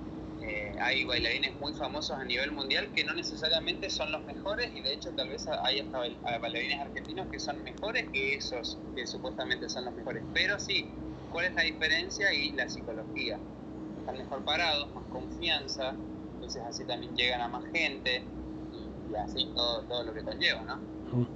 Eh, 0.42 0.74
hay 0.80 1.04
bailarines 1.04 1.58
muy 1.60 1.72
famosos 1.74 2.16
a 2.16 2.24
nivel 2.24 2.52
mundial 2.52 2.88
que 2.94 3.04
no 3.04 3.12
necesariamente 3.12 3.90
son 3.90 4.12
los 4.12 4.24
mejores 4.24 4.70
y 4.74 4.80
de 4.80 4.94
hecho 4.94 5.10
tal 5.12 5.28
vez 5.28 5.46
hay 5.46 5.80
hasta 5.80 5.98
bailarines 6.38 6.80
argentinos 6.80 7.26
que 7.30 7.38
son 7.38 7.62
mejores 7.64 8.08
que 8.12 8.34
esos 8.34 8.78
que 8.94 9.06
supuestamente 9.06 9.68
son 9.68 9.84
los 9.84 9.94
mejores. 9.94 10.22
Pero 10.32 10.58
sí, 10.58 10.88
¿cuál 11.32 11.46
es 11.46 11.54
la 11.54 11.62
diferencia? 11.62 12.32
Y 12.32 12.52
la 12.52 12.68
psicología. 12.68 13.38
Están 14.08 14.24
mejor 14.24 14.42
parados, 14.42 14.88
más 14.94 15.04
confianza, 15.10 15.94
entonces 16.36 16.62
así 16.66 16.82
también 16.86 17.14
llegan 17.14 17.42
a 17.42 17.48
más 17.48 17.62
gente 17.70 18.22
y 19.12 19.14
así 19.16 19.46
todo, 19.54 19.82
todo 19.82 20.02
lo 20.02 20.14
que 20.14 20.22
conlleva, 20.22 20.62
¿no? 20.64 21.26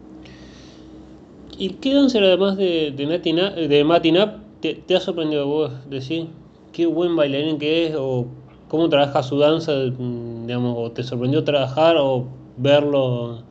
¿Y 1.58 1.74
qué 1.74 1.92
dancer 1.92 2.24
además 2.24 2.56
de, 2.56 2.92
de, 2.92 3.68
de 3.68 3.84
Matinap 3.84 4.38
te, 4.62 4.72
te, 4.72 4.96
ha 4.96 5.00
sorprendido 5.00 5.46
vos 5.46 5.90
decir 5.90 6.28
qué 6.72 6.86
buen 6.86 7.14
bailarín 7.14 7.58
que 7.58 7.88
es 7.88 7.94
o 7.94 8.26
cómo 8.68 8.88
trabaja 8.88 9.22
su 9.22 9.38
danza, 9.38 9.74
digamos, 9.74 10.74
o 10.78 10.90
te 10.92 11.02
sorprendió 11.02 11.44
trabajar 11.44 11.96
o 11.98 12.26
verlo 12.56 13.42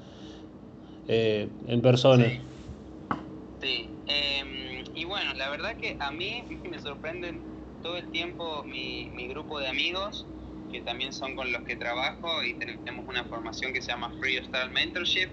eh, 1.07 1.47
en 1.67 1.79
persona? 1.83 2.25
Sí, 2.25 2.39
sí. 3.61 3.89
Eh, 4.07 4.83
y 4.95 5.05
bueno, 5.05 5.31
la 5.35 5.51
verdad 5.51 5.75
que 5.75 5.95
a 5.99 6.09
mí 6.09 6.43
me 6.67 6.79
sorprenden 6.79 7.60
todo 7.81 7.97
el 7.97 8.09
tiempo 8.11 8.63
mi, 8.63 9.09
mi 9.15 9.27
grupo 9.27 9.59
de 9.59 9.67
amigos 9.67 10.25
que 10.71 10.81
también 10.81 11.11
son 11.11 11.35
con 11.35 11.51
los 11.51 11.63
que 11.63 11.75
trabajo 11.75 12.43
y 12.43 12.53
tenemos 12.53 13.07
una 13.07 13.25
formación 13.25 13.73
que 13.73 13.81
se 13.81 13.89
llama 13.89 14.11
Freestyle 14.19 14.71
Mentorship, 14.71 15.29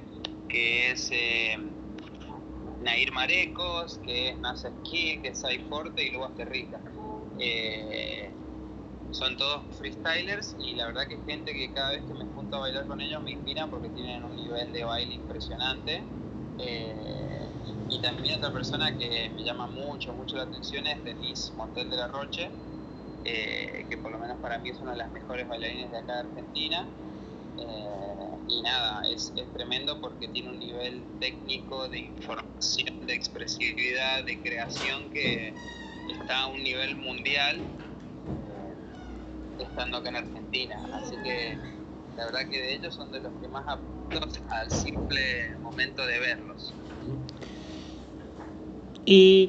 que 0.49 0.91
es 0.91 1.11
eh, 1.13 1.57
Nair 2.83 3.13
Marecos, 3.13 4.01
que 4.05 4.31
es 4.31 4.39
Nasa 4.39 4.71
Ski, 4.81 5.19
que 5.23 5.29
es 5.29 5.41
Sai 5.41 5.59
Forte 5.69 6.03
y 6.03 6.11
Luas 6.11 6.35
Terrica. 6.35 6.81
Eh, 7.39 8.31
son 9.13 9.37
todos 9.37 9.63
freestylers 9.79 10.57
y 10.61 10.75
la 10.75 10.87
verdad 10.87 11.07
que 11.09 11.17
gente 11.27 11.53
que 11.53 11.73
cada 11.73 11.93
vez 11.93 12.03
que 12.03 12.15
me 12.15 12.25
junto 12.35 12.57
a 12.57 12.61
bailar 12.61 12.87
con 12.87 13.01
ellos 13.01 13.23
me 13.23 13.31
inspiran 13.33 13.71
porque 13.71 13.89
tienen 13.91 14.25
un 14.25 14.37
nivel 14.37 14.73
de 14.73 14.85
baile 14.85 15.15
impresionante. 15.15 16.03
Eh, 16.59 17.48
y 17.91 18.01
también 18.01 18.37
otra 18.37 18.53
persona 18.53 18.97
que 18.97 19.31
me 19.35 19.43
llama 19.43 19.67
mucho, 19.67 20.13
mucho 20.13 20.37
la 20.37 20.43
atención 20.45 20.87
es 20.87 21.03
Denise 21.05 21.53
Montel 21.55 21.89
de 21.89 21.97
la 21.97 22.09
Roche, 22.09 22.51
eh, 23.25 23.87
que 23.89 23.97
por 23.97 24.13
lo 24.13 24.19
menos 24.19 24.39
para 24.41 24.59
mí 24.59 24.71
es 24.71 24.79
una 24.79 24.93
de 24.93 24.99
las 24.99 25.11
mejores 25.11 25.49
bailarines 25.49 25.91
de 25.91 25.99
acá 25.99 26.15
de 26.15 26.29
Argentina. 26.29 26.87
Eh, 27.59 28.29
y 28.49 28.63
nada, 28.63 29.03
es, 29.11 29.33
es, 29.37 29.53
tremendo 29.53 30.01
porque 30.01 30.29
tiene 30.29 30.51
un 30.51 30.59
nivel 30.59 31.03
técnico 31.19 31.89
de 31.89 31.99
información, 31.99 33.07
de 33.07 33.15
expresividad, 33.15 34.25
de 34.25 34.41
creación 34.43 35.11
que 35.11 35.53
está 36.21 36.43
a 36.43 36.47
un 36.47 36.63
nivel 36.63 36.97
mundial 36.97 37.59
eh, 37.59 39.65
estando 39.65 39.99
acá 39.99 40.11
en 40.11 40.17
Argentina. 40.17 40.77
Así 40.93 41.17
que 41.25 41.59
la 42.17 42.27
verdad 42.27 42.41
que 42.51 42.61
de 42.61 42.75
ellos 42.75 42.95
son 42.95 43.11
de 43.11 43.21
los 43.21 43.33
que 43.41 43.49
más 43.49 43.67
apuntos 43.67 44.41
al 44.51 44.71
simple 44.71 45.57
momento 45.61 46.07
de 46.07 46.19
verlos. 46.19 46.75
Y 49.11 49.49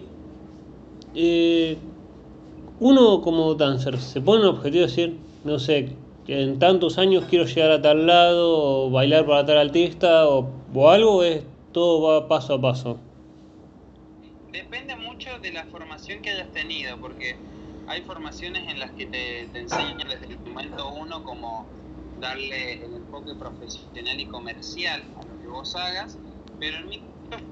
uno 2.80 3.22
como 3.22 3.56
dancer, 3.56 4.00
¿se 4.00 4.22
pone 4.22 4.44
un 4.44 4.56
objetivo 4.56 4.86
de 4.86 4.88
decir, 4.88 5.18
no 5.44 5.60
sé, 5.60 5.90
en 6.28 6.60
tantos 6.60 6.98
años 6.98 7.26
quiero 7.30 7.44
llegar 7.44 7.72
a 7.72 7.82
tal 7.82 8.08
lado, 8.08 8.86
o 8.86 8.90
bailar 8.90 9.26
para 9.26 9.46
tal 9.46 9.58
artista, 9.58 10.30
o, 10.30 10.48
o 10.74 10.90
algo, 10.90 11.24
es 11.24 11.44
todo 11.74 12.02
va 12.02 12.26
paso 12.30 12.54
a 12.54 12.62
paso? 12.62 12.98
Depende 14.54 14.96
mucho 14.96 15.30
de 15.42 15.52
la 15.52 15.66
formación 15.66 16.22
que 16.22 16.30
hayas 16.30 16.54
tenido, 16.54 16.98
porque 17.02 17.36
hay 17.88 18.02
formaciones 18.04 18.64
en 18.72 18.80
las 18.80 18.92
que 18.92 19.08
te, 19.08 19.46
te 19.52 19.60
enseñan 19.60 20.08
desde 20.08 20.28
el 20.34 20.40
momento 20.40 20.90
uno 21.02 21.22
como 21.26 21.66
darle 22.22 22.76
el 22.76 22.94
enfoque 22.94 23.36
profesional 23.38 24.22
y 24.22 24.26
comercial 24.26 25.04
a 25.20 25.26
lo 25.26 25.42
que 25.42 25.48
vos 25.50 25.76
hagas, 25.76 26.18
pero 26.62 26.78
en 26.78 26.88
mi 26.88 27.02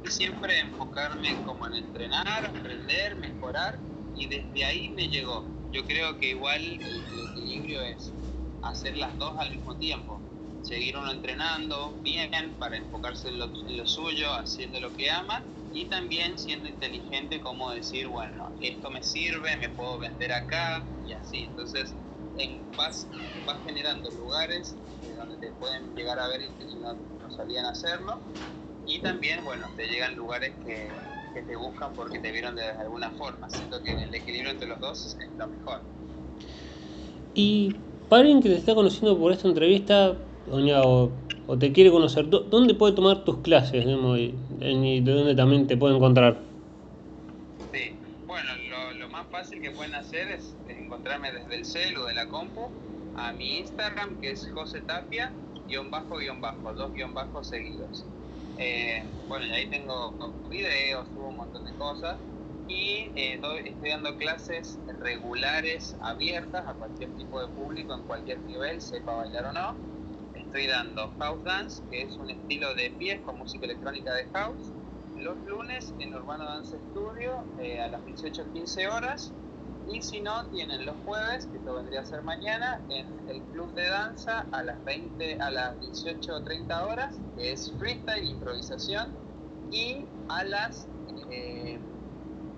siempre 0.10 0.60
enfocarme 0.60 1.36
como 1.46 1.68
en 1.68 1.76
entrenar, 1.76 2.46
aprender, 2.46 3.16
mejorar 3.18 3.78
y 4.16 4.28
desde 4.28 4.66
ahí 4.66 4.90
me 4.90 5.08
llegó. 5.08 5.46
Yo 5.72 5.86
creo 5.86 6.18
que 6.20 6.30
igual 6.30 6.62
el, 6.62 7.20
equilibrio 7.30 7.82
es 7.82 8.12
hacer 8.64 8.98
las 8.98 9.18
dos 9.18 9.38
al 9.38 9.52
mismo 9.52 9.76
tiempo. 9.76 10.20
Seguir 10.64 10.98
uno 10.98 11.12
entrenando 11.12 11.94
bien 12.02 12.32
para 12.60 12.78
enfocarse 12.78 13.30
en 13.30 13.40
lo, 13.40 13.88
suyo, 13.88 14.34
haciendo 14.34 14.80
lo 14.80 14.92
que 14.96 15.10
ama 15.12 15.44
y 15.74 15.86
también 15.86 16.38
siendo 16.38 16.68
inteligente 16.68 17.40
como 17.40 17.72
decir, 17.72 18.08
bueno, 18.08 18.52
esto 18.62 18.90
me 18.90 19.04
sirve, 19.04 19.56
me 19.58 19.70
puedo 19.70 20.00
vender 20.00 20.32
acá 20.34 20.84
y 21.06 21.14
así. 21.14 21.40
Entonces 21.40 21.94
en, 22.38 22.76
vas, 22.76 23.08
generando 23.66 24.10
lugares 24.12 24.76
donde 25.16 25.38
te 25.38 25.52
pueden 25.54 25.96
llegar 25.96 26.20
a 26.20 26.28
ver 26.28 26.42
y 26.42 26.76
no, 26.76 26.94
no 26.94 27.32
sabían 27.32 27.66
hacerlo 27.66 28.20
y 28.88 29.00
también, 29.00 29.44
bueno, 29.44 29.68
te 29.76 29.88
llegan 29.88 30.16
lugares 30.16 30.54
que, 30.66 30.90
que 31.34 31.42
te 31.42 31.56
buscan 31.56 31.94
porque 31.94 32.20
te 32.20 32.32
vieron 32.32 32.56
de 32.56 32.64
alguna 32.64 33.12
forma. 33.12 33.50
Siento 33.50 33.84
que 33.84 33.92
el 33.92 34.16
equilibrio 34.16 34.52
entre 34.52 34.68
los 34.68 34.80
dos 34.80 35.18
es 35.20 35.30
lo 35.38 35.48
mejor. 35.48 35.82
Y 37.36 37.76
para 38.10 38.22
alguien 38.22 38.42
que 38.42 38.50
te 38.50 38.56
está 38.56 38.74
conociendo 38.74 39.18
por 39.18 39.32
esta 39.32 39.48
entrevista, 39.48 40.16
o, 40.50 41.12
o 41.48 41.58
te 41.58 41.72
quiere 41.74 41.92
conocer, 41.92 42.30
¿dónde 42.30 42.74
puede 42.74 42.94
tomar 42.94 43.26
tus 43.26 43.38
clases 43.40 43.86
digamos, 43.86 44.18
y, 44.18 44.34
y, 44.62 45.02
de 45.02 45.12
dónde 45.12 45.36
también 45.36 45.68
te 45.68 45.76
puede 45.76 45.96
encontrar? 45.96 46.38
Sí, 47.74 47.92
bueno, 48.26 48.50
lo, 48.70 48.94
lo 48.94 49.10
más 49.10 49.28
fácil 49.28 49.62
que 49.62 49.72
pueden 49.72 49.94
hacer 49.96 50.32
es 50.32 50.56
encontrarme 50.70 51.32
desde 51.32 51.56
el 51.56 51.66
celu 51.66 52.06
de 52.06 52.16
la 52.16 52.28
compu 52.28 52.70
a 53.18 53.34
mi 53.34 53.58
Instagram, 53.58 54.22
que 54.22 54.32
es 54.32 54.50
José 54.52 54.82
Tapia, 54.82 55.34
guion 55.68 55.92
bajo, 55.92 56.18
guion 56.18 56.40
bajo, 56.40 56.74
dos 56.74 56.94
guion 56.94 57.14
bajos 57.14 57.48
seguidos. 57.48 58.06
Eh, 58.60 59.04
bueno, 59.28 59.46
y 59.46 59.52
ahí 59.52 59.70
tengo 59.70 60.14
videos, 60.50 61.08
subo 61.10 61.28
un 61.28 61.38
montón 61.38 61.66
de 61.66 61.74
cosas 61.76 62.18
y 62.68 63.12
eh, 63.16 63.40
estoy 63.66 63.90
dando 63.90 64.18
clases 64.18 64.80
regulares, 65.00 65.96
abiertas 66.02 66.68
a 66.68 66.74
cualquier 66.74 67.16
tipo 67.16 67.40
de 67.40 67.48
público, 67.54 67.94
en 67.94 68.04
cualquier 68.04 68.40
nivel, 68.42 68.82
sepa 68.82 69.14
bailar 69.14 69.46
o 69.46 69.54
no. 69.54 69.76
Estoy 70.34 70.68
dando 70.68 71.14
house 71.20 71.44
dance, 71.44 71.84
que 71.92 72.02
es 72.02 72.16
un 72.18 72.30
estilo 72.30 72.74
de 72.74 72.90
pies 72.92 73.22
con 73.22 73.38
música 73.38 73.66
electrónica 73.66 74.14
de 74.14 74.26
house, 74.34 74.74
los 75.16 75.38
lunes 75.46 75.94
en 76.00 76.14
Urbano 76.14 76.46
Dance 76.46 76.78
Studio 76.92 77.44
eh, 77.60 77.80
a 77.80 77.88
las 77.90 78.02
18-15 78.02 78.92
horas 78.92 79.34
y 79.90 80.02
si 80.02 80.22
no, 80.22 80.50
tienen 80.50 80.86
los 80.86 80.98
jueves, 81.06 81.46
que 81.48 81.58
esto 81.58 81.76
vendría 81.76 82.02
a 82.02 82.06
ser 82.06 82.22
mañana, 82.24 82.82
en 82.90 83.06
el 83.30 83.42
club 83.44 83.74
de 83.74 83.88
danza 83.88 84.46
a 84.52 84.64
las 84.64 84.84
20, 84.84 85.40
a 85.40 85.50
las 85.50 85.80
18 85.80 86.44
30 86.44 86.86
horas, 86.86 87.16
que 87.36 87.54
es 87.54 87.72
freestyle, 87.78 88.28
improvisación, 88.28 89.16
y 89.72 90.06
a 90.30 90.44
las 90.44 90.88
eh, 91.32 91.80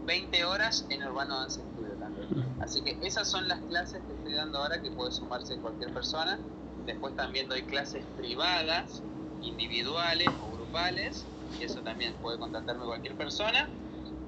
20 0.05 0.43
horas 0.45 0.85
en 0.89 1.03
Urbano 1.03 1.39
Dance 1.39 1.61
Studio 1.61 1.95
también. 1.99 2.27
Así 2.59 2.81
que 2.81 2.97
esas 3.01 3.29
son 3.29 3.47
las 3.47 3.61
clases 3.61 4.01
que 4.05 4.13
estoy 4.13 4.33
dando 4.33 4.57
ahora 4.57 4.81
que 4.81 4.91
puede 4.91 5.11
sumarse 5.11 5.59
cualquier 5.59 5.93
persona. 5.93 6.39
Después 6.85 7.15
también 7.15 7.47
doy 7.47 7.61
clases 7.63 8.05
privadas, 8.17 9.03
individuales 9.41 10.29
o 10.41 10.51
grupales, 10.51 11.27
y 11.59 11.63
eso 11.63 11.81
también 11.83 12.15
puede 12.19 12.39
contactarme 12.39 12.85
cualquier 12.85 13.15
persona. 13.15 13.69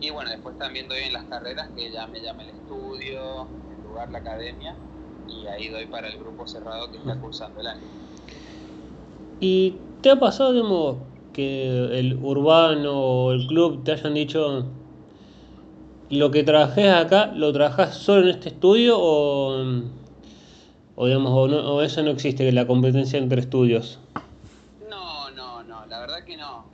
Y 0.01 0.09
bueno, 0.09 0.31
después 0.31 0.57
también 0.57 0.87
doy 0.87 1.03
en 1.03 1.13
las 1.13 1.25
carreras 1.25 1.69
que 1.75 1.91
ya 1.91 2.07
me 2.07 2.19
llama 2.19 2.41
el 2.41 2.49
estudio, 2.49 3.47
el 3.77 3.87
lugar, 3.87 4.09
la 4.09 4.17
academia, 4.17 4.75
y 5.29 5.45
ahí 5.45 5.69
doy 5.69 5.85
para 5.85 6.07
el 6.07 6.17
grupo 6.17 6.47
cerrado 6.47 6.89
que 6.89 6.97
está 6.97 7.15
cursando 7.19 7.61
el 7.61 7.67
año. 7.67 7.81
¿Y 9.39 9.75
te 10.01 10.09
ha 10.09 10.19
pasado, 10.19 10.53
digamos, 10.53 10.97
que 11.33 11.99
el 11.99 12.17
urbano 12.19 12.99
o 12.99 13.31
el 13.31 13.45
club 13.45 13.83
te 13.83 13.91
hayan 13.91 14.15
dicho 14.15 14.65
lo 16.09 16.31
que 16.31 16.43
trabajé 16.43 16.89
acá, 16.89 17.27
lo 17.27 17.53
trabajas 17.53 17.95
solo 17.95 18.23
en 18.23 18.29
este 18.29 18.49
estudio 18.49 18.97
o, 18.99 19.83
o 20.95 21.05
digamos, 21.05 21.31
o, 21.31 21.47
no, 21.47 21.75
o 21.75 21.81
eso 21.83 22.01
no 22.01 22.09
existe, 22.09 22.51
la 22.51 22.65
competencia 22.65 23.19
entre 23.19 23.41
estudios? 23.41 23.99
No, 24.89 25.29
no, 25.29 25.61
no, 25.63 25.85
la 25.85 25.99
verdad 25.99 26.23
que 26.25 26.37
no 26.37 26.70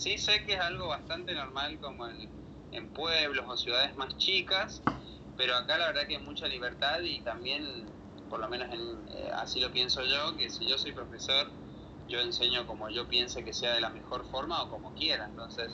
sí 0.00 0.16
sé 0.16 0.42
que 0.46 0.54
es 0.54 0.60
algo 0.60 0.88
bastante 0.88 1.34
normal 1.34 1.78
como 1.78 2.08
en, 2.08 2.26
en, 2.72 2.88
pueblos 2.88 3.44
o 3.46 3.56
ciudades 3.58 3.94
más 3.96 4.16
chicas, 4.16 4.80
pero 5.36 5.54
acá 5.54 5.76
la 5.76 5.88
verdad 5.88 6.06
que 6.06 6.16
hay 6.16 6.22
mucha 6.22 6.48
libertad 6.48 7.00
y 7.02 7.20
también, 7.20 7.84
por 8.30 8.40
lo 8.40 8.48
menos 8.48 8.72
en, 8.72 8.80
eh, 9.14 9.30
así 9.34 9.60
lo 9.60 9.70
pienso 9.70 10.02
yo, 10.02 10.34
que 10.38 10.48
si 10.48 10.66
yo 10.66 10.78
soy 10.78 10.92
profesor, 10.92 11.50
yo 12.08 12.18
enseño 12.20 12.66
como 12.66 12.88
yo 12.88 13.08
piense 13.08 13.44
que 13.44 13.52
sea 13.52 13.74
de 13.74 13.82
la 13.82 13.90
mejor 13.90 14.24
forma 14.30 14.62
o 14.62 14.70
como 14.70 14.94
quiera. 14.94 15.26
Entonces, 15.26 15.70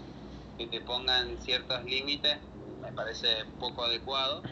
que 0.59 0.67
te 0.67 0.81
pongan 0.81 1.41
ciertos 1.41 1.85
límites 1.85 2.37
me 2.83 2.93
parece 2.93 3.29
poco 3.61 3.85
adecuado. 3.85 4.43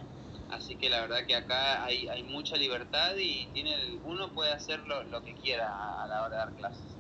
Así 0.51 0.77
que 0.77 0.89
la 0.89 1.01
verdad 1.01 1.27
que 1.27 1.35
acá 1.35 1.85
hay, 1.85 2.07
hay 2.07 2.23
mucha 2.23 2.57
libertad 2.57 3.17
y 3.17 3.47
tiene 3.53 3.75
uno 4.05 4.29
puede 4.33 4.53
hacer 4.53 4.79
lo, 4.87 5.03
lo 5.05 5.25
que 5.25 5.35
quiera 5.35 5.69
a, 5.69 6.05
a 6.05 6.07
la 6.07 6.23
hora 6.23 6.31
de 6.31 6.37
dar 6.37 6.53
clases. 6.55 6.95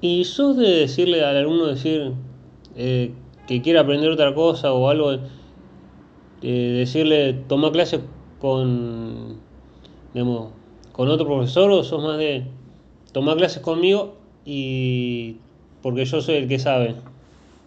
¿Y 0.00 0.24
sos 0.24 0.56
de 0.56 0.68
decirle 0.68 1.24
al 1.24 1.36
alumno 1.36 1.66
decir 1.66 2.12
eh, 2.76 3.12
que 3.46 3.62
quiere 3.62 3.78
aprender 3.78 4.10
otra 4.10 4.34
cosa 4.34 4.72
o 4.72 4.88
algo? 4.88 5.12
Eh, 6.42 6.74
decirle, 6.78 7.32
toma 7.48 7.72
clases 7.72 8.00
con, 8.40 9.38
digamos, 10.12 10.52
con 10.92 11.08
otro 11.08 11.26
profesor 11.26 11.70
o 11.70 11.82
sos 11.82 12.02
más 12.02 12.18
de 12.18 12.44
tomar 13.12 13.36
clases 13.36 13.62
conmigo 13.62 14.16
y 14.44 15.36
porque 15.82 16.04
yo 16.04 16.20
soy 16.20 16.36
el 16.36 16.48
que 16.48 16.58
sabe? 16.58 16.94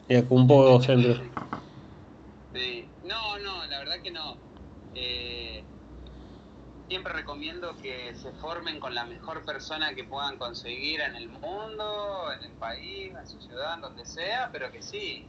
Es 0.08 0.24
un 0.30 0.48
poco 0.48 0.70
egocéntrico. 0.70 1.22
Sí. 2.54 2.86
No, 3.04 3.40
no, 3.40 3.66
la 3.68 3.80
verdad 3.80 4.02
que 4.04 4.12
no. 4.12 4.38
Eh, 4.96 5.64
siempre 6.90 7.14
recomiendo 7.14 7.78
que 7.78 8.16
se 8.16 8.32
formen 8.34 8.80
con 8.80 8.96
la 8.96 9.06
mejor 9.06 9.46
persona 9.46 9.94
que 9.94 10.04
puedan 10.04 10.40
conseguir 10.40 11.02
en 11.02 11.16
el 11.16 11.30
mundo, 11.30 12.34
en 12.36 12.44
el 12.44 12.58
país, 12.58 13.14
en 13.16 13.28
su 13.28 13.40
ciudad, 13.42 13.76
en 13.76 13.82
donde 13.82 14.06
sea, 14.06 14.50
pero 14.52 14.72
que 14.72 14.82
sí, 14.82 15.24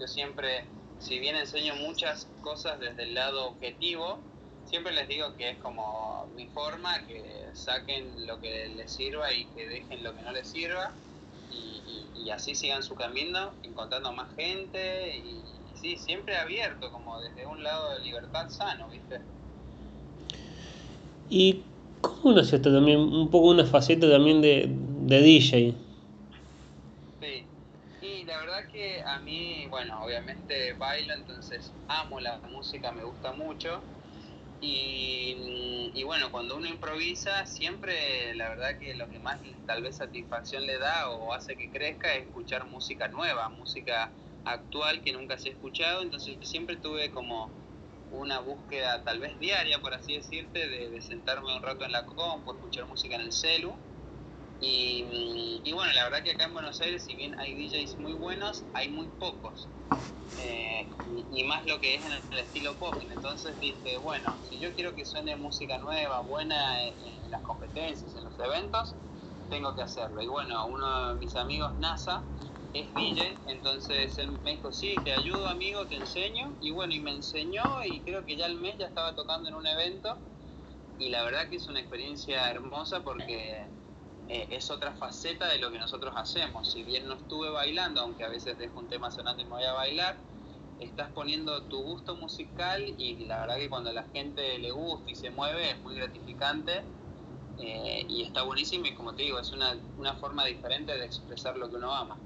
yo 0.00 0.08
siempre, 0.08 0.64
si 0.98 1.20
bien 1.20 1.36
enseño 1.36 1.76
muchas 1.76 2.26
cosas 2.40 2.80
desde 2.80 3.04
el 3.04 3.14
lado 3.14 3.50
objetivo, 3.50 4.18
siempre 4.64 4.92
les 4.92 5.06
digo 5.06 5.36
que 5.36 5.50
es 5.50 5.58
como 5.58 6.26
mi 6.34 6.48
forma, 6.48 7.06
que 7.06 7.22
saquen 7.52 8.26
lo 8.26 8.40
que 8.40 8.66
les 8.70 8.90
sirva 8.90 9.32
y 9.32 9.44
que 9.54 9.68
dejen 9.68 10.02
lo 10.02 10.16
que 10.16 10.22
no 10.22 10.32
les 10.32 10.48
sirva, 10.48 10.90
y, 11.52 12.28
así 12.30 12.54
sigan 12.54 12.82
su 12.82 12.96
camino, 12.96 13.52
encontrando 13.62 14.12
más 14.12 14.34
gente, 14.34 15.16
y 15.16 15.44
sí, 15.74 15.96
siempre 15.96 16.36
abierto, 16.36 16.90
como 16.90 17.20
desde 17.20 17.46
un 17.46 17.62
lado 17.62 17.92
de 17.92 18.00
libertad 18.00 18.48
sano, 18.48 18.88
¿viste? 18.88 19.20
¿Y 21.34 21.64
cómo 22.02 22.34
nació 22.34 22.56
esto 22.56 22.70
también? 22.70 22.98
Un 22.98 23.30
poco 23.30 23.48
una 23.48 23.64
faceta 23.64 24.06
también 24.10 24.42
de, 24.42 24.66
de 24.68 25.22
DJ. 25.22 25.74
Sí, 27.22 27.46
y 28.02 28.24
la 28.24 28.36
verdad 28.36 28.66
que 28.70 29.00
a 29.02 29.18
mí, 29.20 29.66
bueno, 29.70 29.98
obviamente 30.04 30.74
bailo, 30.74 31.14
entonces 31.14 31.72
amo 31.88 32.20
la 32.20 32.38
música, 32.50 32.92
me 32.92 33.02
gusta 33.02 33.32
mucho. 33.32 33.80
Y, 34.60 35.90
y, 35.94 36.02
bueno, 36.04 36.30
cuando 36.30 36.54
uno 36.58 36.66
improvisa, 36.68 37.46
siempre 37.46 38.34
la 38.34 38.50
verdad 38.50 38.78
que 38.78 38.94
lo 38.94 39.08
que 39.08 39.18
más 39.18 39.40
tal 39.66 39.82
vez 39.82 39.96
satisfacción 39.96 40.66
le 40.66 40.78
da 40.78 41.08
o 41.08 41.32
hace 41.32 41.56
que 41.56 41.70
crezca 41.70 42.14
es 42.14 42.24
escuchar 42.24 42.66
música 42.66 43.08
nueva, 43.08 43.48
música 43.48 44.12
actual 44.44 45.00
que 45.00 45.14
nunca 45.14 45.38
se 45.38 45.48
ha 45.48 45.52
escuchado. 45.52 46.02
Entonces 46.02 46.36
siempre 46.42 46.76
tuve 46.76 47.10
como 47.10 47.50
una 48.12 48.40
búsqueda 48.40 49.02
tal 49.04 49.18
vez 49.18 49.38
diaria, 49.38 49.80
por 49.80 49.94
así 49.94 50.14
decirte, 50.14 50.68
de, 50.68 51.00
sentarme 51.00 51.54
un 51.56 51.62
rato 51.62 51.84
en 51.84 51.92
la 51.92 52.04
compu, 52.04 52.52
escuchar 52.52 52.86
música 52.86 53.16
en 53.16 53.22
el 53.22 53.32
celu. 53.32 53.72
Y, 54.60 55.72
bueno, 55.72 55.92
la 55.92 56.04
verdad 56.04 56.22
que 56.22 56.32
acá 56.32 56.44
en 56.44 56.52
Buenos 56.52 56.80
Aires, 56.80 57.02
si 57.02 57.16
bien 57.16 57.38
hay 57.40 57.54
DJs 57.54 57.98
muy 57.98 58.12
buenos, 58.12 58.62
hay 58.74 58.88
muy 58.88 59.08
pocos. 59.18 59.66
Eh, 60.40 60.86
y, 61.34 61.44
más 61.44 61.66
lo 61.66 61.80
que 61.80 61.96
es 61.96 62.04
en 62.04 62.12
el, 62.12 62.38
estilo 62.38 62.74
pop. 62.74 62.94
Entonces 63.10 63.58
dije, 63.58 63.98
bueno, 63.98 64.36
si 64.48 64.58
yo 64.60 64.72
quiero 64.74 64.94
que 64.94 65.04
suene 65.04 65.34
música 65.34 65.78
nueva, 65.78 66.20
buena 66.20 66.80
en, 66.82 66.94
en 67.24 67.30
las 67.30 67.42
competencias, 67.42 68.14
en 68.14 68.24
los 68.24 68.38
eventos, 68.38 68.94
tengo 69.50 69.74
que 69.74 69.82
hacerlo. 69.82 70.22
Y 70.22 70.26
bueno, 70.28 70.66
uno 70.66 71.08
de 71.08 71.14
mis 71.14 71.34
amigos, 71.34 71.74
NASA, 71.78 72.22
es 72.72 72.94
DJ, 72.94 73.42
entonces 73.52 74.18
él 74.18 74.40
me 74.42 74.52
dijo, 74.52 74.72
sí, 74.72 75.02
te 75.04 75.12
ayudo 75.12 75.48
amigo, 75.48 75.88
te 75.88 75.96
enseño, 75.96 76.56
y 76.60 76.70
bueno, 76.70 76.94
y 76.94 77.00
me 77.00 77.12
enseñó 77.12 77.84
y 77.84 78.02
creo 78.04 78.24
que 78.24 78.36
ya 78.36 78.46
al 78.46 78.56
mes 78.56 78.78
ya 78.78 78.86
estaba 78.86 79.14
tocando 79.14 79.48
en 79.48 79.54
un 79.56 79.66
evento, 79.66 80.24
y 80.96 81.08
la 81.10 81.24
verdad 81.24 81.48
que 81.50 81.56
es 81.56 81.68
una 81.68 81.80
experiencia 81.80 82.50
hermosa 82.50 83.02
porque 83.04 83.72
eh, 84.26 84.48
es 84.50 84.70
otra 84.70 84.94
faceta 84.96 85.48
de 85.48 85.58
lo 85.58 85.70
que 85.72 85.78
nosotros 85.78 86.14
hacemos, 86.16 86.70
si 86.72 86.84
bien 86.84 87.06
no 87.08 87.14
estuve 87.14 87.50
bailando, 87.50 88.00
aunque 88.02 88.24
a 88.24 88.28
veces 88.28 88.58
dejo 88.58 88.80
un 88.80 88.88
tema 88.88 89.10
sonando 89.10 89.42
y 89.42 89.46
me 89.46 89.52
voy 89.52 89.64
a 89.64 89.72
bailar, 89.74 90.24
estás 90.78 91.12
poniendo 91.12 91.68
tu 91.68 91.82
gusto 91.82 92.16
musical 92.16 92.84
y 92.98 93.26
la 93.26 93.40
verdad 93.40 93.56
que 93.58 93.68
cuando 93.70 93.90
a 93.90 93.92
la 93.94 94.10
gente 94.10 94.58
le 94.58 94.70
gusta 94.72 95.10
y 95.10 95.14
se 95.16 95.30
mueve 95.30 95.70
es 95.72 95.82
muy 95.82 95.94
gratificante 95.96 96.92
eh, 97.56 98.06
y 98.08 98.22
está 98.24 98.42
buenísimo 98.44 98.86
y 98.86 98.94
como 98.94 99.14
te 99.14 99.24
digo, 99.24 99.38
es 99.40 99.52
una, 99.52 99.74
una 99.96 100.16
forma 100.16 100.46
diferente 100.46 100.96
de 100.98 101.06
expresar 101.06 101.56
lo 101.58 101.70
que 101.70 101.76
uno 101.76 101.94
ama. 101.94 102.24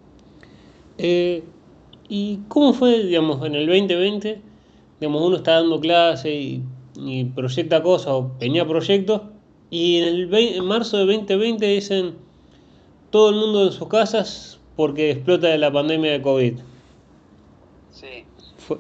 Eh, 0.99 1.43
¿Y 2.09 2.39
cómo 2.49 2.73
fue, 2.73 3.03
digamos, 3.03 3.45
en 3.45 3.55
el 3.55 3.67
2020? 3.67 4.41
Digamos, 5.01 5.23
uno 5.23 5.37
está 5.37 5.55
dando 5.55 5.81
clase 5.81 6.33
y, 6.35 7.25
proyecta 7.35 7.83
cosas 7.83 8.09
o 8.09 8.33
tenía 8.39 8.67
proyectos 8.67 9.21
y 9.69 9.99
en, 9.99 10.09
el 10.09 10.35
en 10.35 10.65
marzo 10.65 10.97
de 10.97 11.05
2020 11.05 11.67
dicen 11.67 12.15
todo 13.11 13.29
el 13.29 13.37
mundo 13.37 13.67
en 13.67 13.73
sus 13.73 13.87
casas 13.89 14.59
porque 14.77 15.11
explota 15.11 15.55
la 15.59 15.71
pandemia 15.71 16.13
de 16.13 16.23
COVID. 16.23 16.59
Sí. 17.91 18.25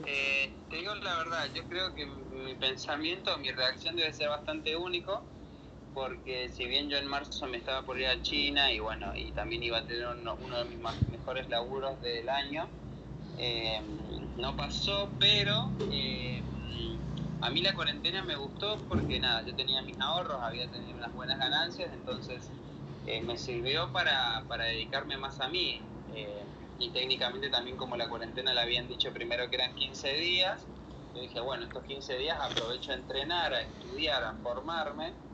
Eh, 0.06 0.50
te 0.70 0.76
digo 0.76 0.94
la 0.94 1.16
verdad, 1.18 1.46
yo 1.54 1.64
creo 1.64 1.94
que 1.94 2.06
mi 2.06 2.54
pensamiento, 2.54 3.36
mi 3.38 3.50
reacción 3.50 3.96
debe 3.96 4.12
ser 4.14 4.30
bastante 4.30 4.74
único 4.76 5.22
porque 5.96 6.50
si 6.50 6.66
bien 6.66 6.90
yo 6.90 6.98
en 6.98 7.08
marzo 7.08 7.46
me 7.46 7.56
estaba 7.56 7.80
por 7.80 7.98
ir 7.98 8.06
a 8.06 8.20
China 8.20 8.70
y 8.70 8.80
bueno, 8.80 9.16
y 9.16 9.32
también 9.32 9.62
iba 9.62 9.78
a 9.78 9.86
tener 9.86 10.06
uno, 10.06 10.36
de 10.36 10.64
mis 10.66 10.78
mejores 11.10 11.48
laburos 11.48 11.98
del 12.02 12.28
año, 12.28 12.68
eh, 13.38 13.80
no 14.36 14.54
pasó, 14.54 15.08
pero 15.18 15.70
eh, 15.90 16.42
a 17.40 17.48
mí 17.48 17.62
la 17.62 17.74
cuarentena 17.74 18.22
me 18.22 18.36
gustó 18.36 18.76
porque 18.90 19.18
nada, 19.18 19.42
yo 19.46 19.56
tenía 19.56 19.80
mis 19.80 19.98
ahorros, 19.98 20.38
había 20.42 20.68
tenido 20.70 20.98
unas 20.98 21.14
buenas 21.14 21.38
ganancias, 21.38 21.90
entonces 21.94 22.50
eh, 23.06 23.22
me 23.22 23.38
sirvió 23.38 23.90
para, 23.90 24.44
para, 24.48 24.64
dedicarme 24.64 25.16
más 25.16 25.40
a 25.40 25.48
mí. 25.48 25.80
y 26.78 26.90
técnicamente 26.90 27.48
también 27.48 27.78
como 27.78 27.96
la 27.96 28.06
cuarentena 28.06 28.52
le 28.52 28.60
habían 28.60 28.86
dicho 28.86 29.10
primero 29.14 29.48
que 29.48 29.56
eran 29.56 29.74
15 29.74 30.12
días, 30.12 30.66
yo 31.14 31.22
dije, 31.22 31.40
bueno, 31.40 31.64
estos 31.64 31.82
15 31.84 32.18
días 32.18 32.38
aprovecho 32.38 32.92
a 32.92 32.96
entrenar, 32.96 33.54
a 33.54 33.62
estudiar, 33.62 34.22
a 34.22 34.34
formarme 34.42 35.25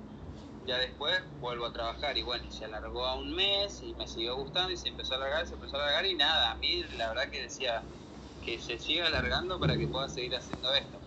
ya 0.65 0.79
después 0.79 1.21
vuelvo 1.41 1.67
a 1.67 1.73
trabajar. 1.73 2.17
Y 2.17 2.23
bueno, 2.23 2.51
se 2.51 2.65
alargó 2.65 3.05
a 3.07 3.17
un 3.17 3.35
mes 3.35 3.83
y 3.83 3.95
me 3.95 4.07
siguió 4.07 4.37
gustando 4.37 4.73
y 4.73 4.77
se 4.77 4.89
empezó 4.89 5.15
a 5.15 5.17
alargar, 5.19 5.47
se 5.47 5.55
empezó 5.55 5.77
a 5.77 5.83
alargar 5.83 6.07
y 6.07 6.15
nada, 6.15 6.53
a 6.53 6.57
mí 6.57 6.83
la 6.97 7.09
verdad 7.09 7.31
que 7.31 7.43
decía 7.43 7.85
que 8.41 8.59
se 8.59 8.79
siga 8.79 9.07
alargando 9.07 9.59
para 9.61 9.77
que 9.77 9.89
pueda 9.89 10.09
seguir 10.09 10.35
haciendo 10.35 10.75
esto. 10.75 11.01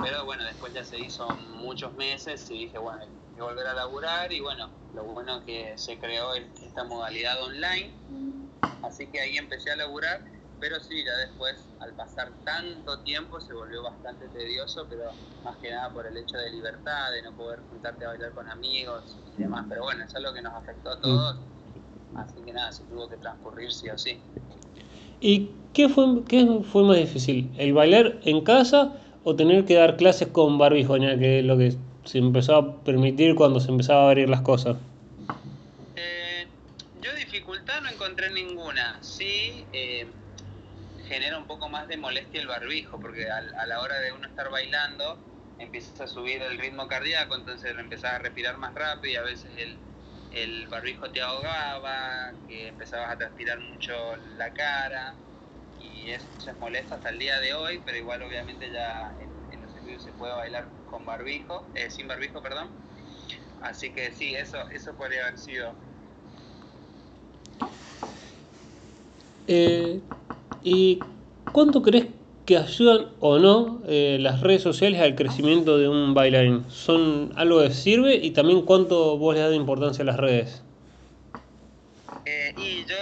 Pero 0.00 0.24
bueno, 0.24 0.44
después 0.44 0.72
ya 0.74 0.84
se 0.84 0.98
hizo 0.98 1.36
muchos 1.36 1.94
meses 1.94 2.50
y 2.50 2.66
dije, 2.66 2.78
bueno, 2.78 3.00
hay 3.02 3.08
que 3.34 3.42
volver 3.42 3.66
a 3.66 3.74
laburar 3.74 4.32
y 4.32 4.40
bueno, 4.40 4.70
lo 4.92 5.04
bueno 5.04 5.44
que 5.44 5.76
se 5.78 5.98
creó 5.98 6.34
esta 6.34 6.84
modalidad 6.84 7.42
online, 7.42 7.94
así 8.82 9.10
que 9.10 9.20
ahí 9.20 9.36
empecé 9.38 9.70
a 9.70 9.76
laburar 9.76 10.20
pero 10.60 10.80
sí, 10.80 11.04
ya 11.04 11.16
después, 11.16 11.68
al 11.80 11.94
pasar 11.94 12.32
tanto 12.44 13.00
tiempo, 13.00 13.40
se 13.40 13.52
volvió 13.52 13.82
bastante 13.82 14.28
tedioso, 14.28 14.86
pero 14.88 15.12
más 15.42 15.56
que 15.58 15.70
nada 15.70 15.92
por 15.92 16.06
el 16.06 16.16
hecho 16.16 16.38
de 16.38 16.50
libertad, 16.50 17.12
de 17.12 17.22
no 17.22 17.32
poder 17.32 17.60
juntarte 17.68 18.04
a 18.04 18.08
bailar 18.08 18.32
con 18.32 18.48
amigos 18.48 19.18
y 19.36 19.42
demás. 19.42 19.66
Pero 19.68 19.82
bueno, 19.82 20.04
eso 20.04 20.18
es 20.18 20.24
lo 20.24 20.32
que 20.32 20.42
nos 20.42 20.54
afectó 20.54 20.90
a 20.90 21.00
todos. 21.00 21.40
Así 22.16 22.40
que 22.42 22.52
nada, 22.52 22.72
se 22.72 22.84
tuvo 22.84 23.08
que 23.08 23.16
transcurrir 23.16 23.72
sí 23.72 23.90
o 23.90 23.98
sí. 23.98 24.20
¿Y 25.20 25.50
qué 25.72 25.88
fue, 25.88 26.24
qué 26.28 26.46
fue 26.70 26.84
más 26.84 26.96
difícil? 26.96 27.52
¿El 27.58 27.72
bailar 27.72 28.20
en 28.24 28.42
casa 28.42 29.00
o 29.24 29.34
tener 29.36 29.64
que 29.64 29.74
dar 29.74 29.96
clases 29.96 30.28
con 30.28 30.58
barbijo, 30.58 30.96
ya 30.96 31.18
que 31.18 31.40
es 31.40 31.44
lo 31.44 31.58
que 31.58 31.76
se 32.04 32.18
empezó 32.18 32.56
a 32.56 32.84
permitir 32.84 33.34
cuando 33.34 33.60
se 33.60 33.70
empezaba 33.70 34.04
a 34.04 34.08
abrir 34.08 34.28
las 34.28 34.42
cosas? 34.42 34.76
Eh, 35.96 36.46
yo 37.02 37.14
dificultad 37.14 37.80
no 37.82 37.90
encontré 37.90 38.30
ninguna. 38.30 38.98
Sí, 39.02 39.64
eh, 39.72 40.06
genera 41.04 41.38
un 41.38 41.46
poco 41.46 41.68
más 41.68 41.88
de 41.88 41.96
molestia 41.96 42.40
el 42.40 42.46
barbijo, 42.46 42.98
porque 43.00 43.30
a, 43.30 43.66
la 43.66 43.80
hora 43.80 43.98
de 44.00 44.12
uno 44.12 44.26
estar 44.26 44.50
bailando 44.50 45.18
empiezas 45.58 46.00
a 46.00 46.06
subir 46.06 46.42
el 46.42 46.58
ritmo 46.58 46.88
cardíaco, 46.88 47.36
entonces 47.36 47.74
empezás 47.78 48.14
a 48.14 48.18
respirar 48.18 48.58
más 48.58 48.74
rápido 48.74 49.12
y 49.12 49.16
a 49.16 49.22
veces 49.22 49.50
el, 49.56 50.66
barbijo 50.68 51.10
te 51.10 51.20
ahogaba, 51.20 52.32
que 52.48 52.68
empezabas 52.68 53.12
a 53.12 53.18
transpirar 53.18 53.60
mucho 53.60 53.94
la 54.36 54.52
cara 54.52 55.14
y 55.78 56.10
eso 56.10 56.26
es 56.50 56.58
molesto 56.58 56.94
hasta 56.94 57.10
el 57.10 57.18
día 57.18 57.38
de 57.38 57.54
hoy, 57.54 57.80
pero 57.84 57.96
igual 57.96 58.22
obviamente 58.22 58.70
ya 58.70 59.16
en, 59.20 59.62
los 59.62 59.74
estudios 59.74 60.02
se 60.02 60.12
puede 60.12 60.32
bailar 60.32 60.68
con 60.90 61.06
barbijo, 61.06 61.66
eh, 61.74 61.90
sin 61.90 62.08
barbijo, 62.08 62.42
perdón. 62.42 62.68
Así 63.62 63.90
que 63.90 64.12
sí, 64.12 64.34
eso, 64.34 64.68
eso 64.70 64.94
podría 64.94 65.26
haber 65.26 65.38
sido. 65.38 65.74
Eh, 69.46 70.00
¿Y 70.64 70.98
cuánto 71.52 71.82
crees 71.82 72.06
que 72.46 72.56
ayudan 72.56 73.08
o 73.20 73.38
no 73.38 73.82
eh, 73.86 74.16
las 74.18 74.40
redes 74.40 74.62
sociales 74.62 74.98
al 74.98 75.14
crecimiento 75.14 75.76
de 75.76 75.88
un 75.90 76.14
bailarín? 76.14 76.64
¿Son 76.70 77.32
algo 77.36 77.62
que 77.62 77.70
sirve 77.70 78.14
y 78.16 78.30
también 78.30 78.62
cuánto 78.62 79.18
vos 79.18 79.34
le 79.34 79.42
das 79.42 79.54
importancia 79.54 80.02
a 80.02 80.06
las 80.06 80.16
redes? 80.16 80.62
Eh, 82.24 82.54
y 82.56 82.86
yo 82.86 82.96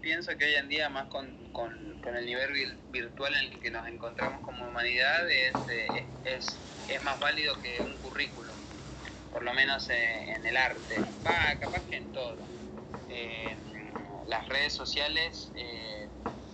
pienso 0.00 0.36
que 0.38 0.44
hoy 0.44 0.54
en 0.54 0.68
día, 0.68 0.88
más 0.88 1.08
con, 1.08 1.26
con, 1.52 1.90
el 2.16 2.26
nivel 2.26 2.76
virtual 2.92 3.34
en 3.34 3.52
el 3.52 3.60
que 3.60 3.72
nos 3.72 3.86
encontramos 3.88 4.40
como 4.44 4.68
humanidad, 4.68 5.28
es, 5.28 5.52
eh, 5.68 6.06
es, 6.24 6.58
es 6.88 7.02
más 7.02 7.18
válido 7.18 7.54
que 7.60 7.82
un 7.82 7.96
currículum, 7.98 8.54
por 9.32 9.42
lo 9.42 9.52
menos 9.52 9.90
en 9.90 10.46
el 10.46 10.56
arte, 10.56 10.96
va, 11.26 11.58
capaz 11.58 11.82
que 11.90 11.96
en 11.96 12.12
todo. 12.12 12.36
las 14.28 14.48
redes 14.48 14.72
sociales 14.72 15.50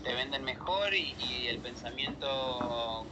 te 0.06 0.14
venden 0.14 0.44
mejor 0.44 0.94
y, 0.94 1.48
el 1.48 1.60
pensamiento 1.60 2.26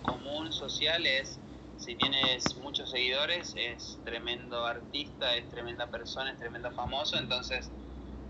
común 0.03 0.53
social 0.53 1.05
es, 1.07 1.41
si 1.77 1.97
tienes 1.97 2.57
muchos 2.57 2.89
seguidores, 2.91 3.53
es 3.57 3.99
tremendo 4.05 4.65
artista, 4.65 5.35
es 5.35 5.49
tremenda 5.49 5.91
persona, 5.91 6.31
es 6.31 6.39
tremendo 6.39 6.71
famoso, 6.71 7.19
entonces 7.19 7.73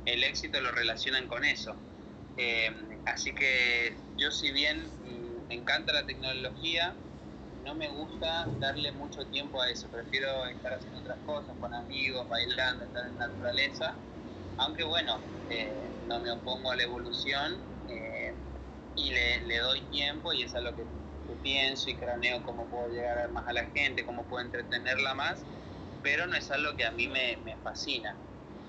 el 0.07 0.25
éxito 0.25 0.62
lo 0.62 0.73
relacionan 0.73 1.29
con 1.29 1.45
eso. 1.45 1.77
Eh, 2.39 2.71
así 3.05 3.35
que 3.35 3.99
yo 4.17 4.31
si 4.31 4.51
bien 4.51 5.47
me 5.47 5.57
encanta 5.57 5.93
la 5.93 6.07
tecnología, 6.07 6.97
no 7.67 7.75
me 7.75 7.89
gusta 7.91 8.47
darle 8.61 8.93
mucho 8.93 9.27
tiempo 9.27 9.61
a 9.61 9.69
eso, 9.69 9.91
prefiero 9.91 10.47
estar 10.47 10.73
haciendo 10.73 11.01
otras 11.01 11.19
cosas 11.27 11.55
con 11.61 11.75
amigos, 11.75 12.27
bailando, 12.31 12.87
estar 12.87 13.07
en 13.11 13.19
naturaleza, 13.19 13.95
aunque 14.57 14.85
bueno, 14.85 15.21
eh, 15.51 15.91
no 16.07 16.19
me 16.21 16.31
opongo 16.31 16.71
a 16.71 16.77
la 16.77 16.85
evolución. 16.85 17.53
Eh, 17.87 18.35
y 18.97 19.11
le, 19.11 19.59
doy 19.59 19.80
tiempo 19.90 20.32
y 20.32 20.42
es 20.42 20.55
a 20.55 20.61
lo 20.61 20.74
que, 20.74 20.84
pienso 21.42 21.90
y 21.90 21.95
craneo 21.95 22.42
cómo 22.42 22.64
puedo 22.66 22.88
llegar 22.88 23.18
a 23.18 23.28
más 23.28 23.47
a 23.47 23.53
la 23.53 23.66
gente, 23.66 24.07
cómo 24.07 24.22
puedo 24.24 24.42
entretenerla 24.42 25.14
más, 25.14 25.42
pero 26.03 26.26
no 26.26 26.36
es 26.36 26.51
algo 26.51 26.74
que 26.76 26.86
a 26.86 26.90
mí 26.90 27.07
me, 27.09 27.36
fascina. 27.62 28.14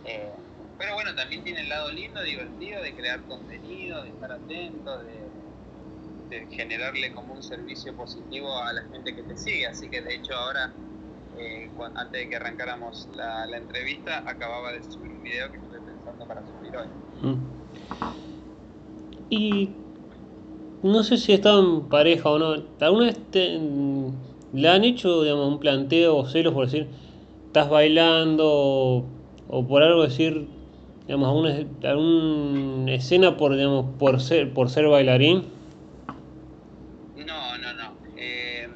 Eh, 0.04 0.32
pero 0.78 0.94
bueno, 0.96 1.16
también 1.16 1.44
tiene 1.44 1.62
el 1.62 1.70
lado 1.70 1.92
lindo, 1.92 2.22
divertido 2.22 2.82
de 2.82 2.94
crear 2.94 3.22
contenido, 3.22 4.04
de 4.04 4.10
estar 4.10 4.32
atento, 4.32 5.04
de, 5.04 5.26
generarle 6.52 7.14
como 7.14 7.34
un 7.34 7.44
servicio 7.44 7.96
positivo 7.96 8.58
a 8.58 8.74
la 8.74 8.82
gente 8.84 9.16
que 9.16 9.24
te 9.24 9.38
sigue. 9.38 9.68
Así 9.68 9.90
que 9.90 10.02
de 10.02 10.16
hecho 10.16 10.34
ahora, 10.34 10.74
eh, 11.38 11.70
antes 11.96 12.12
de 12.12 12.30
que 12.30 12.36
arrancáramos 12.36 13.08
la, 13.16 13.46
entrevista, 13.56 14.24
acababa 14.28 14.74
de 14.74 14.84
subir 14.84 15.12
un 15.12 15.24
video 15.24 15.50
que 15.50 15.58
estoy 15.60 15.80
pensando 15.80 16.28
para 16.28 16.42
subir 16.42 16.76
hoy. 16.76 16.88
Mm. 17.22 17.56
Y 19.30 19.85
no 20.84 21.04
sé 21.04 21.18
si 21.18 21.34
estado 21.34 21.62
en 21.62 21.90
pareja 21.90 22.30
o 22.30 22.40
no, 22.40 22.64
¿alguna 22.80 23.06
vez 23.06 23.20
le 24.54 24.70
han 24.70 24.84
hecho 24.84 25.24
digamos, 25.24 25.48
un 25.48 25.60
planteo 25.60 26.18
o 26.18 26.26
celos 26.26 26.54
por 26.54 26.66
decir, 26.66 26.88
estás 27.48 27.70
bailando 27.70 29.06
o, 29.48 29.68
por 29.68 29.84
algo 29.84 30.04
decir, 30.04 30.48
digamos, 31.08 31.28
alguna, 31.28 31.90
alguna 31.90 32.94
escena 32.94 33.38
por, 33.38 33.56
digamos, 33.56 33.86
por, 33.98 34.22
ser, 34.22 34.54
por 34.54 34.70
ser 34.70 34.88
bailarín? 34.88 35.46
No, 37.16 37.58
no, 37.58 37.74
no. 37.74 37.96
Eh, 38.18 38.68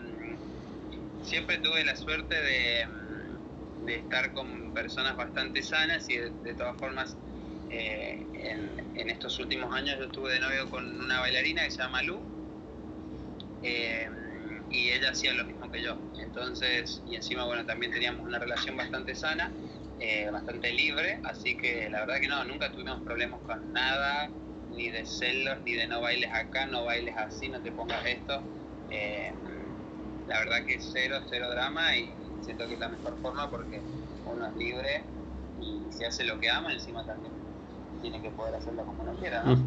siempre 1.23 1.57
tuve 1.57 1.83
la 1.85 1.95
suerte 1.95 2.35
de, 2.35 2.85
de 3.85 3.95
estar 3.95 4.33
con 4.33 4.73
personas 4.73 5.17
bastante 5.17 5.61
sanas 5.61 6.09
y 6.09 6.17
de, 6.17 6.53
todas 6.53 6.77
formas 6.77 7.17
eh, 7.69 8.25
en, 8.95 9.09
estos 9.09 9.39
últimos 9.39 9.73
años 9.73 9.97
yo 9.99 10.05
estuve 10.05 10.33
de 10.33 10.39
novio 10.39 10.69
con 10.69 10.85
una 11.01 11.19
bailarina 11.19 11.63
que 11.63 11.71
se 11.71 11.77
llama 11.77 12.01
Lu 12.01 12.19
eh, 13.61 14.07
y 14.71 14.89
ella 14.89 15.11
hacía 15.11 15.33
lo 15.33 15.45
mismo 15.45 15.71
que 15.71 15.81
yo. 15.81 15.97
Entonces, 16.19 17.01
y 17.07 17.15
encima, 17.15 17.45
bueno, 17.45 17.65
también 17.65 17.91
teníamos 17.91 18.25
una 18.25 18.39
relación 18.39 18.75
bastante 18.75 19.15
sana, 19.15 19.51
eh, 19.99 20.29
bastante 20.31 20.71
libre, 20.73 21.19
así 21.23 21.57
que 21.57 21.89
la 21.89 22.01
verdad 22.01 22.19
que 22.19 22.27
no, 22.27 22.43
nunca 22.45 22.71
tuvimos 22.71 23.01
problemas 23.03 23.39
con 23.41 23.71
nada, 23.73 24.29
ni 24.71 24.89
de 24.89 25.05
celos, 25.05 25.61
ni 25.65 25.73
de 25.73 25.87
no 25.87 26.01
bailes 26.01 26.31
acá, 26.31 26.65
no 26.67 26.85
bailes 26.85 27.15
así, 27.17 27.49
no 27.49 27.61
te 27.61 27.71
pongas 27.71 28.05
esto. 28.05 28.43
La 30.27 30.39
verdad 30.39 30.65
que 30.65 30.79
cero, 30.79 31.17
cero 31.27 31.49
drama 31.49 31.97
y 31.97 32.13
siento 32.41 32.67
que 32.67 32.75
es 32.75 32.79
la 32.79 32.89
mejor 32.89 33.19
forma 33.21 33.49
porque 33.49 33.81
uno 34.25 34.47
es 34.47 34.55
libre 34.55 35.03
y 35.59 35.91
se 35.91 36.05
hace 36.05 36.23
lo 36.23 36.39
que 36.39 36.49
ama, 36.49 36.71
encima 36.71 37.03
también 37.05 37.38
tiene 38.01 38.21
que 38.21 38.29
poder 38.31 38.55
hacerlo 38.55 38.83
como 38.85 39.03
uno 39.03 39.13
quiera, 39.19 39.43
¿no? 39.43 39.55
Mm. 39.55 39.63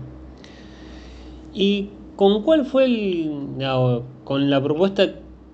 ¿Y 1.54 1.90
con 2.16 2.42
cuál 2.42 2.64
fue 2.66 2.84
el, 2.84 3.58
con 4.24 4.50
la 4.50 4.62
propuesta 4.62 5.06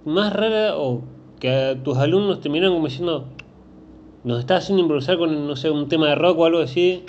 más 0.04 0.32
rara 0.32 0.76
o 0.76 1.02
que 1.40 1.78
tus 1.84 1.96
alumnos 1.98 2.40
terminaron 2.40 2.74
como 2.74 2.86
diciendo, 2.86 3.28
nos 4.24 4.40
está 4.40 4.56
haciendo 4.56 4.82
improvisar 4.82 5.18
con, 5.18 5.46
no 5.46 5.56
sé, 5.56 5.70
un 5.70 5.88
tema 5.88 6.08
de 6.08 6.14
rock 6.16 6.38
o 6.38 6.44
algo 6.46 6.60
así, 6.60 7.04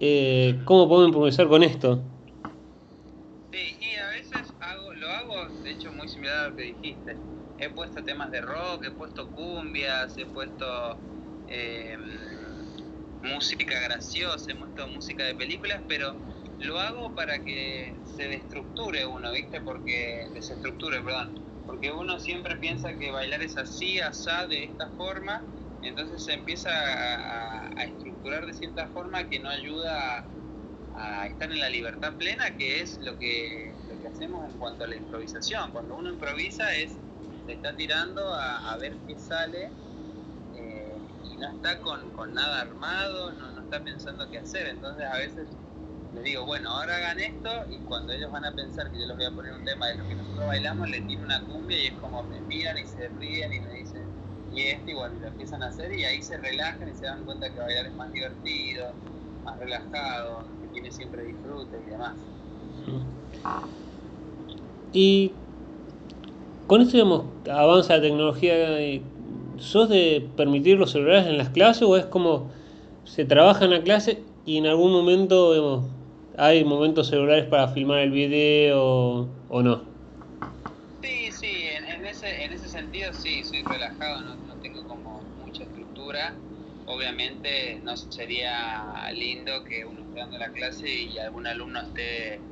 eh, 0.00 0.60
¿cómo 0.64 0.88
podemos 0.88 1.08
improvisar 1.08 1.48
con 1.48 1.62
esto? 1.62 2.02
Sí, 3.52 3.76
y 3.80 3.96
a 3.96 4.08
veces 4.08 4.52
hago, 4.60 4.92
lo 4.94 5.08
hago, 5.08 5.34
de 5.62 5.70
hecho, 5.70 5.92
muy 5.92 6.08
similar 6.08 6.38
a 6.38 6.48
lo 6.48 6.56
que 6.56 6.62
dijiste. 6.62 7.16
He 7.58 7.68
puesto 7.70 8.02
temas 8.02 8.30
de 8.30 8.40
rock, 8.40 8.84
he 8.84 8.90
puesto 8.90 9.28
cumbias, 9.28 10.18
he 10.18 10.26
puesto 10.26 10.96
eh, 11.48 11.96
música 13.22 13.80
graciosa, 13.80 14.52
he 14.52 14.54
puesto 14.54 14.86
música 14.88 15.24
de 15.24 15.34
películas, 15.34 15.80
pero 15.88 16.14
lo 16.58 16.78
hago 16.78 17.14
para 17.14 17.38
que 17.40 17.94
se 18.16 18.28
destructure 18.28 19.06
uno, 19.06 19.32
¿viste? 19.32 19.60
Porque 19.60 20.28
desestructure, 20.34 21.00
perdón. 21.00 21.40
Porque 21.66 21.90
uno 21.90 22.18
siempre 22.18 22.56
piensa 22.56 22.92
que 22.94 23.10
bailar 23.10 23.42
es 23.42 23.56
así, 23.56 24.00
asá, 24.00 24.46
de 24.46 24.64
esta 24.64 24.88
forma, 24.90 25.42
entonces 25.82 26.22
se 26.22 26.34
empieza 26.34 26.70
a, 26.70 27.84
estructurar 27.84 28.46
de 28.46 28.52
cierta 28.52 28.86
forma 28.88 29.28
que 29.28 29.38
no 29.38 29.48
ayuda 29.48 30.24
a, 30.94 31.26
estar 31.26 31.50
en 31.50 31.60
la 31.60 31.68
libertad 31.68 32.14
plena, 32.14 32.56
que 32.56 32.80
es 32.80 32.98
lo 32.98 33.18
que, 33.18 33.72
lo 33.88 34.00
que 34.00 34.08
hacemos 34.08 34.48
en 34.50 34.58
cuanto 34.58 34.84
a 34.84 34.86
la 34.86 34.96
improvisación. 34.96 35.72
Cuando 35.72 35.96
uno 35.96 36.10
improvisa 36.10 36.74
es, 36.74 36.92
se 37.46 37.52
está 37.52 37.74
tirando 37.74 38.22
a, 38.34 38.76
ver 38.76 38.96
qué 39.06 39.18
sale 39.18 39.70
no 41.42 41.48
está 41.56 41.78
con, 41.80 42.10
con 42.10 42.32
nada 42.34 42.62
armado, 42.62 43.32
no, 43.32 43.50
no 43.52 43.62
está 43.62 43.82
pensando 43.82 44.28
qué 44.30 44.38
hacer. 44.38 44.68
Entonces 44.68 45.04
a 45.04 45.18
veces 45.18 45.48
les 46.14 46.24
digo, 46.24 46.46
bueno, 46.46 46.70
ahora 46.70 46.96
hagan 46.96 47.18
esto 47.18 47.50
y 47.70 47.78
cuando 47.78 48.12
ellos 48.12 48.30
van 48.30 48.44
a 48.44 48.52
pensar 48.52 48.90
que 48.90 49.00
yo 49.00 49.06
les 49.06 49.16
voy 49.16 49.26
a 49.26 49.30
poner 49.30 49.52
un 49.52 49.64
tema 49.64 49.88
de 49.88 49.96
lo 49.96 50.06
que 50.06 50.14
nosotros 50.14 50.46
bailamos, 50.46 50.88
les 50.90 51.06
tiro 51.06 51.22
una 51.24 51.42
cumbia 51.44 51.82
y 51.82 51.86
es 51.86 51.94
como 51.94 52.22
me 52.24 52.40
miran 52.42 52.78
y 52.78 52.86
se 52.86 53.08
ríen 53.08 53.52
y 53.52 53.60
me 53.60 53.74
dicen, 53.74 54.04
y 54.54 54.62
esto 54.62 54.90
igual 54.90 55.12
lo 55.20 55.28
empiezan 55.28 55.62
a 55.62 55.68
hacer 55.68 55.92
y 55.98 56.04
ahí 56.04 56.22
se 56.22 56.36
relajan 56.36 56.88
y 56.88 56.94
se 56.94 57.06
dan 57.06 57.24
cuenta 57.24 57.50
que 57.50 57.58
bailar 57.58 57.86
es 57.86 57.94
más 57.94 58.12
divertido, 58.12 58.92
más 59.44 59.58
relajado, 59.58 60.44
que 60.60 60.68
tiene 60.68 60.92
siempre 60.92 61.24
disfrute 61.24 61.80
y 61.86 61.90
demás. 61.90 62.14
Y 64.92 65.32
con 66.66 66.82
esto, 66.82 66.92
digamos, 66.92 67.24
avanza 67.50 67.96
la 67.96 68.02
tecnología, 68.02 68.54
¿sos 69.58 69.88
de 69.88 70.32
permitir 70.36 70.78
los 70.78 70.92
celulares 70.92 71.26
en 71.26 71.38
las 71.38 71.50
clases 71.50 71.82
o 71.82 71.96
es 71.96 72.06
como 72.06 72.50
se 73.04 73.24
trabaja 73.24 73.64
en 73.64 73.70
la 73.72 73.82
clase 73.82 74.24
y 74.44 74.58
en 74.58 74.66
algún 74.66 74.92
momento, 74.92 75.88
¿Hay 76.38 76.64
momentos 76.64 77.08
celulares 77.08 77.46
para 77.46 77.68
filmar 77.68 78.00
el 78.00 78.10
video 78.10 79.28
o 79.48 79.62
no? 79.62 79.92
Sí, 81.02 81.32
sí, 81.32 81.64
en, 81.66 82.06
ese, 82.06 82.44
en 82.44 82.52
ese 82.52 82.68
sentido 82.68 83.12
sí, 83.12 83.42
soy 83.44 83.62
relajado, 83.64 84.22
no, 84.22 84.36
no 84.36 84.58
tengo 84.58 84.84
como 84.86 85.24
mucha 85.36 85.64
estructura. 85.64 86.40
Obviamente 86.84 87.80
no 87.82 87.96
sería 87.96 89.10
lindo 89.12 89.64
que 89.64 89.84
uno 89.84 90.02
esté 90.02 90.20
dando 90.20 90.38
la 90.38 90.52
clase 90.52 90.88
y 90.88 91.18
algún 91.18 91.46
alumno 91.46 91.80
esté 91.80 92.46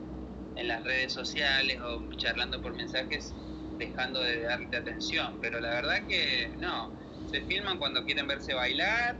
en 0.56 0.68
las 0.68 0.84
redes 0.84 1.12
sociales 1.12 1.78
o 1.80 2.08
charlando 2.16 2.60
por 2.60 2.74
mensajes 2.74 3.36
dejando 3.80 4.20
de 4.20 4.42
darte 4.42 4.76
atención, 4.76 5.34
pero 5.40 5.60
la 5.60 5.70
verdad 5.70 6.06
que 6.06 6.50
no, 6.60 6.90
se 7.30 7.40
filman 7.42 7.78
cuando 7.78 8.04
quieren 8.04 8.28
verse 8.28 8.54
bailar 8.54 9.16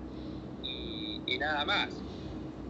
y, 0.62 1.38
nada 1.38 1.64
más 1.64 1.88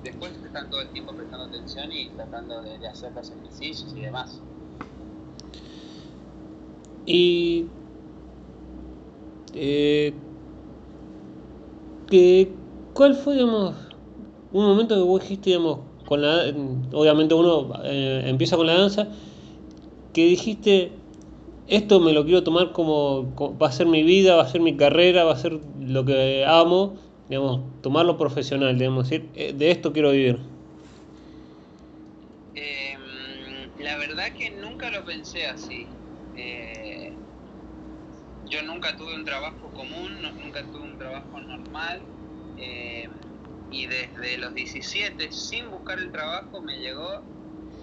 después 0.04 0.32
están 0.44 0.70
todo 0.70 0.80
el 0.82 0.88
tiempo 0.88 1.12
prestando 1.12 1.46
atención 1.46 1.90
y 1.92 2.08
tratando 2.10 2.62
de, 2.62 2.86
hacer 2.86 3.12
los 3.12 3.30
ejercicios 3.30 3.92
y 3.96 4.00
demás. 4.00 4.40
Y 7.06 7.66
eh, 9.54 10.14
¿cuál 12.94 13.14
fue, 13.16 13.34
digamos, 13.34 13.74
un 14.52 14.64
momento 14.64 14.94
que 14.94 15.02
vos 15.02 15.22
dijiste, 15.22 15.50
digamos, 15.50 15.80
con 16.06 16.22
la, 16.22 16.44
obviamente 16.92 17.34
uno 17.34 17.72
eh, 17.84 18.22
empieza 18.26 18.56
con 18.56 18.66
la 18.66 18.74
danza, 18.74 19.08
que 20.12 20.26
dijiste, 20.26 20.92
esto 21.70 22.00
me 22.00 22.12
lo 22.12 22.24
quiero 22.24 22.42
tomar 22.42 22.72
como, 22.72 23.34
va 23.56 23.68
a 23.68 23.72
ser 23.72 23.86
mi 23.86 24.02
vida, 24.02 24.34
va 24.34 24.42
a 24.42 24.48
ser 24.48 24.60
mi 24.60 24.76
carrera, 24.76 25.24
va 25.24 25.32
a 25.32 25.36
ser 25.38 25.52
lo 25.78 26.04
que 26.04 26.44
amo, 26.44 26.96
digamos, 27.28 27.60
tomarlo 27.80 28.18
profesional, 28.18 28.76
digamos, 28.76 29.08
decir, 29.08 29.30
eh, 29.34 29.52
de 29.52 29.70
esto 29.70 29.92
quiero 29.92 30.10
vivir? 30.10 30.40
Em, 32.54 33.70
la 33.78 33.96
verdad 33.98 34.32
que 34.36 34.50
nunca 34.50 34.90
lo 34.90 35.04
pensé 35.04 35.46
así. 35.46 35.86
Eh, 36.34 37.12
yo 38.42 38.62
nunca 38.64 38.96
tuve 38.96 39.14
un 39.14 39.24
trabajo 39.24 39.72
común, 39.72 40.20
nunca 40.42 40.64
tuve 40.72 40.82
un 40.82 40.98
trabajo 40.98 41.40
normal. 41.40 42.02
Em, 42.56 43.12
y 43.70 43.86
desde 43.86 44.38
los 44.38 44.52
17, 44.54 45.30
sin 45.30 45.70
buscar 45.70 46.00
el 46.00 46.10
trabajo, 46.10 46.60
me 46.62 46.78
llegó 46.78 47.24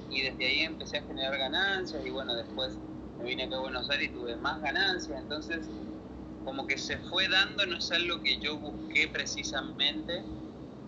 y 0.09 0.23
desde 0.23 0.45
ahí 0.45 0.59
empecé 0.61 0.97
a 0.97 1.03
generar 1.03 1.37
ganancias 1.37 2.05
y 2.05 2.09
bueno, 2.09 2.35
después 2.35 2.81
me 3.17 3.25
vine 3.25 3.43
acá 3.43 3.57
a 3.57 3.59
Buenos 3.59 3.89
Aires 3.89 4.09
y 4.09 4.13
tuve 4.13 4.35
más 4.37 4.61
ganancias. 4.61 5.19
Entonces, 5.19 5.67
como 6.45 6.65
que 6.65 6.77
se 6.77 6.97
fue 6.97 7.27
dando, 7.27 7.65
no 7.65 7.77
es 7.77 7.91
algo 7.91 8.21
que 8.21 8.37
yo 8.37 8.57
busqué 8.57 9.07
precisamente, 9.07 10.23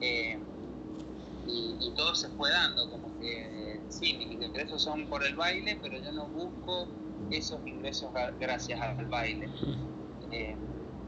eh, 0.01 0.39
y, 1.47 1.91
todo 1.95 2.15
se 2.15 2.29
fue 2.29 2.49
dando, 2.51 2.89
como 2.89 3.19
que 3.19 3.81
sí, 3.89 4.13
mis 4.13 4.31
ingresos 4.31 4.81
son 4.81 5.07
por 5.07 5.25
el 5.25 5.35
baile, 5.35 5.77
pero 5.81 6.01
yo 6.01 6.11
no 6.11 6.27
busco 6.27 6.87
esos 7.31 7.59
ingresos 7.65 8.09
gracias 8.39 8.79
al 8.79 9.05
baile. 9.07 9.49
Eh, 10.31 10.55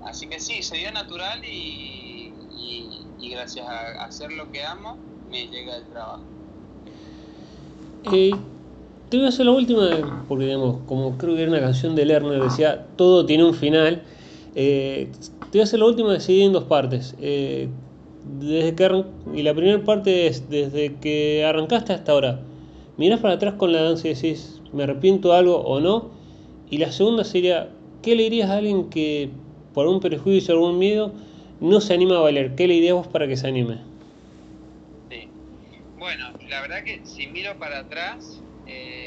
así 0.04 0.28
que 0.28 0.40
sí, 0.40 0.62
se 0.64 0.78
dio 0.78 0.92
natural 0.92 1.44
y, 1.46 2.34
gracias 3.32 3.66
a 3.66 4.04
hacer 4.04 4.34
lo 4.34 4.52
que 4.52 4.66
amo, 4.66 4.98
me 5.30 5.48
llega 5.48 5.78
el 5.78 5.86
trabajo. 5.86 6.24
Eh, 8.12 8.32
te 9.12 9.18
voy 9.18 9.26
a 9.26 9.30
hacer 9.30 9.46
la 9.46 9.52
última, 9.52 10.24
porque 10.30 10.46
digamos, 10.46 10.84
como 10.88 11.18
creo 11.18 11.36
que 11.36 11.42
era 11.42 11.52
una 11.52 11.60
canción 11.60 11.96
de 11.96 12.06
Lerner, 12.06 12.42
decía, 12.42 12.88
todo 12.96 13.26
tiene 13.26 13.44
un 13.44 13.54
final. 13.54 14.04
Eh, 14.56 15.10
te 15.52 15.58
voy 15.58 15.60
a 15.60 15.64
hacer 15.66 15.80
la 15.80 15.86
última 15.86 16.14
decidida 16.14 16.46
en 16.46 16.54
dos 16.54 16.64
partes. 16.64 17.14
Eh, 17.20 17.68
desde 18.40 18.74
que 18.74 19.04
y 19.36 19.42
la 19.44 19.54
primera 19.54 19.84
parte 19.84 20.28
es 20.28 20.50
desde 20.50 20.96
que 20.96 21.44
arrancaste 21.44 21.92
hasta 21.92 22.14
ahora. 22.14 22.40
Mirás 22.96 23.20
para 23.20 23.34
atrás 23.34 23.56
con 23.56 23.74
la 23.74 23.82
danza 23.82 24.08
y 24.08 24.14
decís, 24.14 24.62
¿me 24.72 24.84
arrepiento 24.84 25.34
algo 25.34 25.58
o 25.58 25.82
no? 25.82 26.12
Y 26.70 26.78
la 26.78 26.94
segunda 26.94 27.26
sería, 27.26 27.70
¿qué 28.02 28.16
le 28.16 28.24
dirías 28.24 28.50
a 28.50 28.58
alguien 28.60 28.90
que 28.90 29.30
por 29.74 29.88
un 29.88 30.00
prejuicio 30.00 30.54
o 30.54 30.58
algún 30.58 30.80
miedo 30.80 31.12
no 31.60 31.82
se 31.82 31.94
anima 31.94 32.16
a 32.16 32.22
bailar? 32.22 32.56
¿Qué 32.56 32.66
le 32.66 32.76
dirías 32.76 32.96
vos 32.96 33.08
para 33.08 33.28
que 33.28 33.36
se 33.36 33.46
anime? 33.46 33.80
Sí. 35.10 35.28
Bueno, 36.00 36.28
la 36.50 36.62
verdad 36.62 36.86
que 36.86 37.02
si 37.04 37.28
miro 37.28 37.60
para 37.60 37.80
atrás, 37.80 38.42
eh, 38.74 39.01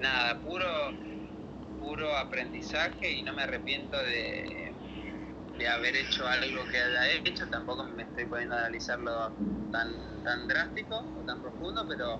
nada, 0.00 0.40
puro 0.42 0.66
puro 1.80 2.14
aprendizaje 2.16 3.10
y 3.10 3.22
no 3.22 3.32
me 3.32 3.42
arrepiento 3.42 3.96
de, 3.96 4.72
de 5.58 5.68
haber 5.68 5.96
hecho 5.96 6.26
algo 6.26 6.64
que 6.70 6.78
haya 6.78 7.12
hecho, 7.24 7.48
tampoco 7.48 7.84
me 7.84 8.02
estoy 8.02 8.26
poniendo 8.26 8.54
a 8.54 8.60
analizarlo 8.60 9.32
tan, 9.72 10.22
tan 10.22 10.46
drástico 10.46 10.96
o 10.96 11.24
tan 11.24 11.40
profundo, 11.40 11.86
pero 11.88 12.18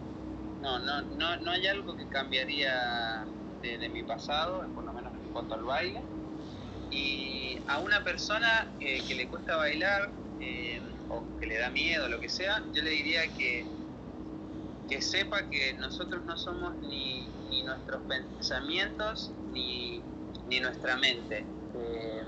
no, 0.62 0.78
no, 0.80 1.02
no, 1.02 1.36
no 1.36 1.50
hay 1.50 1.66
algo 1.66 1.94
que 1.96 2.08
cambiaría 2.08 3.26
de, 3.62 3.88
mi 3.90 4.02
pasado, 4.02 4.66
por 4.74 4.84
lo 4.84 4.92
menos 4.92 5.12
en 5.14 5.32
cuanto 5.32 5.54
al 5.54 5.64
baile. 5.64 6.02
Y 6.90 7.56
a 7.68 7.78
una 7.78 8.02
persona 8.02 8.74
que 8.80 9.14
le 9.14 9.28
cuesta 9.28 9.56
bailar 9.56 10.10
eh, 10.40 10.80
o 11.08 11.22
que 11.38 11.46
le 11.46 11.58
da 11.58 11.70
miedo, 11.70 12.08
lo 12.08 12.18
que 12.18 12.28
sea, 12.28 12.64
yo 12.74 12.82
le 12.82 12.90
diría 12.90 13.20
que, 13.36 13.64
que 14.88 15.00
sepa 15.00 15.48
que 15.48 15.74
nosotros 15.74 16.24
no 16.24 16.36
somos 16.36 16.76
ni, 16.80 17.39
ni 17.50 17.62
nuestros 17.62 18.00
pensamientos 18.02 19.30
ni 19.52 20.02
ni 20.50 20.60
nuestra 20.60 20.96
mente. 20.96 21.44
Eh, 21.74 22.22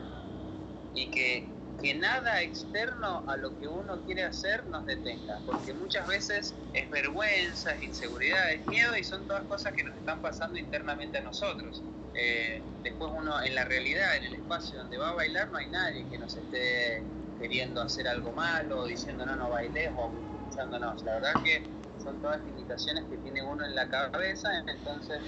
y 0.94 1.10
que, 1.10 1.48
que 1.80 1.94
nada 1.94 2.40
externo 2.42 3.24
a 3.26 3.36
lo 3.36 3.58
que 3.58 3.66
uno 3.66 4.00
quiere 4.06 4.24
hacer 4.24 4.64
nos 4.66 4.86
detenga, 4.86 5.40
porque 5.44 5.74
muchas 5.74 6.06
veces 6.06 6.54
es 6.72 6.90
vergüenza, 6.90 7.74
es 7.74 7.82
inseguridad, 7.82 8.52
es 8.52 8.66
miedo 8.66 8.96
y 8.96 9.04
son 9.04 9.26
todas 9.26 9.42
cosas 9.44 9.72
que 9.72 9.82
nos 9.82 9.96
están 9.96 10.20
pasando 10.22 10.58
internamente 10.58 11.18
a 11.18 11.22
nosotros. 11.22 11.82
Eh, 12.14 12.62
después 12.82 13.10
uno 13.16 13.42
en 13.42 13.54
la 13.54 13.64
realidad, 13.64 14.16
en 14.16 14.24
el 14.24 14.34
espacio 14.34 14.78
donde 14.78 14.98
va 14.98 15.10
a 15.10 15.14
bailar, 15.14 15.50
no 15.50 15.58
hay 15.58 15.68
nadie 15.68 16.06
que 16.08 16.18
nos 16.18 16.36
esté 16.36 17.02
queriendo 17.40 17.82
hacer 17.82 18.06
algo 18.06 18.32
malo, 18.32 18.84
diciendo 18.86 19.26
no, 19.26 19.34
no 19.34 19.50
bailes 19.50 19.90
o 19.96 20.12
escuchándonos. 20.44 21.02
La 21.02 21.14
verdad 21.14 21.32
que 21.42 21.62
son 22.03 22.20
todas 22.20 22.44
limitaciones 22.44 23.05
que 23.09 23.18
tiene 23.18 23.42
uno 23.42 23.64
en 23.64 23.74
la 23.74 23.88
cabeza, 23.88 24.50
entonces 24.66 25.20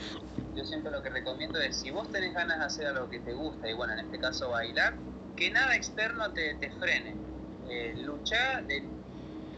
yo 0.54 0.64
siempre 0.64 0.90
lo 0.90 1.02
que 1.02 1.10
recomiendo 1.10 1.60
es 1.60 1.76
si 1.76 1.90
vos 1.90 2.10
tenés 2.10 2.34
ganas 2.34 2.58
de 2.58 2.64
hacer 2.64 2.86
algo 2.86 3.08
que 3.08 3.20
te 3.20 3.32
gusta, 3.32 3.68
y 3.68 3.74
bueno, 3.74 3.92
en 3.94 4.00
este 4.00 4.18
caso 4.18 4.50
bailar, 4.50 4.94
que 5.36 5.50
nada 5.50 5.74
externo 5.74 6.32
te, 6.32 6.54
te 6.54 6.70
frene. 6.70 7.16
Eh, 7.68 7.94
luchá, 8.04 8.62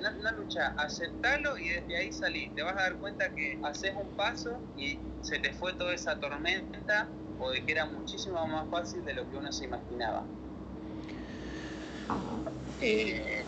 no, 0.01 0.33
no 0.33 0.49
aceptalo 0.79 1.59
y 1.59 1.69
desde 1.69 1.97
ahí 1.97 2.12
salí. 2.12 2.49
Te 2.55 2.62
vas 2.62 2.75
a 2.75 2.83
dar 2.83 2.97
cuenta 2.99 3.35
que 3.35 3.59
haces 3.62 3.95
un 3.97 4.14
paso 4.17 4.61
y 4.77 4.99
se 5.23 5.39
te 5.39 5.53
fue 5.53 5.73
toda 5.75 5.93
esa 5.95 6.19
tormenta 6.21 7.09
o 7.39 7.51
de 7.51 7.64
que 7.64 7.73
era 7.73 7.87
muchísimo 7.87 8.47
más 8.47 8.69
fácil 8.71 9.05
de 9.05 9.14
lo 9.14 9.29
que 9.29 9.37
uno 9.37 9.53
se 9.53 9.64
imaginaba. 9.64 10.25
Eh, 12.81 13.47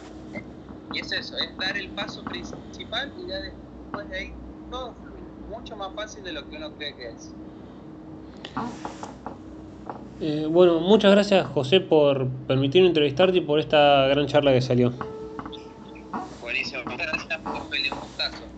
y 0.93 1.01
es 1.01 1.13
eso, 1.13 1.37
es 1.37 1.57
dar 1.59 1.77
el 1.77 1.89
paso 1.91 2.23
principal 2.25 3.13
y 3.19 3.27
ya 3.27 3.37
después 3.41 4.09
de 4.09 4.17
ahí 4.17 4.33
todo 4.71 4.95
fluye. 5.03 5.23
Mucho 5.49 5.77
más 5.77 5.95
fácil 5.95 6.23
de 6.25 6.33
lo 6.33 6.49
que 6.49 6.57
uno 6.57 6.73
cree 6.77 6.95
que 6.95 7.11
es. 7.11 7.35
Eh, 10.21 10.47
bueno, 10.49 10.81
muchas 10.81 11.13
gracias 11.13 11.47
José 11.47 11.81
por 11.81 12.29
permitirme 12.47 12.89
entrevistarte 12.89 13.39
y 13.39 13.41
por 13.41 13.61
esta 13.61 14.07
gran 14.09 14.27
charla 14.27 14.53
que 14.53 14.61
salió. 14.61 14.93
Buenísimo, 16.41 16.83
muchas 16.85 17.07
gracias 17.07 17.41
un 17.45 18.01
gustazo. 18.01 18.58